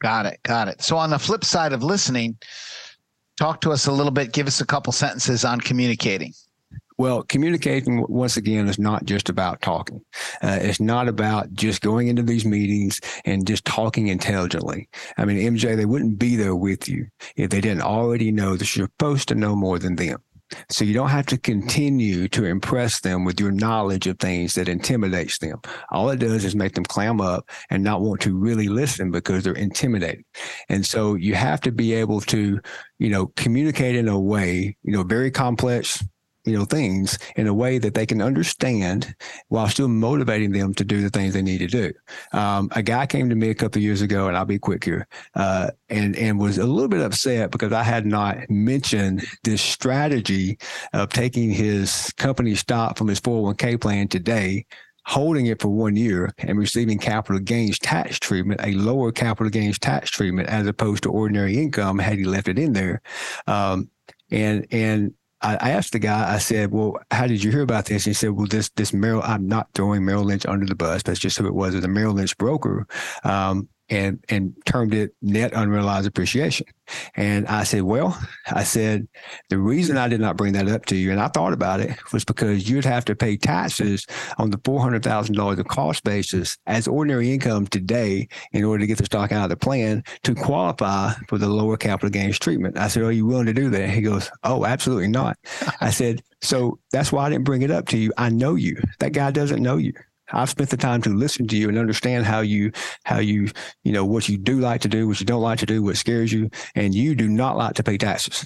got 0.02 0.26
it, 0.26 0.40
got 0.44 0.68
it. 0.68 0.82
So 0.82 0.98
on 0.98 1.10
the 1.10 1.20
flip 1.20 1.46
side 1.46 1.74
of 1.74 1.84
listening, 1.84 2.38
talk 3.38 3.62
to 3.62 3.72
us 3.72 3.88
a 3.88 3.92
little 3.92 4.12
bit. 4.12 4.34
Give 4.34 4.48
us 4.48 4.62
a 4.62 4.66
couple 4.66 4.94
sentences 4.94 5.46
on 5.46 5.62
communicating. 5.62 6.34
Well, 7.00 7.24
communicating 7.24 8.06
once 8.10 8.36
again 8.36 8.68
is 8.68 8.78
not 8.78 9.06
just 9.06 9.30
about 9.30 9.62
talking. 9.62 10.02
Uh, 10.43 10.60
it's 10.62 10.82
not 10.82 11.08
about 11.08 11.54
just 11.54 11.80
going 11.80 12.10
into 12.10 12.24
these 12.24 12.43
meetings 12.43 13.00
and 13.24 13.47
just 13.47 13.64
talking 13.64 14.08
intelligently. 14.08 14.89
I 15.18 15.24
mean, 15.24 15.38
MJ, 15.38 15.78
they 15.78 15.86
wouldn't 15.86 16.20
be 16.20 16.36
there 16.36 16.58
with 16.58 16.89
you 16.89 17.08
if 17.38 17.52
they 17.52 17.62
didn't 17.62 17.84
already 17.84 18.34
know 18.34 18.58
that 18.58 18.76
you're 18.76 18.88
supposed 18.88 19.30
to 19.30 19.36
know 19.36 19.56
more 19.56 19.80
than 19.80 19.95
them. 19.95 20.22
So 20.70 20.84
you 20.84 20.93
don't 20.93 21.08
have 21.08 21.28
to 21.28 21.38
continue 21.38 22.28
to 22.30 22.43
impress 22.43 23.00
them 23.00 23.24
with 23.24 23.39
your 23.39 23.52
knowledge 23.52 24.06
of 24.06 24.20
things 24.20 24.56
that 24.56 24.68
intimidates 24.68 25.38
them. 25.38 25.62
All 25.91 26.10
it 26.10 26.20
does 26.20 26.43
is 26.43 26.54
make 26.54 26.74
them 26.74 26.84
clam 26.84 27.22
up 27.22 27.50
and 27.70 27.82
not 27.82 28.02
want 28.02 28.20
to 28.22 28.38
really 28.38 28.68
listen 28.68 29.10
because 29.10 29.45
they're 29.45 29.54
intimidated. 29.54 30.26
And 30.68 30.86
so 30.86 31.16
you 31.16 31.36
have 31.36 31.62
to 31.62 31.72
be 31.72 31.93
able 31.93 32.20
to, 32.22 32.60
you 32.97 33.10
know, 33.10 33.28
communicate 33.38 33.95
in 33.95 34.10
a 34.10 34.20
way, 34.20 34.76
you 34.84 34.91
know, 34.91 35.04
very 35.04 35.32
complex 35.32 36.04
you 36.46 36.58
know 36.58 36.66
things 36.66 37.18
in 37.36 37.48
a 37.48 37.54
way 37.54 37.78
that 37.78 37.94
they 37.94 38.06
can 38.06 38.22
understand 38.22 39.14
while 39.50 39.68
still 39.68 39.88
motivating 39.88 40.52
them 40.52 40.74
to 40.74 40.84
do 40.84 41.02
the 41.02 41.10
things 41.10 41.34
they 41.34 41.42
need 41.42 41.60
to 41.60 41.68
do 41.68 41.92
um, 42.34 42.70
a 42.76 42.82
guy 42.82 43.06
came 43.06 43.30
to 43.30 43.36
me 43.36 43.50
a 43.50 43.56
couple 43.56 43.82
years 43.82 44.02
ago 44.02 44.28
and 44.28 44.38
i'll 44.38 44.46
be 44.46 44.60
quick 44.60 44.84
here 44.84 45.08
uh, 45.36 45.70
and 45.90 46.16
and 46.16 46.40
was 46.40 46.58
a 46.58 46.66
little 46.66 46.88
bit 46.88 47.02
upset 47.02 47.52
because 47.52 47.74
i 47.74 47.84
had 47.84 48.06
not 48.06 48.38
mentioned 48.50 49.24
this 49.44 49.62
strategy 49.62 50.58
of 50.94 51.10
taking 51.10 51.52
his 51.52 52.12
company 52.18 52.56
stock 52.56 52.98
from 52.98 53.08
his 53.08 53.20
401k 53.20 53.80
plan 53.80 54.08
today 54.08 54.66
holding 55.06 55.48
it 55.48 55.60
for 55.60 55.70
one 55.70 55.96
year 55.96 56.32
and 56.38 56.60
receiving 56.60 57.00
capital 57.00 57.40
gains 57.40 57.80
tax 57.80 58.20
treatment, 58.20 58.62
a 58.64 58.74
lower 58.74 59.12
capital 59.12 59.50
gains 59.50 59.80
tax 59.80 60.12
treatment 60.12 60.48
as 60.50 60.68
opposed 60.68 61.02
to 61.02 61.10
ordinary 61.10 61.58
income 61.58 61.98
had 61.98 62.20
he 62.20 62.26
left 62.26 62.48
it 62.48 62.60
in 62.60 62.74
there. 62.74 63.02
Um, 63.48 63.90
and 64.30 64.68
and 64.72 65.14
I, 65.42 65.72
asked 65.72 65.94
the 65.94 66.00
guy, 66.00 66.34
I 66.34 66.38
said, 66.38 66.72
well, 66.72 67.00
how 67.12 67.26
did 67.28 67.44
you 67.44 67.52
hear 67.52 67.62
about 67.62 67.86
this? 67.86 68.06
And 68.06 68.12
he 68.12 68.14
said, 68.14 68.32
well, 68.32 68.48
this, 68.48 68.70
this 68.76 68.92
Merrill, 68.94 69.24
I'm 69.24 69.48
not 69.48 69.70
throwing 69.74 70.04
Merrill 70.04 70.26
Lynch 70.26 70.46
under 70.46 70.66
the 70.66 70.76
bus. 70.76 71.04
That's 71.04 71.20
just 71.20 71.38
who 71.38 71.48
it 71.48 71.54
was. 71.54 71.76
As 71.76 71.84
a 71.84 71.88
Merrill 71.88 72.14
Lynch 72.14 72.38
broker. 72.38 72.88
Um, 73.24 73.70
and 73.90 74.24
and 74.30 74.54
termed 74.66 74.94
it 74.94 75.16
net 75.22 75.52
unrealized 75.54 76.08
appreciation. 76.08 76.68
And 77.16 77.48
I 77.48 77.64
said, 77.66 77.84
well, 77.84 78.20
I 78.48 78.64
said 78.64 79.08
the 79.50 79.60
reason 79.60 79.98
I 79.98 80.08
did 80.08 80.20
not 80.20 80.38
bring 80.38 80.54
that 80.54 80.68
up 80.68 80.86
to 80.88 80.96
you, 80.96 81.12
and 81.12 81.20
I 81.20 81.28
thought 81.28 81.54
about 81.54 81.80
it, 81.80 81.98
was 82.12 82.26
because 82.26 82.70
you'd 82.70 82.86
have 82.86 83.06
to 83.06 83.16
pay 83.16 83.38
taxes 83.38 84.06
on 84.38 84.50
the 84.50 84.60
four 84.66 84.82
hundred 84.82 85.04
thousand 85.04 85.36
dollars 85.36 85.60
of 85.60 85.68
cost 85.68 86.04
basis 86.04 86.58
as 86.66 86.88
ordinary 86.88 87.32
income 87.32 87.68
today 87.68 88.28
in 88.54 88.64
order 88.64 88.82
to 88.82 88.88
get 88.88 88.98
the 88.98 89.06
stock 89.06 89.32
out 89.32 89.44
of 89.44 89.50
the 89.50 89.58
plan 89.58 90.04
to 90.24 90.34
qualify 90.34 91.14
for 91.28 91.38
the 91.38 91.48
lower 91.50 91.78
capital 91.78 92.10
gains 92.10 92.40
treatment. 92.40 92.78
I 92.78 92.88
said, 92.88 93.04
are 93.04 93.12
you 93.12 93.26
willing 93.26 93.46
to 93.46 93.54
do 93.54 93.70
that? 93.70 93.90
He 93.90 94.02
goes, 94.02 94.32
oh, 94.44 94.66
absolutely 94.66 95.10
not. 95.10 95.38
I 95.82 95.92
said, 95.92 96.22
so 96.42 96.80
that's 96.92 97.12
why 97.12 97.26
I 97.26 97.30
didn't 97.30 97.46
bring 97.46 97.62
it 97.62 97.72
up 97.72 97.88
to 97.90 97.98
you. 97.98 98.12
I 98.18 98.30
know 98.30 98.56
you. 98.56 98.82
That 99.00 99.14
guy 99.14 99.30
doesn't 99.32 99.62
know 99.62 99.78
you. 99.78 99.94
I've 100.32 100.50
spent 100.50 100.70
the 100.70 100.78
time 100.78 101.02
to 101.04 101.10
listen 101.10 101.48
to 101.48 101.58
you 101.58 101.70
and 101.70 101.78
understand 101.78 102.26
how 102.26 102.42
you, 102.42 102.72
how 103.04 103.20
you, 103.20 103.50
you 103.84 103.92
know, 103.92 104.06
what 104.06 104.30
you 104.30 104.38
do 104.38 104.60
like 104.60 104.82
to 104.82 104.88
do, 104.88 105.08
what 105.08 105.20
you 105.20 105.26
don't 105.26 105.42
like 105.42 105.60
to 105.60 105.66
do, 105.66 105.84
what 105.84 105.98
scares 105.98 106.32
you, 106.32 106.50
and 106.76 106.94
you 106.94 107.16
do 107.16 107.28
not 107.28 107.58
like 107.58 107.76
to 107.76 107.84
pay 107.84 107.98
taxes. 107.98 108.46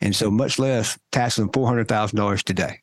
And 0.00 0.14
so 0.14 0.30
much 0.30 0.58
less 0.58 0.98
than 1.12 1.50
four 1.52 1.66
hundred 1.66 1.88
thousand 1.88 2.18
dollars 2.18 2.42
today. 2.42 2.80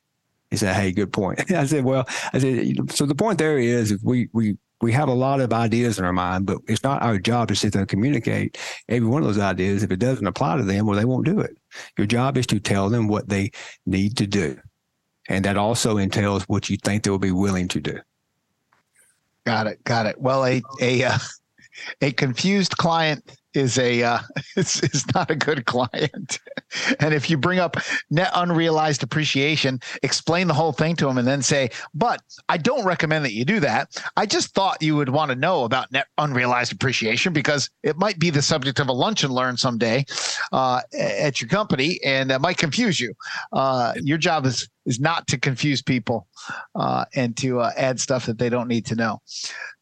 He 0.49 0.57
said, 0.57 0.75
"Hey, 0.75 0.91
good 0.91 1.13
point." 1.13 1.51
I 1.51 1.65
said, 1.65 1.83
"Well, 1.83 2.05
I 2.33 2.39
said 2.39 2.91
so. 2.91 3.05
The 3.05 3.15
point 3.15 3.37
there 3.37 3.59
is, 3.59 3.91
if 3.91 4.01
we 4.03 4.29
we 4.33 4.57
we 4.83 4.91
have 4.91 5.07
a 5.07 5.13
lot 5.13 5.39
of 5.39 5.53
ideas 5.53 5.97
in 5.97 6.05
our 6.05 6.13
mind, 6.13 6.45
but 6.45 6.57
it's 6.67 6.83
not 6.83 7.01
our 7.01 7.17
job 7.17 7.47
to 7.47 7.55
sit 7.55 7.71
there 7.71 7.81
and 7.81 7.89
communicate 7.89 8.57
every 8.89 9.07
one 9.07 9.23
of 9.23 9.27
those 9.27 9.39
ideas. 9.39 9.81
If 9.81 9.91
it 9.91 9.99
doesn't 9.99 10.27
apply 10.27 10.57
to 10.57 10.63
them, 10.63 10.85
well, 10.85 10.97
they 10.97 11.05
won't 11.05 11.25
do 11.25 11.39
it. 11.39 11.57
Your 11.97 12.05
job 12.05 12.37
is 12.37 12.45
to 12.47 12.59
tell 12.59 12.89
them 12.89 13.07
what 13.07 13.29
they 13.29 13.51
need 13.85 14.17
to 14.17 14.27
do. 14.27 14.59
And 15.29 15.45
that 15.45 15.57
also 15.57 15.97
entails 15.97 16.43
what 16.43 16.69
you 16.69 16.77
think 16.77 17.03
they'll 17.03 17.17
be 17.17 17.31
willing 17.31 17.67
to 17.69 17.79
do. 17.79 17.99
Got 19.45 19.67
it. 19.67 19.83
Got 19.83 20.05
it. 20.05 20.19
Well, 20.19 20.45
a 20.45 20.61
a 20.81 21.03
uh, 21.03 21.17
a 22.01 22.11
confused 22.11 22.77
client 22.77 23.37
is 23.53 23.77
a 23.77 24.03
uh, 24.03 24.19
is, 24.55 24.81
is 24.81 25.05
not 25.13 25.29
a 25.29 25.35
good 25.35 25.65
client. 25.73 26.39
and 26.99 27.13
if 27.13 27.29
you 27.29 27.37
bring 27.37 27.59
up 27.59 27.77
net 28.09 28.31
unrealized 28.35 29.03
appreciation, 29.03 29.79
explain 30.01 30.47
the 30.47 30.53
whole 30.53 30.71
thing 30.71 30.95
to 30.97 31.05
them, 31.05 31.17
and 31.17 31.27
then 31.27 31.41
say, 31.41 31.69
"But 31.93 32.21
I 32.49 32.57
don't 32.57 32.85
recommend 32.85 33.25
that 33.25 33.33
you 33.33 33.45
do 33.45 33.59
that. 33.61 34.01
I 34.17 34.25
just 34.25 34.53
thought 34.53 34.81
you 34.81 34.95
would 34.95 35.09
want 35.09 35.29
to 35.29 35.35
know 35.35 35.63
about 35.63 35.91
net 35.91 36.07
unrealized 36.17 36.73
appreciation 36.73 37.33
because 37.33 37.69
it 37.83 37.97
might 37.97 38.19
be 38.19 38.29
the 38.29 38.41
subject 38.41 38.79
of 38.79 38.87
a 38.87 38.93
lunch 38.93 39.23
and 39.23 39.33
learn 39.33 39.57
someday 39.57 40.05
uh, 40.51 40.81
at 40.97 41.41
your 41.41 41.49
company, 41.49 41.99
and 42.03 42.29
that 42.29 42.41
might 42.41 42.57
confuse 42.57 42.99
you. 42.99 43.13
Uh, 43.51 43.93
your 44.01 44.17
job 44.17 44.45
is 44.45 44.67
is 44.85 44.99
not 44.99 45.27
to 45.27 45.37
confuse 45.37 45.81
people 45.81 46.27
uh, 46.75 47.05
and 47.15 47.37
to 47.37 47.61
uh, 47.61 47.71
add 47.77 47.99
stuff 47.99 48.25
that 48.25 48.37
they 48.37 48.49
don't 48.49 48.67
need 48.67 48.85
to 48.85 48.95
know. 48.95 49.21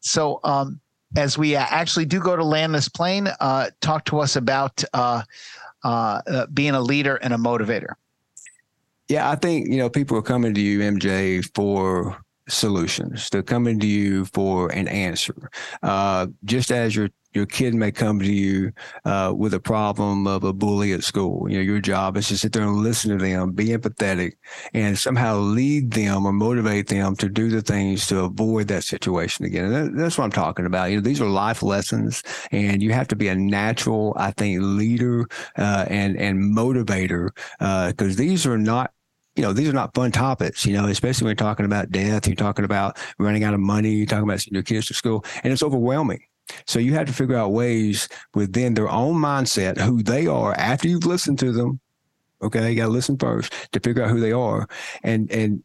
So." 0.00 0.40
Um, 0.44 0.80
as 1.16 1.36
we 1.38 1.56
uh, 1.56 1.66
actually 1.68 2.04
do 2.04 2.20
go 2.20 2.36
to 2.36 2.44
land 2.44 2.74
this 2.74 2.88
plane, 2.88 3.28
uh, 3.40 3.70
talk 3.80 4.04
to 4.06 4.20
us 4.20 4.36
about 4.36 4.82
uh, 4.92 5.22
uh, 5.84 6.20
uh, 6.26 6.46
being 6.46 6.74
a 6.74 6.80
leader 6.80 7.16
and 7.16 7.34
a 7.34 7.36
motivator. 7.36 7.94
Yeah, 9.08 9.30
I 9.30 9.34
think 9.34 9.68
you 9.68 9.78
know 9.78 9.90
people 9.90 10.16
are 10.16 10.22
coming 10.22 10.54
to 10.54 10.60
you, 10.60 10.80
MJ, 10.80 11.44
for 11.54 12.16
solutions. 12.48 13.28
They're 13.30 13.42
coming 13.42 13.78
to 13.80 13.86
you 13.86 14.24
for 14.26 14.70
an 14.72 14.88
answer. 14.88 15.50
Uh, 15.82 16.28
just 16.44 16.70
as 16.70 16.94
your 16.94 17.10
your 17.34 17.46
kid 17.46 17.74
may 17.74 17.90
come 17.90 18.18
to 18.18 18.32
you 18.32 18.72
uh, 19.04 19.32
with 19.36 19.54
a 19.54 19.60
problem 19.60 20.26
of 20.26 20.44
a 20.44 20.52
bully 20.52 20.92
at 20.92 21.04
school. 21.04 21.48
You 21.50 21.58
know, 21.58 21.62
your 21.62 21.80
job 21.80 22.16
is 22.16 22.28
to 22.28 22.38
sit 22.38 22.52
there 22.52 22.62
and 22.62 22.76
listen 22.76 23.16
to 23.16 23.24
them, 23.24 23.52
be 23.52 23.68
empathetic, 23.68 24.32
and 24.74 24.98
somehow 24.98 25.38
lead 25.38 25.92
them 25.92 26.26
or 26.26 26.32
motivate 26.32 26.88
them 26.88 27.16
to 27.16 27.28
do 27.28 27.48
the 27.48 27.62
things 27.62 28.06
to 28.08 28.20
avoid 28.20 28.68
that 28.68 28.84
situation 28.84 29.44
again. 29.44 29.64
And 29.66 29.74
that, 29.74 29.96
that's 29.96 30.18
what 30.18 30.24
I'm 30.24 30.32
talking 30.32 30.66
about. 30.66 30.90
You 30.90 30.96
know, 30.96 31.02
these 31.02 31.20
are 31.20 31.28
life 31.28 31.62
lessons, 31.62 32.22
and 32.50 32.82
you 32.82 32.92
have 32.92 33.08
to 33.08 33.16
be 33.16 33.28
a 33.28 33.34
natural, 33.34 34.14
I 34.16 34.32
think, 34.32 34.60
leader 34.62 35.26
uh, 35.56 35.86
and 35.88 36.16
and 36.16 36.38
motivator 36.56 37.30
because 37.58 38.14
uh, 38.14 38.18
these 38.18 38.46
are 38.46 38.58
not 38.58 38.92
you 39.34 39.42
know, 39.42 39.52
these 39.52 39.68
are 39.68 39.72
not 39.72 39.94
fun 39.94 40.12
topics, 40.12 40.66
you 40.66 40.74
know, 40.74 40.86
especially 40.86 41.24
when 41.24 41.30
you're 41.30 41.36
talking 41.36 41.64
about 41.64 41.90
death, 41.90 42.26
you're 42.26 42.36
talking 42.36 42.66
about 42.66 42.98
running 43.18 43.44
out 43.44 43.54
of 43.54 43.60
money, 43.60 43.90
you're 43.90 44.06
talking 44.06 44.24
about 44.24 44.40
sending 44.40 44.56
your 44.56 44.62
kids 44.62 44.86
to 44.88 44.94
school, 44.94 45.24
and 45.42 45.52
it's 45.52 45.62
overwhelming. 45.62 46.20
So 46.66 46.78
you 46.78 46.94
have 46.94 47.06
to 47.06 47.12
figure 47.12 47.36
out 47.36 47.52
ways 47.52 48.08
within 48.34 48.74
their 48.74 48.88
own 48.88 49.16
mindset, 49.16 49.78
who 49.78 50.02
they 50.02 50.26
are 50.26 50.54
after 50.54 50.88
you've 50.88 51.06
listened 51.06 51.38
to 51.40 51.52
them. 51.52 51.80
Okay, 52.42 52.70
you 52.70 52.76
got 52.76 52.86
to 52.86 52.90
listen 52.90 53.16
first 53.16 53.52
to 53.72 53.80
figure 53.80 54.02
out 54.02 54.10
who 54.10 54.20
they 54.20 54.32
are, 54.32 54.66
and 55.04 55.30
and 55.30 55.62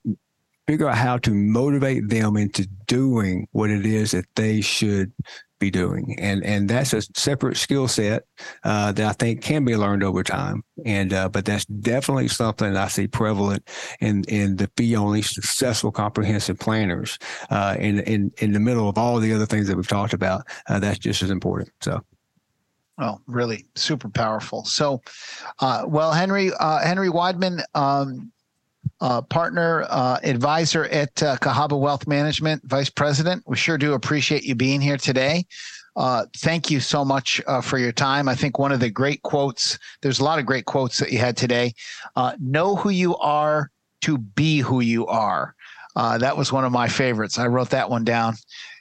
figure 0.68 0.88
out 0.88 0.98
how 0.98 1.18
to 1.18 1.34
motivate 1.34 2.10
them 2.10 2.38
into 2.38 2.68
doing 2.88 3.48
what 3.52 3.70
it 3.70 3.86
is 3.86 4.12
that 4.12 4.26
they 4.36 4.62
should 4.62 5.12
be 5.60 5.72
doing. 5.72 6.16
And 6.20 6.44
and 6.44 6.70
that's 6.70 6.94
a 6.94 7.02
separate 7.16 7.58
skill 7.58 7.88
set 7.88 8.24
uh, 8.64 8.92
that 8.94 9.06
I 9.06 9.14
think 9.14 9.42
can 9.42 9.66
be 9.66 9.76
learned 9.76 10.04
over 10.04 10.24
time. 10.24 10.64
And 10.86 11.14
uh, 11.14 11.30
but 11.30 11.46
that's 11.46 11.66
definitely 11.66 12.28
something 12.28 12.76
I 12.76 12.88
see 12.88 13.08
prevalent 13.08 13.68
in 14.00 14.24
in 14.26 14.56
the 14.58 14.70
fee 14.78 14.96
only 14.96 15.22
successful 15.22 15.92
comprehensive 15.92 16.60
planners. 16.60 17.18
Uh, 17.50 17.76
in 17.80 18.00
in 18.02 18.32
in 18.38 18.54
the 18.54 18.60
middle 18.60 18.90
of 18.90 18.98
all 18.98 19.20
the 19.20 19.34
other 19.34 19.46
things 19.46 19.68
that 19.68 19.78
we've 19.78 19.88
talked 19.88 20.14
about, 20.14 20.48
uh, 20.68 20.80
that's 20.80 21.00
just 21.00 21.22
as 21.24 21.30
important. 21.30 21.72
So. 21.82 22.02
Oh, 23.00 23.22
really 23.28 23.68
super 23.76 24.10
powerful. 24.10 24.66
So, 24.66 25.04
uh, 25.60 25.84
well, 25.88 26.12
Henry 26.12 26.50
uh, 26.60 26.80
Henry 26.80 27.10
Wideman, 27.10 27.62
um, 27.76 28.32
uh, 29.02 29.22
partner 29.22 29.86
uh, 29.90 30.20
advisor 30.24 30.86
at 30.86 31.22
uh, 31.24 31.38
Cahaba 31.38 31.80
Wealth 31.80 32.08
Management, 32.08 32.64
vice 32.66 32.90
president. 32.90 33.44
We 33.46 33.58
sure 33.58 33.78
do 33.78 33.94
appreciate 33.94 34.44
you 34.44 34.56
being 34.56 34.82
here 34.82 34.98
today. 34.98 35.46
Uh, 35.96 36.26
thank 36.38 36.70
you 36.70 36.80
so 36.80 37.04
much 37.04 37.42
uh, 37.48 37.62
for 37.62 37.78
your 37.78 37.92
time. 37.92 38.30
I 38.30 38.36
think 38.36 38.60
one 38.60 38.72
of 38.72 38.80
the 38.80 38.90
great 38.90 39.24
quotes, 39.24 39.80
there's 40.02 40.20
a 40.20 40.24
lot 40.24 40.38
of 40.38 40.46
great 40.46 40.66
quotes 40.66 41.00
that 41.00 41.12
you 41.12 41.18
had 41.18 41.36
today. 41.36 41.74
Uh, 42.16 42.34
know 42.40 42.76
who 42.76 42.90
you 42.90 43.18
are 43.18 43.72
to 44.02 44.18
be 44.18 44.60
who 44.60 44.82
you 44.82 45.08
are. 45.08 45.56
Uh 45.96 46.16
that 46.20 46.38
was 46.38 46.54
one 46.54 46.64
of 46.64 46.72
my 46.72 46.88
favorites. 46.88 47.40
I 47.40 47.48
wrote 47.48 47.72
that 47.72 47.90
one 47.90 48.04
down 48.04 48.36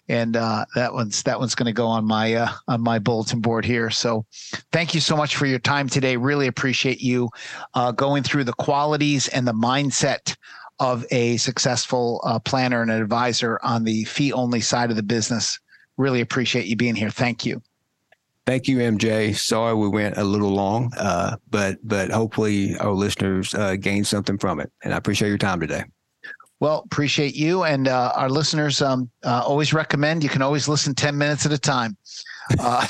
and 0.09 0.37
uh, 0.37 0.65
that 0.75 0.93
one's 0.93 1.23
that 1.25 1.39
one's 1.39 1.55
going 1.55 1.67
to 1.67 1.73
go 1.73 1.87
on 1.87 2.05
my 2.05 2.35
uh, 2.35 2.53
on 2.69 2.83
my 2.83 2.99
bulletin 2.99 3.41
board 3.41 3.65
here. 3.65 3.91
So, 3.91 4.25
thank 4.73 4.95
you 4.95 5.01
so 5.01 5.17
much 5.17 5.37
for 5.37 5.47
your 5.47 5.59
time 5.59 5.89
today. 5.89 6.17
Really 6.17 6.47
appreciate 6.47 7.01
you 7.01 7.31
uh, 7.75 7.93
going 7.93 8.23
through 8.23 8.45
the 8.45 8.53
qualities 8.53 9.29
and 9.29 9.47
the 9.47 9.55
mindset 9.55 10.37
of 10.79 11.05
a 11.11 11.37
successful 11.39 12.21
uh, 12.25 12.39
planner 12.39 12.83
and 12.83 12.91
advisor 12.91 13.59
on 13.63 13.85
the 13.85 14.05
fee 14.05 14.33
only 14.33 14.61
side 14.61 14.91
of 14.91 14.97
the 14.97 15.03
business. 15.03 15.59
Really 15.97 16.21
appreciate 16.21 16.67
you 16.67 16.77
being 16.77 16.95
here. 16.95 17.11
Thank 17.11 17.47
you. 17.47 17.63
Thank 18.47 18.69
you, 18.69 18.79
MJ. 18.79 19.37
Sorry 19.37 19.75
we 19.75 19.89
went 19.89 20.19
a 20.19 20.23
little 20.23 20.51
long, 20.51 20.93
uh, 20.97 21.37
but 21.51 21.79
but 21.83 22.11
hopefully 22.11 22.77
our 22.77 22.93
listeners 22.93 23.53
uh, 23.55 23.75
gained 23.75 24.07
something 24.07 24.39
from 24.39 24.61
it, 24.61 24.71
and 24.85 24.95
I 24.95 24.99
appreciate 24.99 25.29
your 25.31 25.39
time 25.39 25.59
today. 25.59 25.85
Well, 26.59 26.83
appreciate 26.87 27.35
you 27.35 27.65
and 27.65 27.87
uh, 27.87 28.13
our 28.15 28.31
listeners. 28.31 28.81
Um, 28.81 29.11
uh, 29.25 29.43
always 29.45 29.75
recommend 29.75 30.23
you 30.23 30.31
can 30.31 30.43
always 30.43 30.69
listen 30.69 30.95
ten 30.95 31.17
minutes 31.19 31.45
at 31.45 31.53
a 31.53 31.59
time. 31.59 31.97
Uh, 32.59 32.87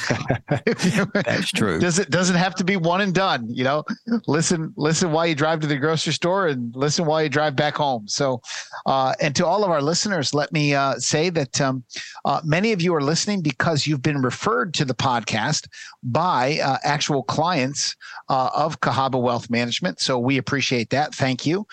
That's 1.15 1.51
true. 1.51 1.79
Does 1.79 1.99
it 1.99 2.11
doesn't 2.11 2.37
have 2.37 2.55
to 2.57 2.65
be 2.65 2.77
one 2.77 3.01
and 3.01 3.15
done? 3.15 3.47
You 3.49 3.65
know, 3.65 3.85
listen 4.27 4.73
listen 4.77 5.13
while 5.13 5.27
you 5.27 5.35
drive 5.35 5.61
to 5.61 5.67
the 5.67 5.77
grocery 5.77 6.13
store 6.13 6.49
and 6.49 6.75
listen 6.77 7.07
while 7.07 7.23
you 7.23 7.29
drive 7.29 7.57
back 7.57 7.77
home. 7.77 8.07
So, 8.07 8.43
uh, 8.85 9.15
and 9.21 9.35
to 9.37 9.47
all 9.47 9.65
of 9.65 9.71
our 9.71 9.81
listeners, 9.81 10.35
let 10.35 10.53
me 10.53 10.75
uh, 10.75 10.95
say 10.97 11.31
that 11.31 11.61
um, 11.61 11.85
uh, 12.25 12.41
many 12.45 12.73
of 12.73 12.83
you 12.83 12.95
are 12.95 13.01
listening 13.01 13.41
because 13.41 13.87
you've 13.87 14.03
been 14.03 14.21
referred 14.21 14.75
to 14.75 14.85
the 14.85 14.95
podcast 14.95 15.69
by 16.03 16.59
uh, 16.63 16.79
actual 16.85 17.23
clients 17.23 17.97
uh, 18.29 18.51
of 18.55 18.81
Cahaba 18.81 19.21
Wealth 19.21 19.49
Management. 19.49 20.01
So 20.01 20.19
we 20.19 20.37
appreciate 20.39 20.91
that. 20.91 21.15
Thank 21.15 21.47
you. 21.47 21.67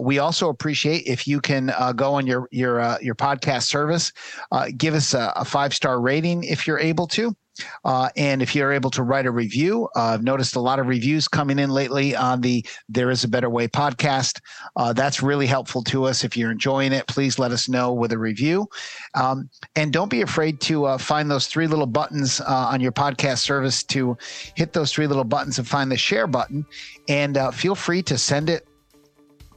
we 0.00 0.18
also 0.18 0.48
appreciate 0.48 1.06
if 1.06 1.26
you 1.26 1.40
can 1.40 1.72
go 1.96 2.14
on 2.14 2.26
your 2.26 2.48
your 2.50 2.98
your 3.00 3.14
podcast 3.14 3.64
service, 3.64 4.12
give 4.76 4.94
us 4.94 5.14
a, 5.14 5.32
a 5.36 5.44
five 5.44 5.72
star 5.72 6.00
rating 6.00 6.44
if 6.44 6.66
you're 6.66 6.78
able 6.78 7.06
to. 7.08 7.13
Uh, 7.84 8.08
and 8.16 8.42
if 8.42 8.54
you're 8.54 8.72
able 8.72 8.90
to 8.90 9.02
write 9.02 9.26
a 9.26 9.30
review, 9.30 9.88
uh, 9.94 10.14
I've 10.14 10.24
noticed 10.24 10.56
a 10.56 10.60
lot 10.60 10.78
of 10.78 10.86
reviews 10.86 11.28
coming 11.28 11.58
in 11.58 11.70
lately 11.70 12.16
on 12.16 12.40
the 12.40 12.66
There 12.88 13.10
Is 13.10 13.24
a 13.24 13.28
Better 13.28 13.48
Way 13.48 13.68
podcast. 13.68 14.40
Uh, 14.76 14.92
that's 14.92 15.22
really 15.22 15.46
helpful 15.46 15.82
to 15.84 16.04
us. 16.04 16.24
If 16.24 16.36
you're 16.36 16.50
enjoying 16.50 16.92
it, 16.92 17.06
please 17.06 17.38
let 17.38 17.52
us 17.52 17.68
know 17.68 17.92
with 17.92 18.12
a 18.12 18.18
review. 18.18 18.66
Um, 19.14 19.48
and 19.76 19.92
don't 19.92 20.10
be 20.10 20.22
afraid 20.22 20.60
to 20.62 20.86
uh, 20.86 20.98
find 20.98 21.30
those 21.30 21.46
three 21.46 21.66
little 21.66 21.86
buttons 21.86 22.40
uh, 22.40 22.44
on 22.72 22.80
your 22.80 22.92
podcast 22.92 23.38
service 23.38 23.84
to 23.84 24.16
hit 24.56 24.72
those 24.72 24.92
three 24.92 25.06
little 25.06 25.24
buttons 25.24 25.58
and 25.58 25.68
find 25.68 25.90
the 25.90 25.96
share 25.96 26.26
button. 26.26 26.66
And 27.08 27.36
uh, 27.36 27.50
feel 27.50 27.74
free 27.74 28.02
to 28.02 28.18
send 28.18 28.50
it 28.50 28.66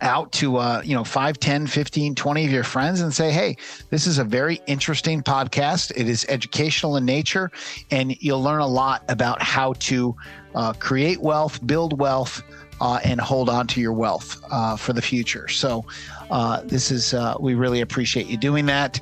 out 0.02 0.32
to 0.34 0.58
uh, 0.58 0.82
you 0.84 0.96
know 0.96 1.04
5 1.04 1.40
10 1.40 1.68
15 1.68 2.16
20 2.16 2.46
of 2.46 2.52
your 2.52 2.64
friends 2.64 3.02
and 3.02 3.14
say 3.14 3.32
hey 3.32 3.56
this 3.90 4.08
is 4.08 4.18
a 4.18 4.24
very 4.24 4.60
interesting 4.68 5.22
podcast. 5.22 5.92
It 5.96 6.08
is 6.08 6.26
educational 6.30 6.98
in 6.98 7.06
nature 7.06 7.52
and 7.92 8.16
you'll 8.22 8.44
learn 8.44 8.62
a 8.62 8.68
lot 8.68 9.04
about 9.10 9.42
how 9.42 9.74
to 9.74 10.16
uh, 10.56 10.74
create 10.74 11.22
wealth 11.22 11.66
build 11.66 12.00
wealth 12.00 12.44
uh, 12.80 13.00
and 13.04 13.20
hold 13.20 13.50
on 13.50 13.66
to 13.68 13.82
your 13.82 13.94
wealth 13.94 14.40
uh, 14.52 14.76
for 14.76 14.94
the 14.94 15.02
future. 15.02 15.48
So 15.48 15.86
uh, 16.30 16.62
this 16.64 16.92
is 16.92 17.14
uh, 17.14 17.36
we 17.40 17.56
really 17.56 17.82
appreciate 17.82 18.28
you 18.28 18.38
doing 18.38 18.66
that. 18.68 19.02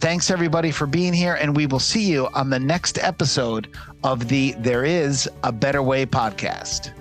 Thanks 0.00 0.30
everybody 0.30 0.70
for 0.70 0.86
being 0.86 1.12
here 1.12 1.34
and 1.34 1.56
we 1.56 1.66
will 1.66 1.80
see 1.80 2.04
you 2.04 2.28
on 2.34 2.50
the 2.50 2.60
next 2.60 2.98
episode 2.98 3.68
of 4.04 4.28
the 4.28 4.54
there 4.58 4.84
is 4.84 5.28
a 5.42 5.52
better 5.52 5.82
way 5.82 6.06
podcast 6.06 6.92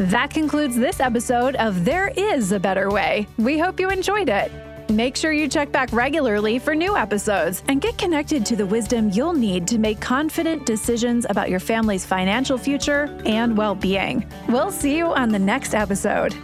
that 0.00 0.30
concludes 0.30 0.76
this 0.76 0.98
episode 0.98 1.56
of 1.56 1.84
There 1.84 2.08
Is 2.16 2.52
a 2.52 2.58
Better 2.58 2.90
Way. 2.90 3.26
We 3.36 3.58
hope 3.58 3.78
you 3.78 3.90
enjoyed 3.90 4.30
it. 4.30 4.50
Make 4.90 5.14
sure 5.14 5.30
you 5.30 5.46
check 5.46 5.70
back 5.70 5.92
regularly 5.92 6.58
for 6.58 6.74
new 6.74 6.96
episodes 6.96 7.62
and 7.68 7.82
get 7.82 7.98
connected 7.98 8.46
to 8.46 8.56
the 8.56 8.64
wisdom 8.64 9.10
you'll 9.10 9.34
need 9.34 9.68
to 9.68 9.78
make 9.78 10.00
confident 10.00 10.64
decisions 10.64 11.26
about 11.28 11.50
your 11.50 11.60
family's 11.60 12.06
financial 12.06 12.56
future 12.56 13.14
and 13.26 13.56
well 13.56 13.74
being. 13.74 14.26
We'll 14.48 14.72
see 14.72 14.96
you 14.96 15.06
on 15.06 15.28
the 15.28 15.38
next 15.38 15.74
episode. 15.74 16.34